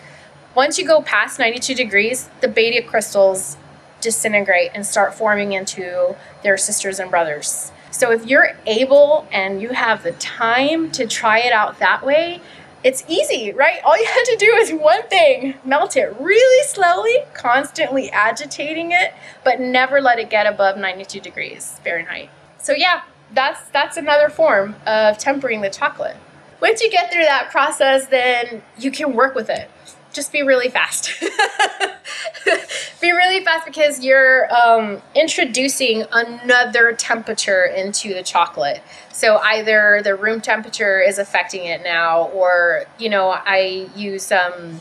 Once 0.54 0.78
you 0.78 0.86
go 0.86 1.02
past 1.02 1.40
92 1.40 1.74
degrees, 1.74 2.30
the 2.42 2.48
beta 2.48 2.88
crystals 2.88 3.58
disintegrate 4.00 4.70
and 4.76 4.86
start 4.86 5.16
forming 5.16 5.54
into 5.54 6.16
their 6.44 6.56
sisters 6.56 7.00
and 7.00 7.10
brothers. 7.10 7.72
So 7.90 8.12
if 8.12 8.28
you're 8.28 8.50
able 8.68 9.28
and 9.32 9.60
you 9.60 9.70
have 9.70 10.04
the 10.04 10.12
time 10.12 10.92
to 10.92 11.08
try 11.08 11.40
it 11.40 11.52
out 11.52 11.80
that 11.80 12.06
way, 12.06 12.42
it's 12.86 13.04
easy, 13.08 13.52
right? 13.52 13.82
All 13.84 13.98
you 13.98 14.06
have 14.14 14.24
to 14.26 14.36
do 14.38 14.54
is 14.58 14.72
one 14.72 15.02
thing 15.10 15.56
melt 15.66 15.98
it 15.98 16.16
really 16.20 16.68
slowly, 16.68 17.18
constantly 17.34 18.10
agitating 18.12 18.92
it, 18.92 19.14
but 19.44 19.60
never 19.60 20.00
let 20.00 20.20
it 20.20 20.30
get 20.30 20.46
above 20.46 20.78
92 20.78 21.20
degrees 21.20 21.80
Fahrenheit. 21.84 22.30
So, 22.60 22.72
yeah, 22.74 23.02
that's, 23.34 23.60
that's 23.72 23.98
another 23.98 24.30
form 24.30 24.76
of 24.86 25.18
tempering 25.18 25.62
the 25.62 25.70
chocolate. 25.70 26.16
Once 26.62 26.82
you 26.82 26.90
get 26.90 27.12
through 27.12 27.24
that 27.26 27.50
process, 27.50 28.06
then 28.08 28.62
you 28.78 28.92
can 28.92 29.14
work 29.14 29.36
with 29.36 29.50
it. 29.50 29.70
Just 30.16 30.32
be 30.32 30.44
really 30.44 30.70
fast. 30.70 31.12
be 33.02 33.12
really 33.12 33.44
fast 33.44 33.66
because 33.66 34.02
you're 34.02 34.50
um, 34.50 35.02
introducing 35.14 36.06
another 36.10 36.94
temperature 36.94 37.66
into 37.66 38.14
the 38.14 38.24
chocolate. 38.24 38.82
So 39.12 39.40
either 39.40 40.00
the 40.02 40.16
room 40.16 40.40
temperature 40.40 41.02
is 41.02 41.18
affecting 41.18 41.66
it 41.66 41.84
now, 41.84 42.30
or 42.30 42.86
you 42.98 43.10
know, 43.10 43.32
I 43.32 43.90
use 43.94 44.32
um, 44.32 44.80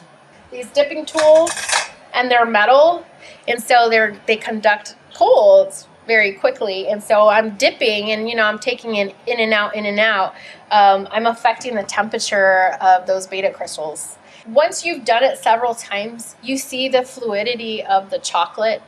these 0.52 0.68
dipping 0.68 1.04
tools, 1.04 1.50
and 2.14 2.30
they're 2.30 2.46
metal, 2.46 3.04
and 3.48 3.60
so 3.60 3.88
they're 3.90 4.16
they 4.26 4.36
conduct 4.36 4.94
cold 5.14 5.74
very 6.06 6.32
quickly 6.32 6.86
and 6.88 7.02
so 7.02 7.28
i'm 7.28 7.56
dipping 7.56 8.10
and 8.10 8.28
you 8.28 8.36
know 8.36 8.42
i'm 8.44 8.58
taking 8.58 8.96
it 8.96 9.14
in 9.26 9.40
and 9.40 9.54
out 9.54 9.74
in 9.74 9.86
and 9.86 9.98
out 9.98 10.34
um, 10.70 11.08
i'm 11.10 11.26
affecting 11.26 11.74
the 11.76 11.82
temperature 11.82 12.76
of 12.82 13.06
those 13.06 13.26
beta 13.26 13.50
crystals 13.50 14.18
once 14.46 14.84
you've 14.84 15.04
done 15.04 15.22
it 15.22 15.38
several 15.38 15.74
times, 15.74 16.36
you 16.42 16.56
see 16.56 16.88
the 16.88 17.02
fluidity 17.02 17.82
of 17.82 18.10
the 18.10 18.18
chocolate. 18.18 18.82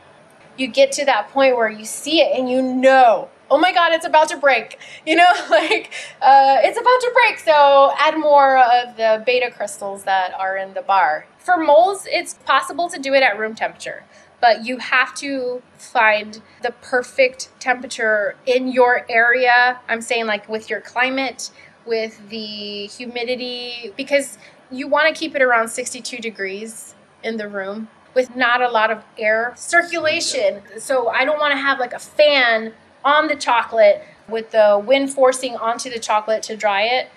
You 0.57 0.67
get 0.67 0.91
to 0.93 1.05
that 1.05 1.29
point 1.29 1.55
where 1.55 1.69
you 1.69 1.85
see 1.85 2.21
it 2.21 2.37
and 2.37 2.49
you 2.49 2.61
know, 2.61 3.29
oh 3.49 3.57
my 3.57 3.71
God, 3.71 3.93
it's 3.93 4.05
about 4.05 4.29
to 4.29 4.37
break. 4.37 4.79
You 5.05 5.15
know, 5.15 5.31
like 5.49 5.91
uh, 6.21 6.57
it's 6.61 6.77
about 6.77 6.99
to 6.99 7.11
break. 7.13 7.39
So 7.39 7.93
add 7.97 8.17
more 8.17 8.57
of 8.57 8.97
the 8.97 9.23
beta 9.25 9.49
crystals 9.51 10.03
that 10.03 10.33
are 10.33 10.57
in 10.57 10.73
the 10.73 10.81
bar. 10.81 11.25
For 11.39 11.57
molds, 11.57 12.05
it's 12.11 12.33
possible 12.33 12.89
to 12.89 12.99
do 12.99 13.13
it 13.13 13.23
at 13.23 13.39
room 13.39 13.55
temperature 13.55 14.03
but 14.39 14.65
you 14.65 14.77
have 14.77 15.15
to 15.15 15.61
find 15.77 16.41
the 16.61 16.71
perfect 16.81 17.49
temperature 17.59 18.35
in 18.45 18.67
your 18.67 19.05
area. 19.09 19.79
I'm 19.89 20.01
saying, 20.01 20.27
like, 20.27 20.47
with 20.47 20.69
your 20.69 20.81
climate, 20.81 21.49
with 21.85 22.29
the 22.29 22.87
humidity, 22.87 23.93
because 23.97 24.37
you 24.71 24.87
want 24.87 25.13
to 25.13 25.17
keep 25.17 25.35
it 25.35 25.41
around 25.41 25.69
62 25.69 26.17
degrees 26.17 26.95
in 27.23 27.37
the 27.37 27.47
room 27.47 27.89
with 28.13 28.35
not 28.35 28.61
a 28.61 28.69
lot 28.69 28.91
of 28.91 29.03
air 29.17 29.53
circulation. 29.55 30.61
So 30.79 31.09
I 31.09 31.23
don't 31.25 31.39
want 31.39 31.53
to 31.53 31.57
have 31.57 31.79
like 31.79 31.93
a 31.93 31.99
fan 31.99 32.73
on 33.05 33.27
the 33.27 33.35
chocolate 33.35 34.03
with 34.27 34.51
the 34.51 34.81
wind 34.83 35.13
forcing 35.13 35.55
onto 35.55 35.89
the 35.89 35.99
chocolate 35.99 36.43
to 36.43 36.57
dry 36.57 36.83
it. 36.83 37.09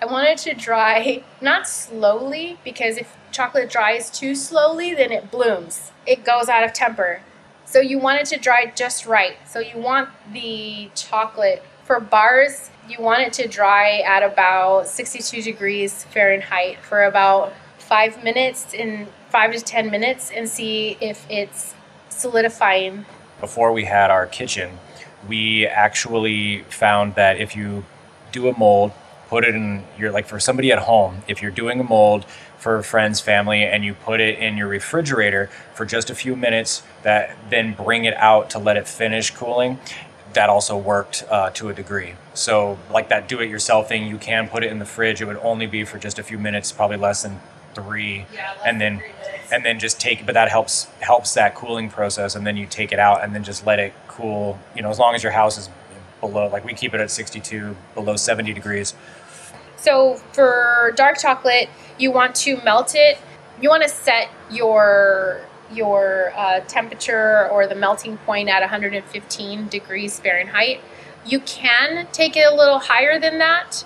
I 0.00 0.06
want 0.06 0.28
it 0.28 0.38
to 0.38 0.54
dry 0.54 1.22
not 1.40 1.68
slowly 1.68 2.58
because 2.64 2.96
if 2.96 3.16
chocolate 3.30 3.70
dries 3.70 4.10
too 4.10 4.34
slowly, 4.34 4.94
then 4.94 5.12
it 5.12 5.30
blooms. 5.30 5.92
It 6.06 6.24
goes 6.24 6.48
out 6.48 6.64
of 6.64 6.72
temper. 6.72 7.22
So 7.64 7.80
you 7.80 7.98
want 7.98 8.20
it 8.20 8.26
to 8.34 8.38
dry 8.38 8.72
just 8.74 9.06
right. 9.06 9.36
So 9.46 9.60
you 9.60 9.78
want 9.78 10.08
the 10.32 10.90
chocolate 10.94 11.62
for 11.84 12.00
bars 12.00 12.70
you 12.88 13.00
want 13.00 13.20
it 13.20 13.32
to 13.34 13.48
dry 13.48 14.00
at 14.00 14.22
about 14.22 14.88
62 14.88 15.42
degrees 15.42 16.04
Fahrenheit 16.04 16.78
for 16.82 17.04
about 17.04 17.52
five 17.78 18.22
minutes 18.24 18.72
in 18.72 19.08
five 19.30 19.52
to 19.52 19.60
10 19.60 19.90
minutes 19.90 20.30
and 20.30 20.48
see 20.48 20.96
if 21.00 21.26
it's 21.28 21.74
solidifying. 22.08 23.04
Before 23.40 23.72
we 23.72 23.84
had 23.84 24.10
our 24.10 24.26
kitchen, 24.26 24.78
we 25.28 25.66
actually 25.66 26.62
found 26.64 27.14
that 27.14 27.38
if 27.38 27.54
you 27.54 27.84
do 28.32 28.48
a 28.48 28.58
mold, 28.58 28.92
put 29.28 29.44
it 29.44 29.54
in 29.54 29.84
your, 29.98 30.10
like 30.10 30.26
for 30.26 30.40
somebody 30.40 30.72
at 30.72 30.80
home, 30.80 31.22
if 31.28 31.42
you're 31.42 31.50
doing 31.50 31.80
a 31.80 31.84
mold 31.84 32.24
for 32.56 32.82
friends, 32.82 33.20
family, 33.20 33.62
and 33.62 33.84
you 33.84 33.94
put 33.94 34.20
it 34.20 34.38
in 34.38 34.56
your 34.56 34.66
refrigerator 34.66 35.48
for 35.74 35.84
just 35.84 36.10
a 36.10 36.14
few 36.14 36.34
minutes, 36.34 36.82
that 37.02 37.36
then 37.50 37.72
bring 37.74 38.04
it 38.04 38.14
out 38.14 38.50
to 38.50 38.58
let 38.58 38.76
it 38.76 38.88
finish 38.88 39.30
cooling, 39.30 39.78
that 40.34 40.48
also 40.48 40.76
worked 40.76 41.24
uh, 41.30 41.50
to 41.50 41.68
a 41.68 41.74
degree. 41.74 42.14
So, 42.34 42.78
like 42.90 43.08
that 43.08 43.28
do 43.28 43.40
it 43.40 43.48
yourself 43.48 43.88
thing, 43.88 44.06
you 44.06 44.18
can 44.18 44.48
put 44.48 44.62
it 44.62 44.70
in 44.70 44.78
the 44.78 44.84
fridge. 44.84 45.20
It 45.20 45.24
would 45.24 45.38
only 45.38 45.66
be 45.66 45.84
for 45.84 45.98
just 45.98 46.18
a 46.18 46.22
few 46.22 46.38
minutes, 46.38 46.72
probably 46.72 46.96
less 46.96 47.22
than 47.22 47.40
three. 47.74 48.26
Yeah, 48.32 48.50
less 48.50 48.66
and 48.66 48.80
then 48.80 48.96
than 48.96 49.02
three 49.02 49.28
and 49.50 49.64
then 49.64 49.78
just 49.78 50.00
take 50.00 50.26
but 50.26 50.34
that 50.34 50.48
helps 50.48 50.84
helps 51.00 51.34
that 51.34 51.54
cooling 51.54 51.88
process 51.88 52.34
and 52.34 52.46
then 52.46 52.56
you 52.56 52.66
take 52.66 52.92
it 52.92 52.98
out 52.98 53.22
and 53.24 53.34
then 53.34 53.44
just 53.44 53.66
let 53.66 53.78
it 53.78 53.92
cool, 54.06 54.58
you 54.74 54.82
know, 54.82 54.90
as 54.90 54.98
long 54.98 55.14
as 55.14 55.22
your 55.22 55.32
house 55.32 55.58
is 55.58 55.70
below 56.20 56.48
like 56.48 56.64
we 56.64 56.74
keep 56.74 56.94
it 56.94 57.00
at 57.00 57.10
62 57.10 57.76
below 57.94 58.16
70 58.16 58.52
degrees. 58.52 58.94
So 59.76 60.16
for 60.32 60.92
dark 60.96 61.18
chocolate, 61.18 61.68
you 61.98 62.10
want 62.10 62.34
to 62.36 62.60
melt 62.62 62.94
it. 62.94 63.18
You 63.60 63.68
want 63.68 63.84
to 63.84 63.88
set 63.88 64.28
your 64.50 65.40
your 65.72 66.32
uh, 66.36 66.60
temperature 66.60 67.48
or 67.48 67.66
the 67.66 67.74
melting 67.74 68.16
point 68.18 68.48
at 68.48 68.60
115 68.60 69.68
degrees 69.68 70.18
Fahrenheit. 70.20 70.80
You 71.26 71.40
can 71.40 72.06
take 72.12 72.36
it 72.36 72.50
a 72.50 72.54
little 72.54 72.78
higher 72.78 73.18
than 73.18 73.38
that, 73.38 73.84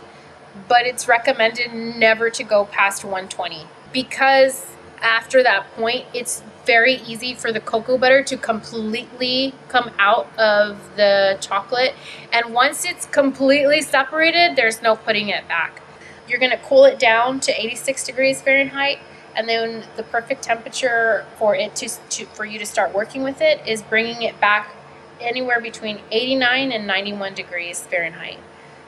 but 0.68 0.86
it's 0.86 1.08
recommended 1.08 1.72
never 1.72 2.30
to 2.30 2.44
go 2.44 2.64
past 2.66 3.04
120 3.04 3.66
because 3.92 4.66
after 5.00 5.42
that 5.42 5.70
point, 5.74 6.06
it's 6.14 6.42
very 6.64 6.94
easy 6.94 7.34
for 7.34 7.52
the 7.52 7.60
cocoa 7.60 7.98
butter 7.98 8.22
to 8.22 8.36
completely 8.36 9.52
come 9.68 9.90
out 9.98 10.26
of 10.38 10.78
the 10.96 11.36
chocolate. 11.40 11.94
And 12.32 12.54
once 12.54 12.84
it's 12.84 13.06
completely 13.06 13.82
separated, 13.82 14.54
there's 14.54 14.80
no 14.80 14.94
putting 14.94 15.28
it 15.28 15.48
back. 15.48 15.82
You're 16.28 16.38
to 16.52 16.56
cool 16.58 16.84
it 16.84 17.00
down 17.00 17.40
to 17.40 17.52
86 17.52 18.04
degrees 18.04 18.40
Fahrenheit 18.40 19.00
and 19.36 19.48
then 19.48 19.84
the 19.96 20.02
perfect 20.02 20.42
temperature 20.42 21.24
for 21.36 21.54
it 21.54 21.74
to, 21.76 21.88
to 22.10 22.26
for 22.26 22.44
you 22.44 22.58
to 22.58 22.66
start 22.66 22.94
working 22.94 23.22
with 23.22 23.40
it 23.40 23.66
is 23.66 23.82
bringing 23.82 24.22
it 24.22 24.40
back 24.40 24.74
anywhere 25.20 25.60
between 25.60 26.00
89 26.10 26.72
and 26.72 26.86
91 26.86 27.34
degrees 27.34 27.80
Fahrenheit. 27.82 28.38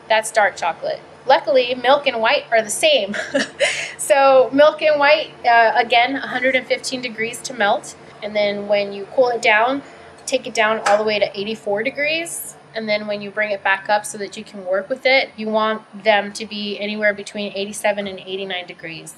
That's 0.08 0.30
dark 0.30 0.56
chocolate. 0.56 1.00
Luckily, 1.26 1.74
milk 1.74 2.06
and 2.06 2.20
white 2.20 2.44
are 2.50 2.60
the 2.60 2.70
same. 2.70 3.16
so, 3.98 4.50
milk 4.52 4.82
and 4.82 5.00
white, 5.00 5.30
uh, 5.46 5.72
again, 5.74 6.12
115 6.12 7.00
degrees 7.00 7.40
to 7.42 7.54
melt. 7.54 7.96
And 8.22 8.36
then 8.36 8.68
when 8.68 8.92
you 8.92 9.06
cool 9.14 9.28
it 9.28 9.40
down, 9.40 9.82
take 10.26 10.46
it 10.46 10.52
down 10.52 10.80
all 10.86 10.98
the 10.98 11.04
way 11.04 11.18
to 11.18 11.30
84 11.38 11.82
degrees. 11.82 12.56
And 12.74 12.88
then 12.88 13.06
when 13.06 13.22
you 13.22 13.30
bring 13.30 13.52
it 13.52 13.62
back 13.62 13.88
up 13.88 14.04
so 14.04 14.18
that 14.18 14.36
you 14.36 14.44
can 14.44 14.66
work 14.66 14.88
with 14.90 15.06
it, 15.06 15.30
you 15.36 15.48
want 15.48 16.04
them 16.04 16.32
to 16.34 16.44
be 16.44 16.78
anywhere 16.78 17.14
between 17.14 17.52
87 17.54 18.06
and 18.06 18.18
89 18.18 18.66
degrees 18.66 19.14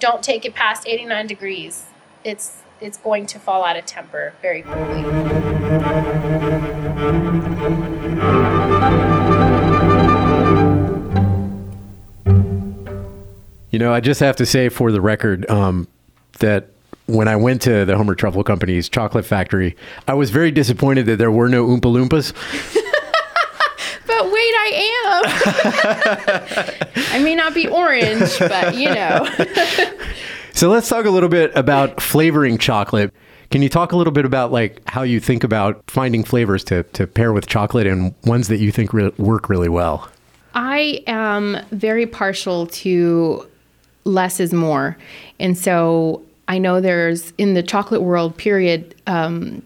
don't 0.00 0.22
take 0.22 0.44
it 0.44 0.54
past 0.54 0.88
89 0.88 1.26
degrees. 1.26 1.84
It's 2.24 2.56
it's 2.80 2.96
going 2.96 3.26
to 3.26 3.38
fall 3.38 3.62
out 3.62 3.76
of 3.76 3.84
temper 3.84 4.32
very 4.40 4.62
quickly. 4.62 5.02
You 13.70 13.78
know, 13.78 13.92
I 13.92 14.00
just 14.00 14.20
have 14.20 14.34
to 14.36 14.46
say 14.46 14.68
for 14.70 14.90
the 14.90 15.00
record 15.00 15.48
um, 15.50 15.86
that 16.38 16.68
when 17.06 17.28
I 17.28 17.36
went 17.36 17.62
to 17.62 17.84
the 17.84 17.96
Homer 17.96 18.14
Truffle 18.14 18.42
Company's 18.42 18.88
chocolate 18.88 19.26
factory, 19.26 19.76
I 20.08 20.14
was 20.14 20.30
very 20.30 20.50
disappointed 20.50 21.06
that 21.06 21.18
there 21.18 21.30
were 21.30 21.48
no 21.48 21.66
Oompa 21.66 21.82
Loompas. 21.82 22.32
But 24.20 24.30
wait 24.30 24.34
I 24.34 25.22
am. 26.66 27.04
I 27.12 27.18
may 27.20 27.34
not 27.34 27.54
be 27.54 27.66
orange, 27.66 28.38
but 28.38 28.76
you 28.76 28.88
know. 28.88 29.26
So 30.52 30.68
let's 30.68 30.88
talk 30.90 31.06
a 31.06 31.10
little 31.10 31.28
bit 31.28 31.52
about 31.56 32.02
flavoring 32.02 32.58
chocolate. 32.58 33.14
Can 33.50 33.62
you 33.62 33.70
talk 33.70 33.92
a 33.92 33.96
little 33.96 34.12
bit 34.12 34.26
about 34.26 34.52
like 34.52 34.86
how 34.86 35.02
you 35.02 35.20
think 35.20 35.42
about 35.42 35.82
finding 35.86 36.22
flavors 36.22 36.64
to, 36.64 36.82
to 36.82 37.06
pair 37.06 37.32
with 37.32 37.46
chocolate 37.46 37.86
and 37.86 38.14
ones 38.24 38.48
that 38.48 38.58
you 38.58 38.70
think 38.70 38.92
re- 38.92 39.12
work 39.16 39.48
really 39.48 39.70
well? 39.70 40.10
I 40.54 41.02
am 41.06 41.64
very 41.70 42.04
partial 42.04 42.66
to 42.66 43.48
less 44.04 44.38
is 44.38 44.52
more. 44.52 44.98
And 45.38 45.56
so 45.56 46.20
I 46.46 46.58
know 46.58 46.82
there's 46.82 47.32
in 47.38 47.54
the 47.54 47.62
chocolate 47.62 48.02
world, 48.02 48.36
period, 48.36 48.94
um, 49.06 49.62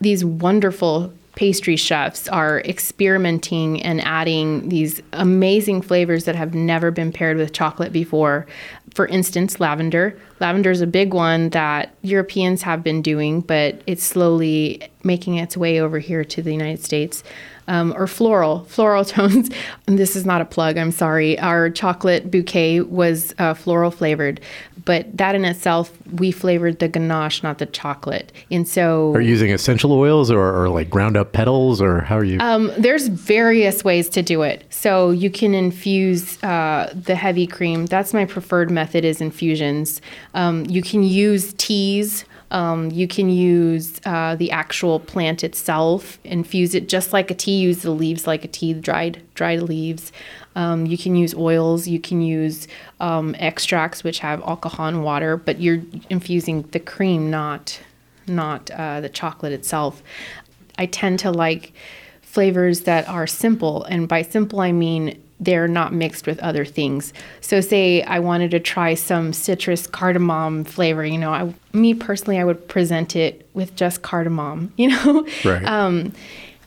these 0.00 0.24
wonderful 0.24 1.12
pastry 1.34 1.76
chefs 1.76 2.28
are 2.28 2.60
experimenting 2.60 3.82
and 3.82 4.00
adding 4.02 4.68
these 4.68 5.02
amazing 5.12 5.82
flavors 5.82 6.24
that 6.24 6.36
have 6.36 6.54
never 6.54 6.90
been 6.90 7.12
paired 7.12 7.36
with 7.36 7.52
chocolate 7.52 7.92
before. 7.92 8.46
For 8.94 9.06
instance, 9.08 9.58
lavender. 9.58 10.16
Lavender 10.38 10.70
is 10.70 10.80
a 10.80 10.86
big 10.86 11.12
one 11.12 11.50
that 11.50 11.94
Europeans 12.02 12.62
have 12.62 12.84
been 12.84 13.02
doing, 13.02 13.40
but 13.40 13.82
it's 13.86 14.04
slowly 14.04 14.88
making 15.02 15.36
its 15.36 15.56
way 15.56 15.80
over 15.80 15.98
here 15.98 16.24
to 16.24 16.42
the 16.42 16.52
United 16.52 16.82
States 16.84 17.24
um, 17.68 17.94
or 17.96 18.06
floral, 18.06 18.64
floral 18.64 19.04
tones. 19.14 19.50
And 19.86 19.98
this 19.98 20.16
is 20.16 20.24
not 20.24 20.40
a 20.40 20.44
plug, 20.44 20.76
I'm 20.76 20.92
sorry. 20.92 21.38
Our 21.38 21.70
chocolate 21.70 22.30
bouquet 22.30 22.80
was 22.80 23.34
uh, 23.38 23.54
floral 23.54 23.90
flavored, 23.90 24.40
but 24.84 25.16
that 25.16 25.34
in 25.34 25.44
itself, 25.44 25.92
we 26.12 26.30
flavored 26.30 26.78
the 26.78 26.88
ganache, 26.88 27.42
not 27.42 27.58
the 27.58 27.66
chocolate. 27.66 28.32
And 28.50 28.68
so. 28.68 29.12
Are 29.14 29.20
you 29.20 29.30
using 29.30 29.52
essential 29.52 29.92
oils 29.92 30.30
or, 30.30 30.62
or 30.62 30.68
like 30.68 30.90
ground 30.90 31.16
up 31.16 31.32
petals 31.32 31.80
or 31.80 32.00
how 32.00 32.18
are 32.18 32.24
you? 32.24 32.38
Um, 32.40 32.72
there's 32.78 33.08
various 33.08 33.84
ways 33.84 34.08
to 34.10 34.22
do 34.22 34.42
it. 34.42 34.64
So 34.70 35.10
you 35.10 35.30
can 35.30 35.54
infuse 35.54 36.42
uh, 36.42 36.92
the 36.94 37.14
heavy 37.14 37.46
cream. 37.46 37.86
That's 37.86 38.12
my 38.12 38.24
preferred 38.24 38.70
method 38.70 39.04
is 39.04 39.20
infusions. 39.20 40.00
Um, 40.34 40.64
you 40.66 40.82
can 40.82 41.02
use 41.02 41.54
teas. 41.54 42.24
Um, 42.50 42.90
you 42.90 43.08
can 43.08 43.30
use 43.30 44.00
uh, 44.04 44.36
the 44.36 44.50
actual 44.50 45.00
plant 45.00 45.42
itself, 45.42 46.18
infuse 46.24 46.74
it 46.74 46.88
just 46.88 47.12
like 47.12 47.30
a 47.30 47.34
tea. 47.34 47.58
Use 47.58 47.82
the 47.82 47.90
leaves 47.90 48.26
like 48.26 48.44
a 48.44 48.48
tea, 48.48 48.74
dried 48.74 49.22
dried 49.34 49.62
leaves. 49.62 50.12
Um, 50.54 50.86
you 50.86 50.96
can 50.96 51.16
use 51.16 51.34
oils. 51.34 51.88
You 51.88 51.98
can 51.98 52.22
use 52.22 52.68
um, 53.00 53.34
extracts 53.38 54.04
which 54.04 54.20
have 54.20 54.40
alcohol 54.42 54.86
and 54.86 55.02
water, 55.02 55.36
but 55.36 55.60
you're 55.60 55.80
infusing 56.10 56.62
the 56.62 56.80
cream, 56.80 57.30
not 57.30 57.80
not 58.26 58.70
uh, 58.70 59.00
the 59.00 59.08
chocolate 59.08 59.52
itself. 59.52 60.02
I 60.78 60.86
tend 60.86 61.18
to 61.20 61.30
like 61.30 61.72
flavors 62.22 62.82
that 62.82 63.08
are 63.08 63.26
simple, 63.26 63.84
and 63.84 64.06
by 64.06 64.22
simple 64.22 64.60
I 64.60 64.72
mean 64.72 65.20
they're 65.44 65.68
not 65.68 65.92
mixed 65.92 66.26
with 66.26 66.38
other 66.40 66.64
things. 66.64 67.12
So, 67.40 67.60
say 67.60 68.02
I 68.02 68.18
wanted 68.18 68.50
to 68.52 68.60
try 68.60 68.94
some 68.94 69.32
citrus 69.32 69.86
cardamom 69.86 70.64
flavor, 70.64 71.04
you 71.04 71.18
know, 71.18 71.30
I, 71.30 71.54
me 71.72 71.94
personally, 71.94 72.38
I 72.38 72.44
would 72.44 72.68
present 72.68 73.16
it 73.16 73.48
with 73.54 73.74
just 73.76 74.02
cardamom, 74.02 74.72
you 74.76 74.88
know? 74.88 75.26
Right. 75.44 75.64
Um, 75.64 76.12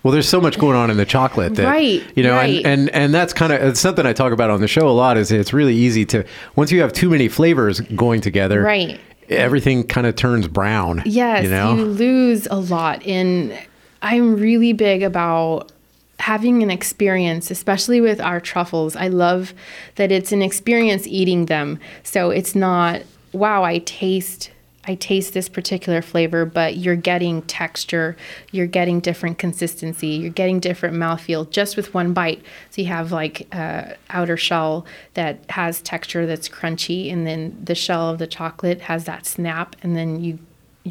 well, 0.04 0.12
there's 0.14 0.30
so 0.30 0.40
much 0.40 0.58
going 0.58 0.78
on 0.78 0.90
in 0.90 0.98
the 0.98 1.06
chocolate 1.06 1.56
that, 1.56 1.66
right, 1.66 2.02
you 2.16 2.24
know, 2.24 2.36
right. 2.36 2.58
and, 2.58 2.66
and, 2.66 2.90
and 2.92 3.14
that's 3.14 3.34
kind 3.34 3.52
of, 3.52 3.62
it's 3.62 3.80
something 3.80 4.06
I 4.06 4.14
talk 4.14 4.32
about 4.32 4.50
on 4.50 4.62
the 4.62 4.68
show 4.68 4.88
a 4.88 4.92
lot 4.92 5.18
is 5.18 5.32
it's 5.32 5.52
really 5.52 5.76
easy 5.76 6.06
to, 6.06 6.24
once 6.56 6.72
you 6.72 6.80
have 6.82 6.94
too 6.94 7.10
many 7.10 7.28
flavors 7.28 7.82
going 7.82 8.22
together, 8.22 8.62
right. 8.62 9.02
everything 9.28 9.86
kind 9.86 10.08
of 10.08 10.16
turns 10.16 10.48
brown. 10.48 11.02
Yes. 11.06 11.44
You 11.44 11.50
know, 11.50 11.76
you 11.76 11.86
lose 11.86 12.48
a 12.50 12.56
lot. 12.58 13.06
And 13.06 13.58
I'm 14.02 14.36
really 14.38 14.72
big 14.72 15.04
about 15.04 15.72
having 16.20 16.64
an 16.64 16.72
experience, 16.72 17.52
especially 17.52 18.02
with 18.02 18.20
our 18.20 18.40
truffles. 18.40 18.96
I 18.96 19.08
love 19.08 19.54
that 19.96 20.12
it's 20.12 20.32
an 20.32 20.42
experience 20.42 21.08
eating 21.08 21.46
them. 21.46 21.80
So 22.04 22.32
it's 22.32 22.56
not, 22.56 23.02
wow, 23.34 23.64
I 23.64 23.80
taste 23.80 24.52
I 24.88 24.96
taste 24.96 25.34
this 25.34 25.50
particular 25.50 26.02
flavor, 26.02 26.46
but 26.46 26.78
you're 26.78 26.96
getting 26.96 27.42
texture, 27.42 28.16
you're 28.52 28.68
getting 28.68 29.02
different 29.02 29.38
consistency, 29.38 30.08
you're 30.08 30.30
getting 30.30 30.62
different 30.62 30.96
mouthfeel 30.96 31.50
just 31.50 31.76
with 31.76 31.94
one 31.94 32.14
bite. 32.14 32.42
So 32.70 32.82
you 32.82 32.88
have 32.88 33.12
like 33.12 33.54
uh, 33.54 33.96
outer 34.10 34.38
shell 34.38 34.86
that 35.16 35.40
has 35.50 35.82
texture 35.82 36.26
that's 36.26 36.48
crunchy, 36.48 37.12
and 37.12 37.28
then 37.28 37.60
the 37.62 37.76
shell 37.76 38.10
of 38.10 38.18
the 38.18 38.28
chocolate 38.28 38.80
has 38.82 39.04
that 39.04 39.26
snap, 39.26 39.76
and 39.84 39.98
then 39.98 40.24
you 40.24 40.40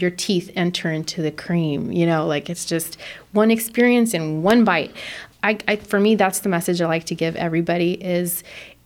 your 0.01 0.11
teeth 0.11 0.51
enter 0.55 0.91
into 0.91 1.23
the 1.23 1.31
cream. 1.31 1.93
You 1.93 2.07
know, 2.07 2.27
like 2.27 2.49
it's 2.51 2.65
just 2.65 2.99
one 3.33 3.51
experience 3.51 4.15
in 4.15 4.43
one 4.43 4.65
bite. 4.65 4.95
I, 5.43 5.59
I, 5.69 5.77
for 5.77 6.01
me, 6.01 6.15
that's 6.15 6.41
the 6.41 6.49
message 6.49 6.81
I 6.81 6.87
like 6.87 7.05
to 7.05 7.15
give 7.15 7.37
everybody 7.37 7.93
is 8.03 8.43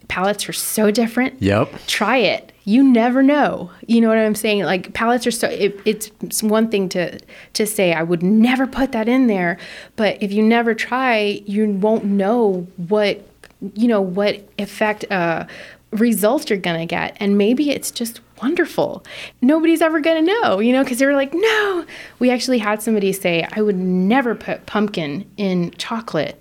palates 0.08 0.48
are 0.48 0.52
so 0.52 0.90
different. 0.90 1.40
Yep. 1.40 1.72
Try 1.86 2.18
it. 2.18 2.52
You 2.64 2.82
never 2.82 3.22
know. 3.22 3.70
You 3.86 4.00
know 4.00 4.08
what 4.08 4.18
I'm 4.18 4.34
saying? 4.34 4.64
Like 4.64 4.92
palates 4.92 5.26
are 5.26 5.30
so. 5.30 5.48
It, 5.48 5.80
it's 5.84 6.42
one 6.42 6.68
thing 6.68 6.88
to 6.90 7.18
to 7.54 7.66
say 7.66 7.94
I 7.94 8.02
would 8.02 8.22
never 8.22 8.66
put 8.66 8.92
that 8.92 9.08
in 9.08 9.28
there, 9.28 9.56
but 9.96 10.22
if 10.22 10.32
you 10.32 10.42
never 10.42 10.74
try, 10.74 11.42
you 11.46 11.70
won't 11.70 12.04
know 12.04 12.66
what 12.76 13.26
you 13.74 13.88
know 13.88 14.00
what 14.00 14.46
effect 14.58 15.10
uh, 15.10 15.46
result 15.92 16.50
you're 16.50 16.58
gonna 16.58 16.86
get, 16.86 17.16
and 17.18 17.38
maybe 17.38 17.70
it's 17.70 17.90
just 17.90 18.20
wonderful. 18.42 19.04
Nobody's 19.40 19.82
ever 19.82 20.00
going 20.00 20.24
to 20.24 20.32
know, 20.32 20.60
you 20.60 20.72
know, 20.72 20.82
because 20.82 20.98
they 20.98 21.06
were 21.06 21.14
like, 21.14 21.32
no. 21.34 21.84
We 22.18 22.30
actually 22.30 22.58
had 22.58 22.82
somebody 22.82 23.12
say, 23.12 23.46
I 23.52 23.62
would 23.62 23.76
never 23.76 24.34
put 24.34 24.66
pumpkin 24.66 25.30
in 25.36 25.72
chocolate. 25.72 26.40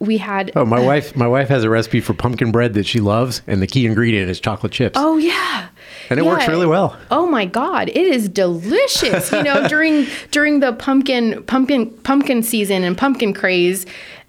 We 0.00 0.18
had 0.18 0.50
oh 0.56 0.66
my 0.66 0.78
uh, 0.78 0.84
wife 0.84 1.16
my 1.16 1.28
wife 1.28 1.48
has 1.48 1.64
a 1.64 1.70
recipe 1.70 2.00
for 2.00 2.12
pumpkin 2.12 2.50
bread 2.50 2.74
that 2.74 2.84
she 2.84 3.00
loves 3.00 3.40
and 3.46 3.62
the 3.62 3.66
key 3.66 3.86
ingredient 3.86 4.28
is 4.28 4.40
chocolate 4.40 4.72
chips. 4.72 4.98
Oh 4.98 5.16
yeah. 5.16 5.68
And 6.10 6.18
it 6.18 6.24
yeah. 6.24 6.30
works 6.30 6.48
really 6.48 6.66
well. 6.66 6.98
Oh 7.10 7.26
my 7.26 7.46
god, 7.46 7.88
it 7.88 7.96
is 7.96 8.28
delicious. 8.28 9.32
You 9.32 9.44
know, 9.44 9.66
during 9.68 10.06
during 10.30 10.60
the 10.60 10.72
pumpkin 10.72 11.42
pumpkin 11.44 11.90
pumpkin 12.02 12.42
season 12.42 12.82
and 12.82 12.98
pumpkin 12.98 13.32
craze, 13.32 13.86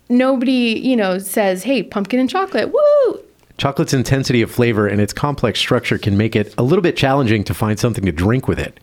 nobody, 0.07 0.79
you 0.81 0.95
know, 0.95 1.17
says, 1.17 1.63
"Hey, 1.63 1.83
pumpkin 1.83 2.19
and 2.19 2.29
chocolate." 2.29 2.71
Woo! 2.71 3.24
Chocolate's 3.57 3.93
intensity 3.93 4.41
of 4.41 4.51
flavor 4.51 4.85
and 4.85 4.99
its 4.99 5.13
complex 5.13 5.59
structure 5.59 5.97
can 5.97 6.17
make 6.17 6.35
it 6.35 6.53
a 6.57 6.63
little 6.63 6.81
bit 6.81 6.97
challenging 6.97 7.43
to 7.45 7.53
find 7.53 7.79
something 7.79 8.05
to 8.05 8.11
drink 8.11 8.49
with 8.49 8.59
it. 8.59 8.79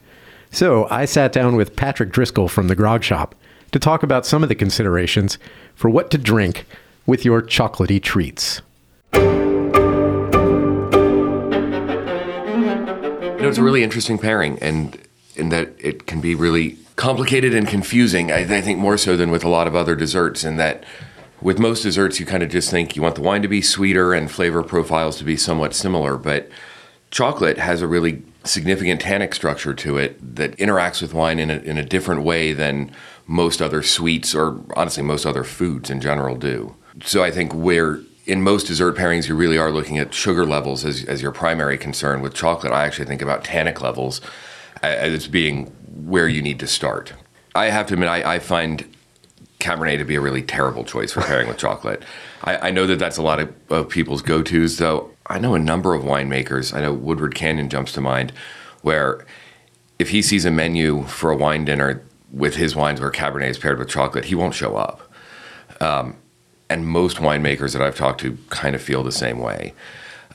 So 0.50 0.86
I 0.90 1.04
sat 1.04 1.32
down 1.32 1.56
with 1.56 1.76
Patrick 1.76 2.10
Driscoll 2.10 2.48
from 2.48 2.68
the 2.68 2.74
Grog 2.74 3.02
Shop 3.02 3.34
to 3.72 3.78
talk 3.78 4.02
about 4.02 4.24
some 4.24 4.42
of 4.42 4.48
the 4.48 4.54
considerations 4.54 5.38
for 5.74 5.90
what 5.90 6.10
to 6.10 6.18
drink 6.18 6.64
with 7.06 7.24
your 7.24 7.42
chocolaty 7.42 8.02
treats. 8.02 8.62
You 9.12 9.20
know, 13.42 13.48
it's 13.48 13.58
a 13.58 13.62
really 13.62 13.82
interesting 13.82 14.18
pairing, 14.18 14.58
and 14.60 14.98
in 15.34 15.48
that 15.48 15.74
it 15.78 16.06
can 16.06 16.20
be 16.20 16.34
really 16.34 16.78
complicated 16.96 17.54
and 17.54 17.66
confusing. 17.66 18.30
I, 18.30 18.40
I 18.40 18.60
think 18.60 18.78
more 18.78 18.96
so 18.96 19.16
than 19.16 19.30
with 19.30 19.42
a 19.44 19.48
lot 19.48 19.66
of 19.66 19.74
other 19.74 19.96
desserts, 19.96 20.44
in 20.44 20.56
that 20.56 20.84
with 21.42 21.58
most 21.58 21.82
desserts, 21.82 22.20
you 22.20 22.26
kind 22.26 22.42
of 22.42 22.50
just 22.50 22.70
think 22.70 22.96
you 22.96 23.02
want 23.02 23.16
the 23.16 23.22
wine 23.22 23.42
to 23.42 23.48
be 23.48 23.60
sweeter 23.60 24.14
and 24.14 24.30
flavor 24.30 24.62
profiles 24.62 25.16
to 25.18 25.24
be 25.24 25.36
somewhat 25.36 25.74
similar, 25.74 26.16
but 26.16 26.48
chocolate 27.10 27.58
has 27.58 27.82
a 27.82 27.86
really 27.86 28.22
significant 28.44 29.00
tannic 29.00 29.34
structure 29.34 29.74
to 29.74 29.98
it 29.98 30.36
that 30.36 30.56
interacts 30.56 31.02
with 31.02 31.14
wine 31.14 31.38
in 31.38 31.50
a, 31.50 31.58
in 31.58 31.78
a 31.78 31.84
different 31.84 32.22
way 32.22 32.52
than 32.52 32.90
most 33.26 33.62
other 33.62 33.82
sweets 33.82 34.34
or 34.34 34.60
honestly 34.76 35.02
most 35.02 35.24
other 35.24 35.44
foods 35.44 35.90
in 35.90 36.00
general 36.00 36.36
do. 36.36 36.74
So 37.04 37.22
I 37.22 37.30
think 37.30 37.54
where 37.54 38.00
in 38.26 38.42
most 38.42 38.66
dessert 38.66 38.96
pairings 38.96 39.28
you 39.28 39.34
really 39.34 39.58
are 39.58 39.70
looking 39.70 39.98
at 39.98 40.14
sugar 40.14 40.44
levels 40.44 40.84
as, 40.84 41.04
as 41.04 41.22
your 41.22 41.32
primary 41.32 41.78
concern 41.78 42.20
with 42.20 42.34
chocolate, 42.34 42.72
I 42.72 42.84
actually 42.84 43.06
think 43.06 43.22
about 43.22 43.44
tannic 43.44 43.80
levels 43.80 44.20
as 44.82 45.28
being 45.28 45.66
where 45.88 46.28
you 46.28 46.42
need 46.42 46.58
to 46.60 46.66
start. 46.66 47.12
I 47.54 47.66
have 47.66 47.86
to 47.88 47.94
admit, 47.94 48.08
I, 48.08 48.34
I 48.34 48.38
find 48.38 48.86
Cabernet 49.62 49.98
to 49.98 50.04
be 50.04 50.16
a 50.16 50.20
really 50.20 50.42
terrible 50.42 50.84
choice 50.84 51.12
for 51.12 51.22
pairing 51.22 51.48
with 51.48 51.58
chocolate. 51.58 52.02
I, 52.44 52.68
I, 52.68 52.70
know 52.70 52.86
that 52.86 52.98
that's 52.98 53.16
a 53.16 53.22
lot 53.22 53.40
of, 53.40 53.54
of 53.70 53.88
people's 53.88 54.22
go 54.22 54.42
tos, 54.42 54.76
though. 54.78 55.10
I 55.26 55.38
know 55.38 55.54
a 55.54 55.58
number 55.58 55.94
of 55.94 56.02
winemakers. 56.02 56.74
I 56.74 56.80
know 56.80 56.92
Woodward 56.92 57.34
Canyon 57.34 57.68
jumps 57.68 57.92
to 57.92 58.00
mind, 58.00 58.32
where 58.82 59.24
if 59.98 60.10
he 60.10 60.20
sees 60.20 60.44
a 60.44 60.50
menu 60.50 61.04
for 61.04 61.30
a 61.30 61.36
wine 61.36 61.64
dinner 61.64 62.02
with 62.30 62.56
his 62.56 62.74
wines 62.74 63.00
where 63.00 63.10
Cabernet 63.10 63.48
is 63.48 63.58
paired 63.58 63.78
with 63.78 63.88
chocolate, 63.88 64.26
he 64.26 64.34
won't 64.34 64.54
show 64.54 64.76
up. 64.76 65.12
Um, 65.80 66.16
and 66.68 66.86
most 66.86 67.18
winemakers 67.18 67.72
that 67.72 67.82
I've 67.82 67.96
talked 67.96 68.20
to 68.22 68.36
kind 68.50 68.74
of 68.74 68.82
feel 68.82 69.02
the 69.02 69.12
same 69.12 69.38
way. 69.38 69.74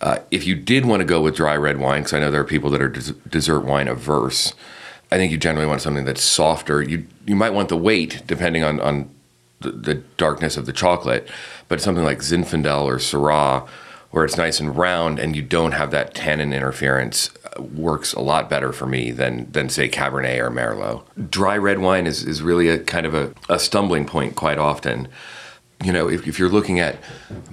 Uh, 0.02 0.20
if 0.30 0.46
you 0.46 0.56
did 0.56 0.86
want 0.86 1.02
to 1.02 1.06
go 1.06 1.22
with 1.22 1.36
dry 1.36 1.56
red 1.56 1.80
wine, 1.80 2.02
because 2.02 2.14
I 2.14 2.20
know 2.20 2.32
there 2.32 2.42
are 2.42 2.46
people 2.46 2.70
that 2.70 2.82
are 2.82 2.90
des- 2.90 3.14
dessert 3.28 3.62
wine 3.62 3.88
averse, 3.88 4.54
I 5.12 5.18
think 5.18 5.32
you 5.32 5.38
generally 5.38 5.68
want 5.68 5.82
something 5.82 6.06
that's 6.06 6.22
softer. 6.22 6.82
You 6.82 7.08
you 7.26 7.36
might 7.36 7.52
want 7.52 7.70
the 7.70 7.78
weight, 7.78 8.24
depending 8.28 8.64
on, 8.64 8.80
on 8.82 9.10
the, 9.62 9.72
the 9.72 9.96
darkness 10.18 10.58
of 10.58 10.66
the 10.66 10.74
chocolate, 10.74 11.28
but 11.68 11.82
something 11.82 12.04
like 12.04 12.20
Zinfandel 12.20 12.86
or 12.86 12.98
Syrah, 12.98 13.68
where 14.12 14.24
it's 14.24 14.38
nice 14.38 14.60
and 14.60 14.78
round 14.78 15.20
and 15.20 15.36
you 15.36 15.42
don't 15.42 15.74
have 15.74 15.92
that 15.92 16.14
tannin 16.14 16.54
interference, 16.54 17.32
uh, 17.58 17.62
works 17.62 18.14
a 18.14 18.22
lot 18.22 18.50
better 18.50 18.72
for 18.72 18.86
me 18.86 19.12
than 19.12 19.52
than 19.52 19.70
say 19.70 19.90
Cabernet 19.90 20.40
or 20.40 20.50
Merlot. 20.50 21.04
Dry 21.30 21.58
red 21.58 21.80
wine 21.80 22.08
is, 22.08 22.24
is 22.24 22.42
really 22.42 22.70
a 22.70 22.80
kind 22.80 23.06
of 23.06 23.14
a, 23.14 23.34
a 23.50 23.60
stumbling 23.60 24.06
point 24.06 24.36
quite 24.36 24.58
often. 24.58 25.08
you 25.84 25.92
know, 25.92 26.10
if, 26.10 26.28
if 26.28 26.40
you're 26.40 26.50
looking 26.50 26.80
at 26.80 26.98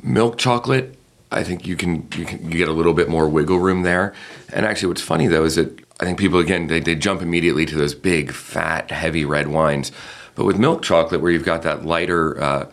milk 0.02 0.38
chocolate, 0.38 0.96
I 1.30 1.42
think 1.42 1.66
you 1.66 1.76
can 1.76 2.08
you 2.14 2.24
can 2.24 2.50
you 2.50 2.58
get 2.58 2.68
a 2.68 2.72
little 2.72 2.94
bit 2.94 3.08
more 3.08 3.28
wiggle 3.28 3.58
room 3.58 3.82
there. 3.82 4.14
And 4.52 4.64
actually, 4.64 4.88
what's 4.88 5.02
funny 5.02 5.26
though 5.26 5.44
is 5.44 5.56
that 5.56 5.78
I 6.00 6.04
think 6.04 6.18
people 6.18 6.38
again 6.38 6.68
they, 6.68 6.80
they 6.80 6.94
jump 6.94 7.22
immediately 7.22 7.66
to 7.66 7.76
those 7.76 7.94
big, 7.94 8.32
fat, 8.32 8.90
heavy 8.90 9.24
red 9.24 9.48
wines. 9.48 9.92
But 10.34 10.44
with 10.44 10.58
milk 10.58 10.82
chocolate, 10.82 11.20
where 11.20 11.30
you've 11.30 11.44
got 11.44 11.62
that 11.62 11.84
lighter 11.84 12.40
uh, 12.42 12.66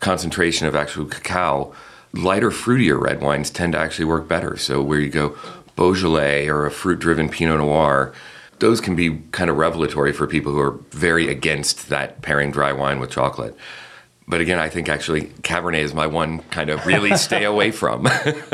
concentration 0.00 0.66
of 0.66 0.74
actual 0.74 1.06
cacao, 1.06 1.72
lighter, 2.12 2.50
fruitier 2.50 3.00
red 3.00 3.20
wines 3.20 3.50
tend 3.50 3.72
to 3.72 3.78
actually 3.78 4.06
work 4.06 4.28
better. 4.28 4.56
So 4.56 4.82
where 4.82 5.00
you 5.00 5.10
go 5.10 5.36
Beaujolais 5.76 6.48
or 6.48 6.64
a 6.64 6.70
fruit-driven 6.70 7.28
Pinot 7.28 7.58
Noir, 7.58 8.12
those 8.58 8.80
can 8.80 8.96
be 8.96 9.18
kind 9.32 9.50
of 9.50 9.56
revelatory 9.56 10.12
for 10.12 10.26
people 10.26 10.52
who 10.52 10.60
are 10.60 10.78
very 10.90 11.28
against 11.28 11.88
that 11.90 12.22
pairing 12.22 12.50
dry 12.50 12.72
wine 12.72 12.98
with 12.98 13.10
chocolate. 13.10 13.54
But 14.26 14.40
again, 14.40 14.58
I 14.58 14.68
think 14.68 14.88
actually 14.88 15.26
Cabernet 15.42 15.82
is 15.82 15.94
my 15.94 16.06
one 16.06 16.40
kind 16.50 16.70
of 16.70 16.84
really 16.86 17.16
stay 17.16 17.44
away 17.44 17.70
from. 17.70 18.08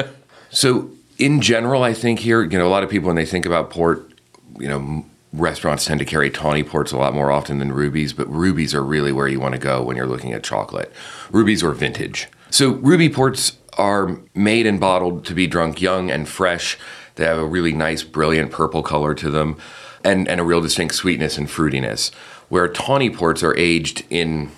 so 0.50 0.90
in 1.18 1.40
general, 1.40 1.82
I 1.82 1.94
think 1.94 2.18
here, 2.18 2.42
you 2.42 2.59
know, 2.59 2.66
a 2.66 2.70
lot 2.70 2.82
of 2.82 2.90
people 2.90 3.07
when 3.07 3.16
they 3.16 3.26
think 3.26 3.46
about 3.46 3.70
port, 3.70 4.12
you 4.59 4.68
know, 4.68 5.07
restaurants 5.33 5.87
tend 5.87 5.99
to 6.01 6.07
carry 6.07 6.30
tawny 6.30 6.62
ports 6.62 6.93
a 6.93 6.99
lot 6.99 7.14
more 7.14 7.30
often 7.30 7.59
than 7.59 7.72
rubies, 7.72 8.12
but 8.12 8.30
rubies 8.30 8.74
are 8.74 8.83
really 8.83 9.12
where 9.12 9.28
you 9.28 9.41
want 9.41 9.55
to 9.55 9.61
go 9.61 9.83
when 9.83 9.97
you're 9.97 10.07
looking 10.07 10.33
at 10.33 10.43
chocolate. 10.43 10.93
Rubies 11.30 11.62
or 11.62 11.72
vintage. 11.72 12.28
So 12.51 12.72
ruby 12.72 13.09
ports 13.09 13.57
are 13.78 14.20
made 14.35 14.66
and 14.66 14.78
bottled 14.78 15.24
to 15.24 15.35
be 15.35 15.47
drunk 15.47 15.80
young 15.80 16.11
and 16.11 16.28
fresh. 16.28 16.78
They 17.14 17.24
have 17.24 17.39
a 17.39 17.47
really 17.47 17.72
nice, 17.72 18.03
brilliant 18.03 18.53
purple 18.53 18.83
color 18.83 19.14
to 19.14 19.30
them 19.30 19.57
and, 20.05 20.28
and 20.28 20.41
a 20.41 20.45
real 20.45 20.61
distinct 20.61 20.95
sweetness 20.95 21.39
and 21.39 21.49
fruitiness. 21.49 22.12
Where 22.49 22.68
tawny 22.68 23.09
ports 23.09 23.43
are 23.43 23.57
aged 23.57 24.05
in 24.11 24.51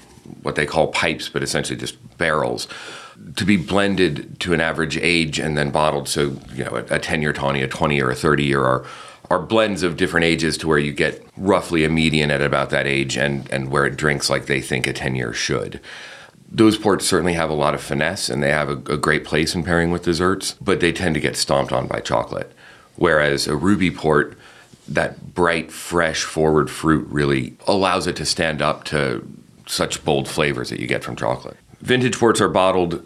what 0.42 0.56
they 0.56 0.66
call 0.66 0.88
pipes, 0.88 1.28
but 1.28 1.42
essentially 1.42 1.78
just 1.78 1.96
barrels, 2.18 2.66
to 3.36 3.44
be 3.44 3.56
blended 3.56 4.40
to 4.40 4.52
an 4.52 4.60
average 4.60 4.96
age 4.96 5.38
and 5.38 5.56
then 5.56 5.70
bottled. 5.70 6.08
So, 6.08 6.36
you 6.54 6.64
know, 6.64 6.84
a 6.90 6.98
10 6.98 7.22
year 7.22 7.32
tawny, 7.32 7.62
a 7.62 7.68
20 7.68 8.00
or 8.00 8.10
a 8.10 8.14
30 8.14 8.44
year 8.44 8.64
are, 8.64 8.84
are 9.30 9.38
blends 9.38 9.82
of 9.82 9.96
different 9.96 10.24
ages 10.24 10.58
to 10.58 10.68
where 10.68 10.78
you 10.78 10.92
get 10.92 11.24
roughly 11.36 11.84
a 11.84 11.88
median 11.88 12.30
at 12.30 12.42
about 12.42 12.70
that 12.70 12.86
age 12.86 13.16
and, 13.16 13.50
and 13.50 13.70
where 13.70 13.86
it 13.86 13.96
drinks 13.96 14.28
like 14.28 14.46
they 14.46 14.60
think 14.60 14.86
a 14.86 14.92
10 14.92 15.14
year 15.14 15.32
should. 15.32 15.80
Those 16.50 16.76
ports 16.76 17.06
certainly 17.06 17.32
have 17.32 17.50
a 17.50 17.54
lot 17.54 17.74
of 17.74 17.82
finesse 17.82 18.28
and 18.28 18.42
they 18.42 18.50
have 18.50 18.68
a, 18.68 18.92
a 18.92 18.96
great 18.96 19.24
place 19.24 19.54
in 19.54 19.64
pairing 19.64 19.90
with 19.90 20.04
desserts, 20.04 20.54
but 20.60 20.80
they 20.80 20.92
tend 20.92 21.14
to 21.14 21.20
get 21.20 21.36
stomped 21.36 21.72
on 21.72 21.86
by 21.86 22.00
chocolate. 22.00 22.52
Whereas 22.96 23.48
a 23.48 23.56
ruby 23.56 23.90
port, 23.90 24.38
that 24.86 25.34
bright, 25.34 25.72
fresh, 25.72 26.22
forward 26.22 26.70
fruit 26.70 27.06
really 27.08 27.56
allows 27.66 28.06
it 28.06 28.16
to 28.16 28.26
stand 28.26 28.60
up 28.60 28.84
to 28.84 29.26
such 29.66 30.04
bold 30.04 30.28
flavors 30.28 30.70
that 30.70 30.78
you 30.78 30.86
get 30.86 31.02
from 31.02 31.16
chocolate. 31.16 31.56
Vintage 31.80 32.18
ports 32.18 32.40
are 32.40 32.48
bottled 32.48 33.04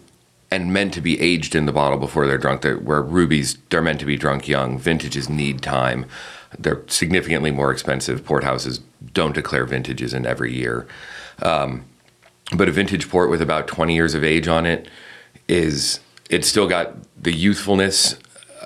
and 0.58 0.72
meant 0.72 0.92
to 0.94 1.00
be 1.00 1.20
aged 1.20 1.54
in 1.54 1.66
the 1.66 1.72
bottle 1.72 1.98
before 1.98 2.26
they're 2.26 2.38
drunk. 2.38 2.62
They're, 2.62 2.78
where 2.78 3.00
rubies, 3.02 3.58
they're 3.70 3.82
meant 3.82 4.00
to 4.00 4.06
be 4.06 4.16
drunk 4.16 4.48
young. 4.48 4.78
Vintages 4.78 5.28
need 5.28 5.62
time. 5.62 6.06
They're 6.58 6.82
significantly 6.88 7.50
more 7.50 7.70
expensive. 7.70 8.24
Port 8.24 8.42
houses 8.42 8.80
don't 9.14 9.34
declare 9.34 9.64
vintages 9.64 10.12
in 10.12 10.26
every 10.26 10.52
year. 10.52 10.86
Um, 11.42 11.84
but 12.52 12.68
a 12.68 12.72
vintage 12.72 13.08
port 13.08 13.30
with 13.30 13.40
about 13.40 13.68
20 13.68 13.94
years 13.94 14.14
of 14.14 14.24
age 14.24 14.48
on 14.48 14.66
it 14.66 14.88
is, 15.46 16.00
it's 16.28 16.48
still 16.48 16.66
got 16.66 16.94
the 17.22 17.32
youthfulness 17.32 18.16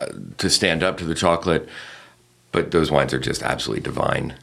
uh, 0.00 0.06
to 0.38 0.48
stand 0.48 0.82
up 0.82 0.96
to 0.98 1.04
the 1.04 1.14
chocolate, 1.14 1.68
but 2.52 2.70
those 2.70 2.90
wines 2.90 3.12
are 3.12 3.18
just 3.18 3.42
absolutely 3.42 3.82
divine. 3.82 4.34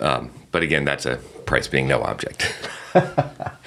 Um, 0.00 0.30
but 0.52 0.62
again, 0.62 0.84
that's 0.84 1.06
a 1.06 1.16
price 1.46 1.68
being 1.68 1.88
no 1.88 2.02
object. 2.02 2.52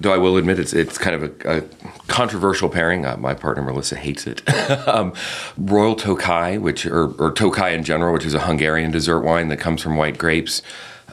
Though 0.00 0.12
I 0.12 0.16
will 0.18 0.36
admit 0.36 0.60
it's 0.60 0.72
it's 0.72 0.96
kind 0.96 1.16
of 1.16 1.44
a, 1.44 1.58
a 1.58 1.62
controversial 2.06 2.68
pairing. 2.68 3.04
Uh, 3.04 3.16
my 3.16 3.34
partner 3.34 3.62
Melissa 3.62 3.96
hates 3.96 4.26
it. 4.26 4.48
um, 4.88 5.12
Royal 5.56 5.96
Tokaj, 5.96 6.60
which 6.60 6.86
or, 6.86 7.06
or 7.20 7.32
Tokaj 7.32 7.72
in 7.74 7.84
general, 7.84 8.12
which 8.12 8.24
is 8.24 8.34
a 8.34 8.40
Hungarian 8.40 8.90
dessert 8.90 9.20
wine 9.20 9.48
that 9.48 9.58
comes 9.58 9.82
from 9.82 9.96
white 9.96 10.16
grapes, 10.16 10.62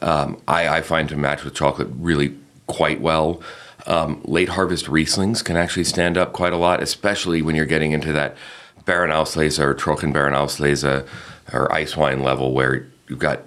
um, 0.02 0.40
I, 0.48 0.68
I, 0.68 0.82
find 0.82 1.10
to 1.10 1.16
match 1.16 1.44
with 1.44 1.56
chocolate 1.56 1.88
really 1.98 2.36
quite 2.68 3.02
well. 3.02 3.42
Um, 3.88 4.22
late 4.26 4.50
harvest 4.50 4.86
Rieslings 4.86 5.44
can 5.44 5.58
actually 5.58 5.84
stand 5.84 6.18
up 6.18 6.34
quite 6.34 6.54
a 6.54 6.58
lot, 6.58 6.82
especially 6.82 7.42
when 7.42 7.56
you're 7.56 7.66
getting 7.66 7.92
into 7.92 8.12
that 8.12 8.36
Beerenauslese 8.86 9.60
or 9.60 9.74
Trockenbeerenauslese 9.74 11.08
or 11.54 11.72
ice 11.72 11.96
wine 11.96 12.24
level 12.24 12.54
where 12.54 12.88
you've 13.08 13.20
got 13.20 13.42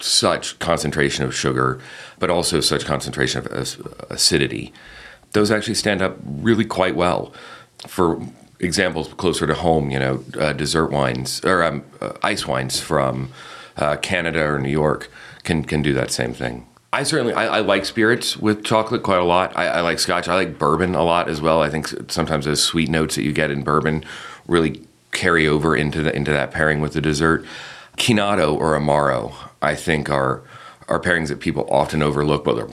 such 0.00 0.58
concentration 0.58 1.24
of 1.24 1.34
sugar, 1.34 1.80
but 2.18 2.30
also 2.30 2.60
such 2.60 2.84
concentration 2.84 3.44
of 3.44 4.06
acidity. 4.10 4.72
Those 5.32 5.50
actually 5.50 5.74
stand 5.74 6.02
up 6.02 6.16
really 6.24 6.64
quite 6.64 6.96
well. 6.96 7.32
For 7.86 8.20
examples 8.60 9.12
closer 9.14 9.46
to 9.46 9.54
home, 9.54 9.90
you 9.90 9.98
know, 9.98 10.24
uh, 10.38 10.52
dessert 10.52 10.90
wines 10.90 11.44
or 11.44 11.62
um, 11.62 11.84
uh, 12.00 12.12
ice 12.22 12.46
wines 12.46 12.80
from 12.80 13.30
uh, 13.76 13.96
Canada 13.96 14.42
or 14.44 14.58
New 14.58 14.70
York 14.70 15.10
can 15.44 15.62
can 15.64 15.82
do 15.82 15.92
that 15.94 16.10
same 16.10 16.34
thing. 16.34 16.66
I 16.92 17.02
certainly 17.02 17.34
I, 17.34 17.58
I 17.58 17.60
like 17.60 17.84
spirits 17.84 18.36
with 18.36 18.64
chocolate 18.64 19.02
quite 19.02 19.18
a 19.18 19.24
lot. 19.24 19.56
I, 19.56 19.66
I, 19.66 19.80
like 19.82 19.98
Scotch. 19.98 20.26
I 20.26 20.34
like 20.34 20.58
bourbon 20.58 20.94
a 20.94 21.04
lot 21.04 21.28
as 21.28 21.40
well. 21.40 21.60
I 21.62 21.68
think 21.68 21.88
sometimes 22.10 22.46
those 22.46 22.62
sweet 22.62 22.88
notes 22.88 23.14
that 23.16 23.24
you 23.24 23.32
get 23.32 23.50
in 23.50 23.62
bourbon 23.62 24.04
really 24.46 24.82
carry 25.12 25.46
over 25.46 25.76
into 25.76 26.02
the 26.02 26.14
into 26.14 26.30
that 26.30 26.50
pairing 26.50 26.80
with 26.80 26.94
the 26.94 27.00
dessert. 27.00 27.44
Chinato 27.98 28.56
or 28.56 28.78
Amaro, 28.78 29.34
I 29.62 29.74
think, 29.74 30.10
are 30.10 30.42
are 30.88 31.00
pairings 31.00 31.28
that 31.28 31.40
people 31.40 31.66
often 31.70 32.02
overlook. 32.02 32.44
but 32.44 32.56
they're 32.56 32.68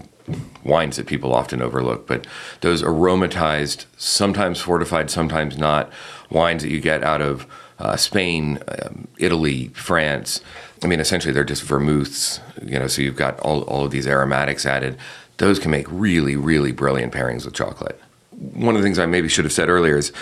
wines 0.63 0.97
that 0.97 1.05
people 1.05 1.33
often 1.33 1.61
overlook, 1.61 2.07
but 2.07 2.25
those 2.61 2.81
aromatized, 2.81 3.85
sometimes 3.97 4.59
fortified, 4.59 5.09
sometimes 5.09 5.57
not, 5.57 5.91
wines 6.29 6.63
that 6.63 6.69
you 6.69 6.79
get 6.79 7.03
out 7.03 7.21
of 7.21 7.45
uh, 7.77 7.95
Spain, 7.95 8.59
um, 8.67 9.07
Italy, 9.19 9.67
France. 9.69 10.41
I 10.83 10.87
mean, 10.87 10.99
essentially, 10.99 11.33
they're 11.33 11.43
just 11.43 11.63
vermouths. 11.63 12.39
You 12.63 12.79
know, 12.79 12.87
so 12.87 13.01
you've 13.01 13.15
got 13.15 13.39
all 13.41 13.61
all 13.63 13.85
of 13.85 13.91
these 13.91 14.07
aromatics 14.07 14.65
added. 14.65 14.97
Those 15.37 15.59
can 15.59 15.71
make 15.71 15.85
really, 15.89 16.35
really 16.35 16.71
brilliant 16.71 17.13
pairings 17.13 17.45
with 17.45 17.53
chocolate. 17.53 17.99
One 18.31 18.75
of 18.75 18.81
the 18.81 18.85
things 18.85 18.99
I 18.99 19.05
maybe 19.05 19.27
should 19.27 19.45
have 19.45 19.53
said 19.53 19.69
earlier 19.69 19.97
is 19.97 20.13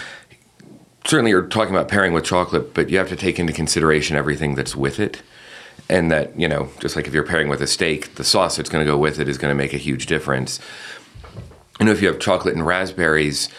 certainly 1.06 1.32
you're 1.32 1.48
talking 1.48 1.74
about 1.74 1.88
pairing 1.88 2.14
with 2.14 2.24
chocolate, 2.24 2.74
but 2.74 2.90
you 2.90 2.98
have 2.98 3.10
to 3.10 3.16
take 3.16 3.40
into 3.40 3.54
consideration 3.54 4.18
everything 4.18 4.56
that's 4.56 4.76
with 4.76 5.00
it. 5.00 5.22
And 5.90 6.12
that, 6.12 6.40
you 6.40 6.48
know, 6.48 6.70
just 6.80 6.96
like 6.96 7.08
if 7.08 7.14
you're 7.14 7.26
pairing 7.26 7.50
with 7.50 7.62
a 7.62 7.68
steak, 7.68 8.16
the 8.16 8.24
sauce 8.24 8.56
that's 8.56 8.70
going 8.70 8.86
to 8.86 8.92
go 8.92 8.98
with 8.98 9.20
it 9.20 9.28
is 9.28 9.38
going 9.38 9.52
to 9.52 9.56
make 9.56 9.74
a 9.74 9.78
huge 9.78 10.06
difference. 10.06 10.60
You 11.80 11.86
know, 11.86 11.92
if 11.92 12.02
you 12.02 12.08
have 12.08 12.20
chocolate 12.20 12.56
and 12.56 12.66
raspberries, 12.66 13.50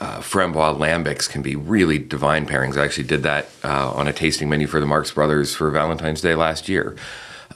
uh, 0.00 0.18
framboise 0.18 0.78
lambics 0.78 1.28
can 1.28 1.42
be 1.42 1.56
really 1.56 1.98
divine 1.98 2.46
pairings. 2.46 2.76
I 2.76 2.84
actually 2.84 3.06
did 3.06 3.22
that 3.24 3.48
uh, 3.64 3.92
on 3.92 4.06
a 4.08 4.12
tasting 4.12 4.48
menu 4.48 4.66
for 4.66 4.78
the 4.78 4.86
Marx 4.86 5.10
Brothers 5.10 5.54
for 5.54 5.70
Valentine's 5.70 6.20
Day 6.20 6.34
last 6.34 6.68
year. 6.68 6.96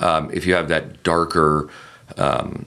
Um, 0.00 0.30
if 0.32 0.46
you 0.46 0.54
have 0.54 0.68
that 0.68 1.02
darker, 1.02 1.68
um, 2.16 2.66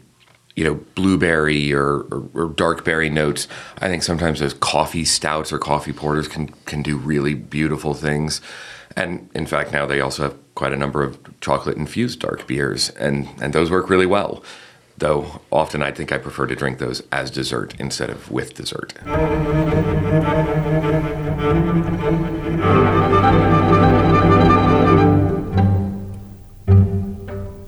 you 0.56 0.64
know, 0.64 0.76
blueberry 0.96 1.74
or, 1.74 2.02
or, 2.02 2.30
or, 2.34 2.50
dark 2.50 2.86
berry 2.86 3.10
notes. 3.10 3.48
I 3.80 3.88
think 3.88 4.04
sometimes 4.04 4.40
those 4.40 4.54
coffee 4.54 5.04
stouts 5.04 5.52
or 5.52 5.58
coffee 5.58 5.94
porters 5.94 6.28
can 6.28 6.50
can 6.66 6.84
do 6.84 6.96
really 6.96 7.34
beautiful 7.34 7.96
things. 7.96 8.40
And 8.96 9.30
in 9.34 9.48
fact, 9.48 9.72
now 9.72 9.88
they 9.88 10.00
also 10.00 10.24
have 10.24 10.43
quite 10.56 10.74
a 10.74 10.78
number 10.78 11.04
of 11.04 11.18
chocolate 11.42 11.78
infused 11.78 12.20
dark 12.20 12.48
beers, 12.48 12.90
and 12.92 13.28
and 13.42 13.54
those 13.54 13.72
work 13.72 13.90
really 13.90 14.06
well. 14.06 14.44
Though 14.98 15.42
often 15.52 15.82
I 15.82 15.92
think 15.92 16.12
I 16.12 16.18
prefer 16.18 16.46
to 16.48 16.56
drink 16.56 16.78
those 16.78 17.02
as 17.12 17.32
dessert 17.32 17.74
instead 17.80 18.10
of 18.10 18.30
with 18.32 18.54
dessert. 18.54 18.94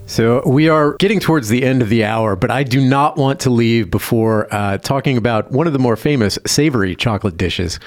So 0.08 0.42
we 0.46 0.70
are 0.70 0.94
getting 0.94 1.20
towards 1.20 1.50
the 1.50 1.64
end 1.64 1.82
of 1.82 1.90
the 1.90 2.06
hour, 2.06 2.38
but 2.38 2.50
I 2.50 2.64
do 2.64 2.80
not 2.80 3.18
want 3.18 3.42
to 3.42 3.50
leave 3.50 3.92
before 3.92 4.48
uh, 4.54 4.78
talking 4.78 5.18
about 5.18 5.52
one 5.52 5.68
of 5.68 5.74
the 5.74 5.80
more 5.80 5.98
famous 5.98 6.40
savory 6.46 6.96
chocolate 6.96 7.36
dishes, 7.36 7.82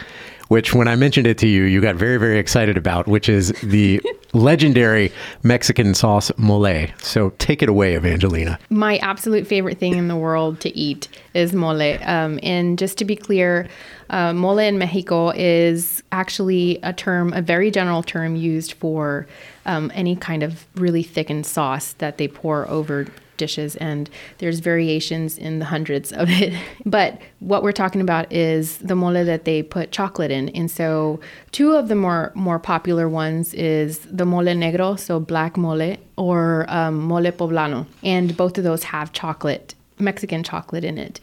which 0.48 0.74
when 0.74 0.88
I 0.88 0.96
mentioned 0.96 1.26
it 1.26 1.38
to 1.38 1.46
you, 1.46 1.64
you 1.64 1.80
got 1.80 1.94
very, 1.94 2.16
very 2.18 2.38
excited 2.38 2.76
about, 2.76 3.06
which 3.06 3.28
is 3.28 3.52
the 3.62 4.02
legendary 4.32 5.12
Mexican 5.42 5.94
sauce 5.94 6.30
mole. 6.36 6.86
So 6.98 7.30
take 7.38 7.62
it 7.62 7.68
away, 7.68 7.96
Evangelina. 7.96 8.58
My 8.70 8.98
absolute 8.98 9.46
favorite 9.46 9.78
thing 9.78 9.96
in 9.96 10.08
the 10.08 10.16
world 10.16 10.60
to 10.60 10.76
eat 10.76 11.08
is 11.34 11.52
mole. 11.52 11.98
Um, 12.02 12.40
and 12.42 12.78
just 12.78 12.98
to 12.98 13.04
be 13.04 13.16
clear, 13.16 13.68
uh, 14.10 14.32
mole 14.32 14.58
in 14.58 14.78
Mexico 14.78 15.30
is 15.30 16.02
actually 16.12 16.78
a 16.82 16.92
term, 16.92 17.32
a 17.32 17.42
very 17.42 17.70
general 17.70 18.02
term 18.02 18.36
used 18.36 18.72
for 18.72 19.26
um, 19.66 19.92
any 19.94 20.16
kind 20.16 20.42
of 20.42 20.66
really 20.76 21.02
thickened 21.02 21.46
sauce 21.46 21.92
that 21.94 22.16
they 22.16 22.26
pour 22.26 22.68
over 22.68 23.06
dishes 23.38 23.76
and 23.76 24.10
there's 24.38 24.58
variations 24.60 25.38
in 25.38 25.58
the 25.58 25.64
hundreds 25.64 26.12
of 26.12 26.28
it. 26.30 26.52
But 26.84 27.20
what 27.40 27.62
we're 27.62 27.72
talking 27.72 28.00
about 28.00 28.32
is 28.32 28.78
the 28.78 28.94
mole 28.94 29.24
that 29.24 29.44
they 29.44 29.62
put 29.62 29.90
chocolate 29.90 30.30
in. 30.30 30.48
And 30.50 30.70
so 30.70 31.20
two 31.52 31.72
of 31.72 31.88
the 31.88 31.94
more 31.94 32.32
more 32.34 32.58
popular 32.58 33.08
ones 33.08 33.54
is 33.54 34.00
the 34.00 34.26
mole 34.26 34.44
negro 34.44 34.98
so 34.98 35.20
black 35.20 35.56
mole 35.56 35.96
or 36.16 36.66
um, 36.68 36.98
mole 36.98 37.30
poblano. 37.32 37.86
And 38.02 38.36
both 38.36 38.58
of 38.58 38.64
those 38.64 38.84
have 38.84 39.12
chocolate 39.12 39.74
mexican 40.00 40.44
chocolate 40.44 40.84
in 40.84 40.96
it 40.96 41.20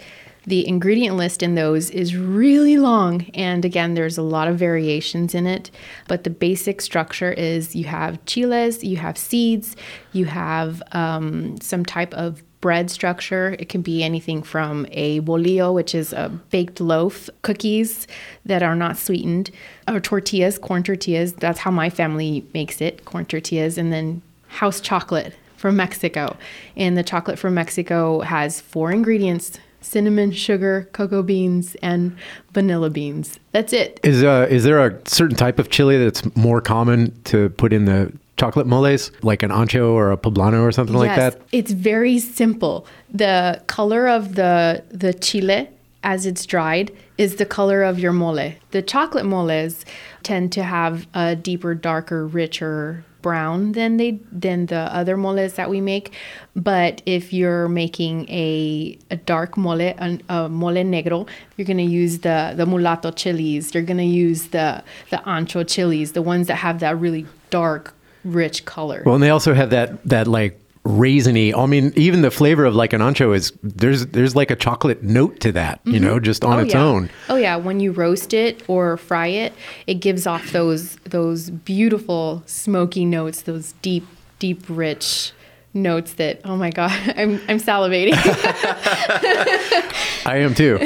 The 0.47 0.67
ingredient 0.67 1.17
list 1.17 1.41
in 1.41 1.55
those 1.55 1.89
is 1.89 2.15
really 2.15 2.77
long. 2.77 3.29
And 3.33 3.65
again, 3.65 3.95
there's 3.95 4.17
a 4.17 4.23
lot 4.23 4.47
of 4.47 4.57
variations 4.57 5.33
in 5.33 5.47
it. 5.47 5.71
But 6.07 6.23
the 6.23 6.29
basic 6.29 6.81
structure 6.81 7.31
is 7.31 7.75
you 7.75 7.85
have 7.85 8.23
chiles, 8.25 8.83
you 8.83 8.97
have 8.97 9.17
seeds, 9.17 9.75
you 10.13 10.25
have 10.25 10.83
um, 10.91 11.59
some 11.61 11.83
type 11.83 12.13
of 12.13 12.43
bread 12.61 12.89
structure. 12.89 13.55
It 13.59 13.69
can 13.69 13.81
be 13.81 14.03
anything 14.03 14.41
from 14.41 14.87
a 14.91 15.19
bolillo, 15.21 15.73
which 15.73 15.93
is 15.93 16.13
a 16.13 16.29
baked 16.49 16.81
loaf, 16.81 17.29
cookies 17.43 18.07
that 18.45 18.63
are 18.63 18.75
not 18.75 18.97
sweetened, 18.97 19.51
or 19.87 19.99
tortillas, 19.99 20.57
corn 20.57 20.81
tortillas. 20.81 21.33
That's 21.33 21.59
how 21.59 21.71
my 21.71 21.89
family 21.89 22.43
makes 22.53 22.81
it, 22.81 23.05
corn 23.05 23.25
tortillas, 23.25 23.77
and 23.77 23.93
then 23.93 24.21
house 24.47 24.81
chocolate 24.81 25.35
from 25.57 25.75
Mexico. 25.75 26.37
And 26.75 26.97
the 26.97 27.03
chocolate 27.03 27.37
from 27.37 27.53
Mexico 27.53 28.21
has 28.21 28.61
four 28.61 28.91
ingredients 28.91 29.59
cinnamon, 29.85 30.31
sugar, 30.31 30.89
cocoa 30.91 31.23
beans, 31.23 31.75
and 31.81 32.15
vanilla 32.51 32.89
beans. 32.89 33.39
That's 33.51 33.73
it. 33.73 33.99
Is 34.03 34.23
uh 34.23 34.47
is 34.49 34.63
there 34.63 34.85
a 34.85 34.99
certain 35.07 35.35
type 35.35 35.59
of 35.59 35.69
chili 35.69 35.97
that's 35.97 36.35
more 36.35 36.61
common 36.61 37.13
to 37.25 37.49
put 37.49 37.71
in 37.71 37.85
the 37.85 38.11
chocolate 38.37 38.67
moles, 38.67 39.11
like 39.21 39.43
an 39.43 39.51
ancho 39.51 39.91
or 39.91 40.11
a 40.11 40.17
poblano 40.17 40.61
or 40.61 40.71
something 40.71 40.95
like 40.95 41.15
that? 41.15 41.41
It's 41.51 41.71
very 41.71 42.19
simple. 42.19 42.85
The 43.13 43.61
color 43.67 44.07
of 44.07 44.35
the 44.35 44.83
the 44.89 45.13
chile 45.13 45.69
as 46.03 46.25
it's 46.25 46.45
dried 46.45 46.91
is 47.17 47.37
the 47.37 47.45
color 47.45 47.81
of 47.81 47.99
your 47.99 48.13
mole. 48.13 48.53
The 48.71 48.81
chocolate 48.81 49.25
moles 49.25 49.85
tend 50.21 50.51
to 50.53 50.63
have 50.63 51.07
a 51.13 51.35
deeper, 51.35 51.73
darker, 51.73 52.27
richer 52.27 53.03
brown 53.25 53.71
than 53.71 53.97
they 53.97 54.11
than 54.45 54.67
the 54.67 54.83
other 54.99 55.17
moles 55.17 55.53
that 55.53 55.67
we 55.67 55.81
make. 55.81 56.13
But 56.55 57.01
if 57.07 57.33
you're 57.33 57.67
making 57.67 58.29
a, 58.29 58.97
a 59.09 59.17
dark 59.17 59.57
mole, 59.57 59.81
a, 59.81 60.19
a 60.29 60.47
mole 60.47 60.83
negro, 60.95 61.27
you're 61.57 61.65
gonna 61.65 61.91
use 62.03 62.19
the 62.19 62.53
the 62.55 62.67
mulatto 62.67 63.09
chilies. 63.11 63.73
You're 63.73 63.87
gonna 63.91 64.11
use 64.27 64.41
the 64.57 64.83
the 65.09 65.17
ancho 65.37 65.67
chilies, 65.73 66.11
the 66.11 66.21
ones 66.21 66.45
that 66.47 66.57
have 66.57 66.79
that 66.81 66.95
really 66.99 67.25
dark, 67.49 67.95
rich 68.23 68.65
color. 68.65 69.01
Well, 69.05 69.15
and 69.15 69.23
they 69.23 69.31
also 69.31 69.55
have 69.55 69.71
that 69.71 69.89
that 70.05 70.27
like 70.27 70.53
raisiny. 70.85 71.57
I 71.57 71.65
mean, 71.65 71.91
even 71.95 72.21
the 72.21 72.31
flavor 72.31 72.63
of 72.63 72.75
like 72.75 72.93
an 72.93 73.01
ancho 73.01 73.35
is 73.35 73.51
there's 73.63 74.05
there's 74.07 74.35
like 74.35 74.51
a 74.51 74.55
chocolate 74.55 75.03
note 75.03 75.39
to 75.41 75.51
that, 75.53 75.81
you 75.83 75.99
know, 75.99 76.19
just 76.19 76.45
on 76.45 76.59
oh, 76.59 76.63
its 76.63 76.73
yeah. 76.73 76.83
own. 76.83 77.09
Oh 77.27 77.35
yeah, 77.35 77.55
when 77.55 77.79
you 77.79 77.91
roast 77.91 78.33
it 78.33 78.63
or 78.67 78.97
fry 78.97 79.27
it, 79.27 79.53
it 79.87 79.95
gives 79.95 80.27
off 80.27 80.51
those 80.51 80.97
those 80.97 81.49
beautiful 81.49 82.43
smoky 82.45 83.03
notes, 83.03 83.41
those 83.41 83.73
deep, 83.81 84.05
deep, 84.39 84.63
rich 84.69 85.31
notes 85.73 86.13
that 86.13 86.39
oh 86.45 86.55
my 86.55 86.69
god, 86.69 86.91
I'm 87.17 87.41
I'm 87.47 87.59
salivating. 87.59 88.13
I 90.25 90.37
am 90.37 90.53
too. 90.53 90.77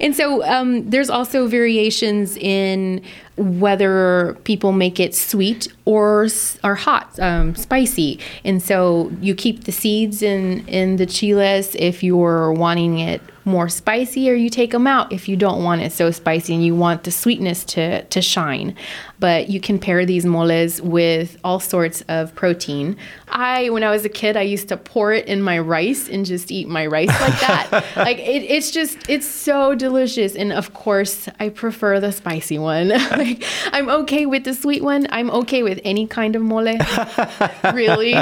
and 0.00 0.16
so 0.16 0.42
um, 0.44 0.88
there's 0.88 1.10
also 1.10 1.46
variations 1.46 2.36
in 2.38 3.02
whether 3.38 4.36
people 4.44 4.72
make 4.72 5.00
it 5.00 5.14
sweet 5.14 5.68
or 5.84 6.28
or 6.64 6.74
hot, 6.74 7.18
um, 7.18 7.54
spicy. 7.54 8.18
And 8.44 8.62
so 8.62 9.12
you 9.20 9.34
keep 9.34 9.64
the 9.64 9.72
seeds 9.72 10.22
in 10.22 10.66
in 10.68 10.96
the 10.96 11.06
chiles 11.06 11.74
if 11.76 12.02
you're 12.02 12.52
wanting 12.52 12.98
it 12.98 13.22
more 13.44 13.68
spicy, 13.68 14.30
or 14.30 14.34
you 14.34 14.50
take 14.50 14.72
them 14.72 14.86
out 14.86 15.10
if 15.10 15.28
you 15.28 15.34
don't 15.34 15.64
want 15.64 15.80
it 15.80 15.90
so 15.90 16.10
spicy 16.10 16.54
and 16.54 16.62
you 16.64 16.74
want 16.74 17.04
the 17.04 17.10
sweetness 17.10 17.64
to 17.64 18.04
to 18.04 18.20
shine. 18.20 18.76
But 19.20 19.48
you 19.48 19.60
can 19.60 19.78
pair 19.78 20.06
these 20.06 20.24
moles 20.24 20.80
with 20.80 21.36
all 21.42 21.58
sorts 21.58 22.02
of 22.02 22.34
protein. 22.36 22.96
I, 23.28 23.68
when 23.70 23.82
I 23.82 23.90
was 23.90 24.04
a 24.04 24.08
kid, 24.08 24.36
I 24.36 24.42
used 24.42 24.68
to 24.68 24.76
pour 24.76 25.12
it 25.12 25.26
in 25.26 25.42
my 25.42 25.58
rice 25.58 26.08
and 26.08 26.24
just 26.24 26.52
eat 26.52 26.68
my 26.68 26.86
rice 26.86 27.08
like 27.08 27.40
that. 27.70 27.96
like 27.96 28.18
it, 28.18 28.44
it's 28.44 28.70
just, 28.70 28.98
it's 29.08 29.26
so 29.26 29.74
delicious. 29.74 30.36
And 30.36 30.52
of 30.52 30.72
course, 30.72 31.28
I 31.40 31.48
prefer 31.48 31.98
the 31.98 32.12
spicy 32.12 32.58
one. 32.58 32.88
like 33.28 33.44
I'm 33.72 33.88
okay 33.88 34.26
with 34.26 34.44
the 34.44 34.54
sweet 34.54 34.82
one. 34.82 35.06
I'm 35.10 35.30
okay 35.30 35.62
with 35.62 35.80
any 35.84 36.06
kind 36.06 36.36
of 36.36 36.42
mole. 36.42 36.58
really, 37.74 38.14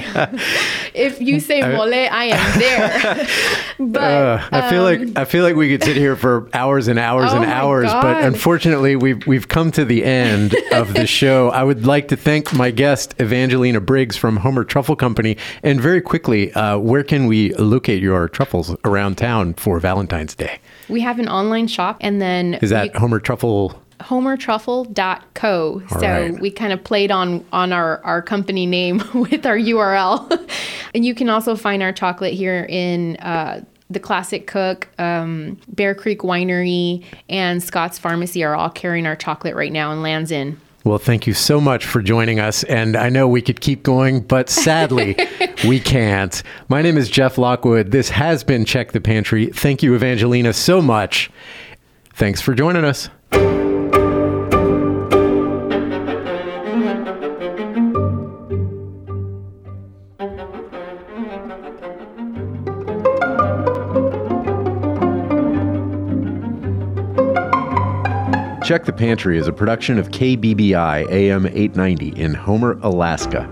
if 0.95 1.21
you 1.21 1.41
say 1.41 1.61
mole, 1.61 1.93
I 1.93 2.25
am 2.33 2.59
there. 2.59 3.27
but 3.79 4.03
Uh, 4.17 4.49
I 4.53 4.71
feel 4.71 4.83
like 4.83 5.17
I 5.17 5.25
feel 5.25 5.43
like 5.45 5.57
we 5.57 5.69
could 5.69 5.83
sit 5.85 5.97
here 5.97 6.17
for 6.17 6.49
hours 6.53 6.89
and 6.89 6.99
hours 6.99 7.31
Oh 7.33 7.37
and 7.43 7.51
hours, 7.51 7.93
but 7.93 8.25
unfortunately, 8.25 8.97
we've 8.97 9.27
we've 9.27 9.49
come 9.49 9.71
to 9.73 9.85
the 9.85 10.05
end 10.05 10.55
of 10.73 10.95
the 10.95 11.07
show. 11.07 11.51
I 11.51 11.63
would 11.65 11.87
like 11.87 12.09
to 12.09 12.17
thank 12.17 12.53
my 12.53 12.71
guest 12.71 13.15
Evangelina 13.21 13.81
Briggs 13.81 14.17
from 14.17 14.39
Homer 14.39 14.65
Truffle 14.65 14.97
Company, 14.97 15.37
and 15.63 15.81
very 15.81 16.01
quickly, 16.01 16.53
uh, 16.55 16.79
where 16.79 17.03
can 17.03 17.27
we 17.27 17.53
locate 17.55 18.03
your 18.03 18.29
truffles 18.29 18.75
around 18.85 19.17
town 19.17 19.55
for 19.55 19.79
Valentine's 19.81 20.35
Day? 20.35 20.59
we 20.89 21.01
have 21.01 21.19
an 21.19 21.29
online 21.29 21.67
shop, 21.67 21.97
and 22.01 22.23
then 22.23 22.55
Is 22.63 22.71
that 22.71 22.95
you- 22.95 23.01
Homer 23.01 23.19
Truffle? 23.19 23.83
homertruffle.co. 24.01 25.83
so 25.89 26.01
right. 26.01 26.41
we 26.41 26.51
kind 26.51 26.73
of 26.73 26.83
played 26.83 27.11
on 27.11 27.45
on 27.53 27.73
our 27.73 28.03
our 28.05 28.23
company 28.23 28.67
name 28.67 29.03
with 29.15 29.47
our 29.47 29.57
URL. 29.57 30.51
and 30.95 31.05
you 31.05 31.15
can 31.15 31.29
also 31.29 31.57
find 31.57 31.83
our 31.83 31.93
chocolate 31.93 32.35
here 32.35 32.67
in 32.69 33.17
uh, 33.17 33.65
the 33.89 34.01
Classic 34.01 34.47
Cook, 34.47 34.89
um, 34.99 35.59
Bear 35.69 35.95
Creek 35.95 36.21
Winery, 36.21 37.05
and 37.29 37.63
Scott's 37.63 37.99
Pharmacy 37.99 38.43
are 38.43 38.55
all 38.55 38.71
carrying 38.71 39.07
our 39.07 39.17
chocolate 39.17 39.55
right 39.55 39.73
now 39.73 39.93
in 39.93 40.03
Lands 40.03 40.33
End. 40.33 40.59
Well, 40.87 40.99
thank 40.99 41.27
you 41.27 41.35
so 41.35 41.61
much 41.61 41.85
for 41.85 42.01
joining 42.01 42.39
us. 42.39 42.63
And 42.63 42.95
I 42.95 43.09
know 43.09 43.27
we 43.27 43.43
could 43.43 43.61
keep 43.61 43.83
going, 43.83 44.21
but 44.21 44.49
sadly, 44.49 45.17
we 45.67 45.81
can't. 45.81 46.45
My 46.69 46.81
name 46.81 46.97
is 46.97 47.09
Jeff 47.09 47.39
Lockwood. 47.39 47.91
This 47.91 48.09
has 48.11 48.45
been 48.45 48.65
Check 48.65 48.93
the 48.93 49.01
Pantry. 49.01 49.47
Thank 49.47 49.83
you, 49.83 49.97
Evangelina, 49.97 50.53
so 50.53 50.81
much. 50.81 51.29
Thanks 52.15 52.41
for 52.41 52.55
joining 52.55 52.85
us. 52.85 53.09
Check 68.67 68.85
the 68.85 68.93
Pantry 68.93 69.39
is 69.39 69.47
a 69.47 69.53
production 69.53 69.97
of 69.97 70.09
KBBI 70.09 71.09
AM 71.09 71.47
890 71.47 72.21
in 72.21 72.35
Homer, 72.35 72.77
Alaska. 72.83 73.49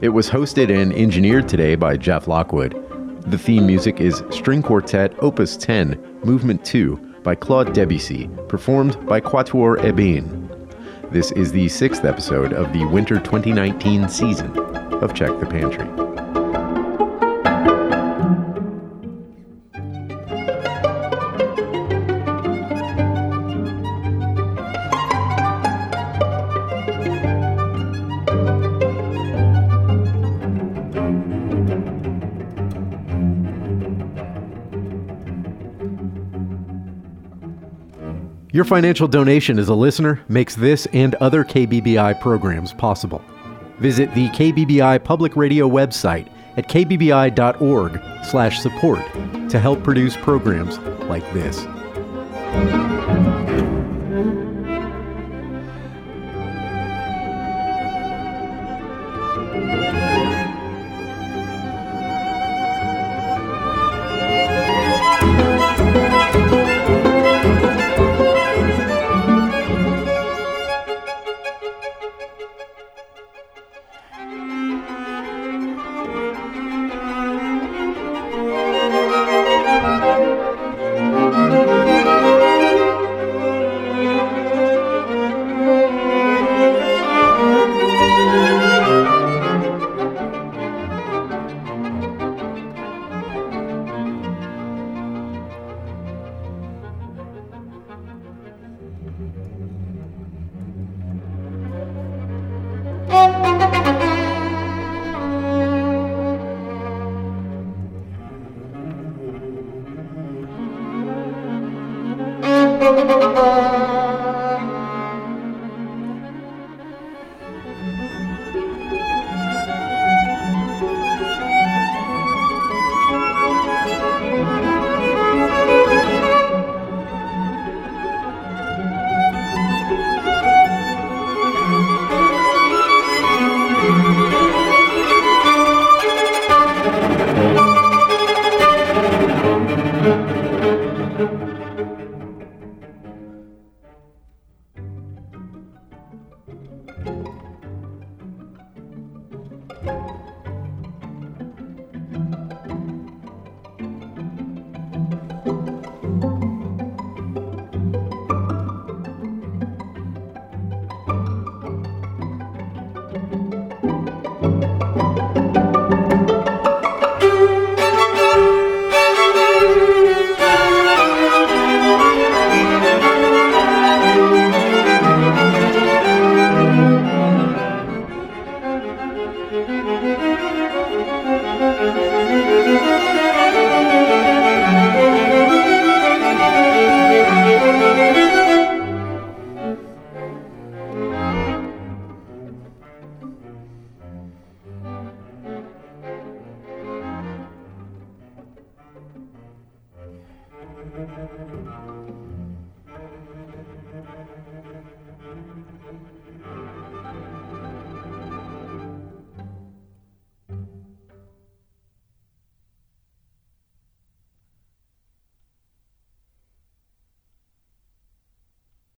It 0.00 0.10
was 0.10 0.30
hosted 0.30 0.70
and 0.70 0.92
engineered 0.92 1.48
today 1.48 1.74
by 1.74 1.96
Jeff 1.96 2.28
Lockwood. 2.28 2.72
The 3.26 3.38
theme 3.38 3.66
music 3.66 4.00
is 4.00 4.22
String 4.30 4.62
Quartet 4.62 5.16
Opus 5.18 5.56
10, 5.56 6.20
Movement 6.22 6.64
2 6.64 6.94
by 7.24 7.34
Claude 7.34 7.74
Debussy, 7.74 8.30
performed 8.46 9.04
by 9.04 9.20
Quatuor 9.20 9.78
Ebene. 9.78 11.10
This 11.10 11.32
is 11.32 11.50
the 11.50 11.68
sixth 11.68 12.04
episode 12.04 12.52
of 12.52 12.72
the 12.72 12.84
winter 12.84 13.18
2019 13.18 14.08
season 14.08 14.56
of 14.56 15.12
Check 15.12 15.36
the 15.40 15.46
Pantry. 15.46 16.11
Your 38.52 38.64
financial 38.66 39.08
donation 39.08 39.58
as 39.58 39.70
a 39.70 39.74
listener 39.74 40.20
makes 40.28 40.54
this 40.54 40.84
and 40.92 41.14
other 41.16 41.42
KBBI 41.42 42.20
programs 42.20 42.74
possible. 42.74 43.24
Visit 43.78 44.14
the 44.14 44.28
KBBI 44.28 45.02
Public 45.02 45.36
Radio 45.36 45.66
website 45.66 46.28
at 46.58 46.68
kbbi.org/support 46.68 49.50
to 49.50 49.58
help 49.58 49.82
produce 49.82 50.18
programs 50.18 50.78
like 51.08 51.32
this. 51.32 51.66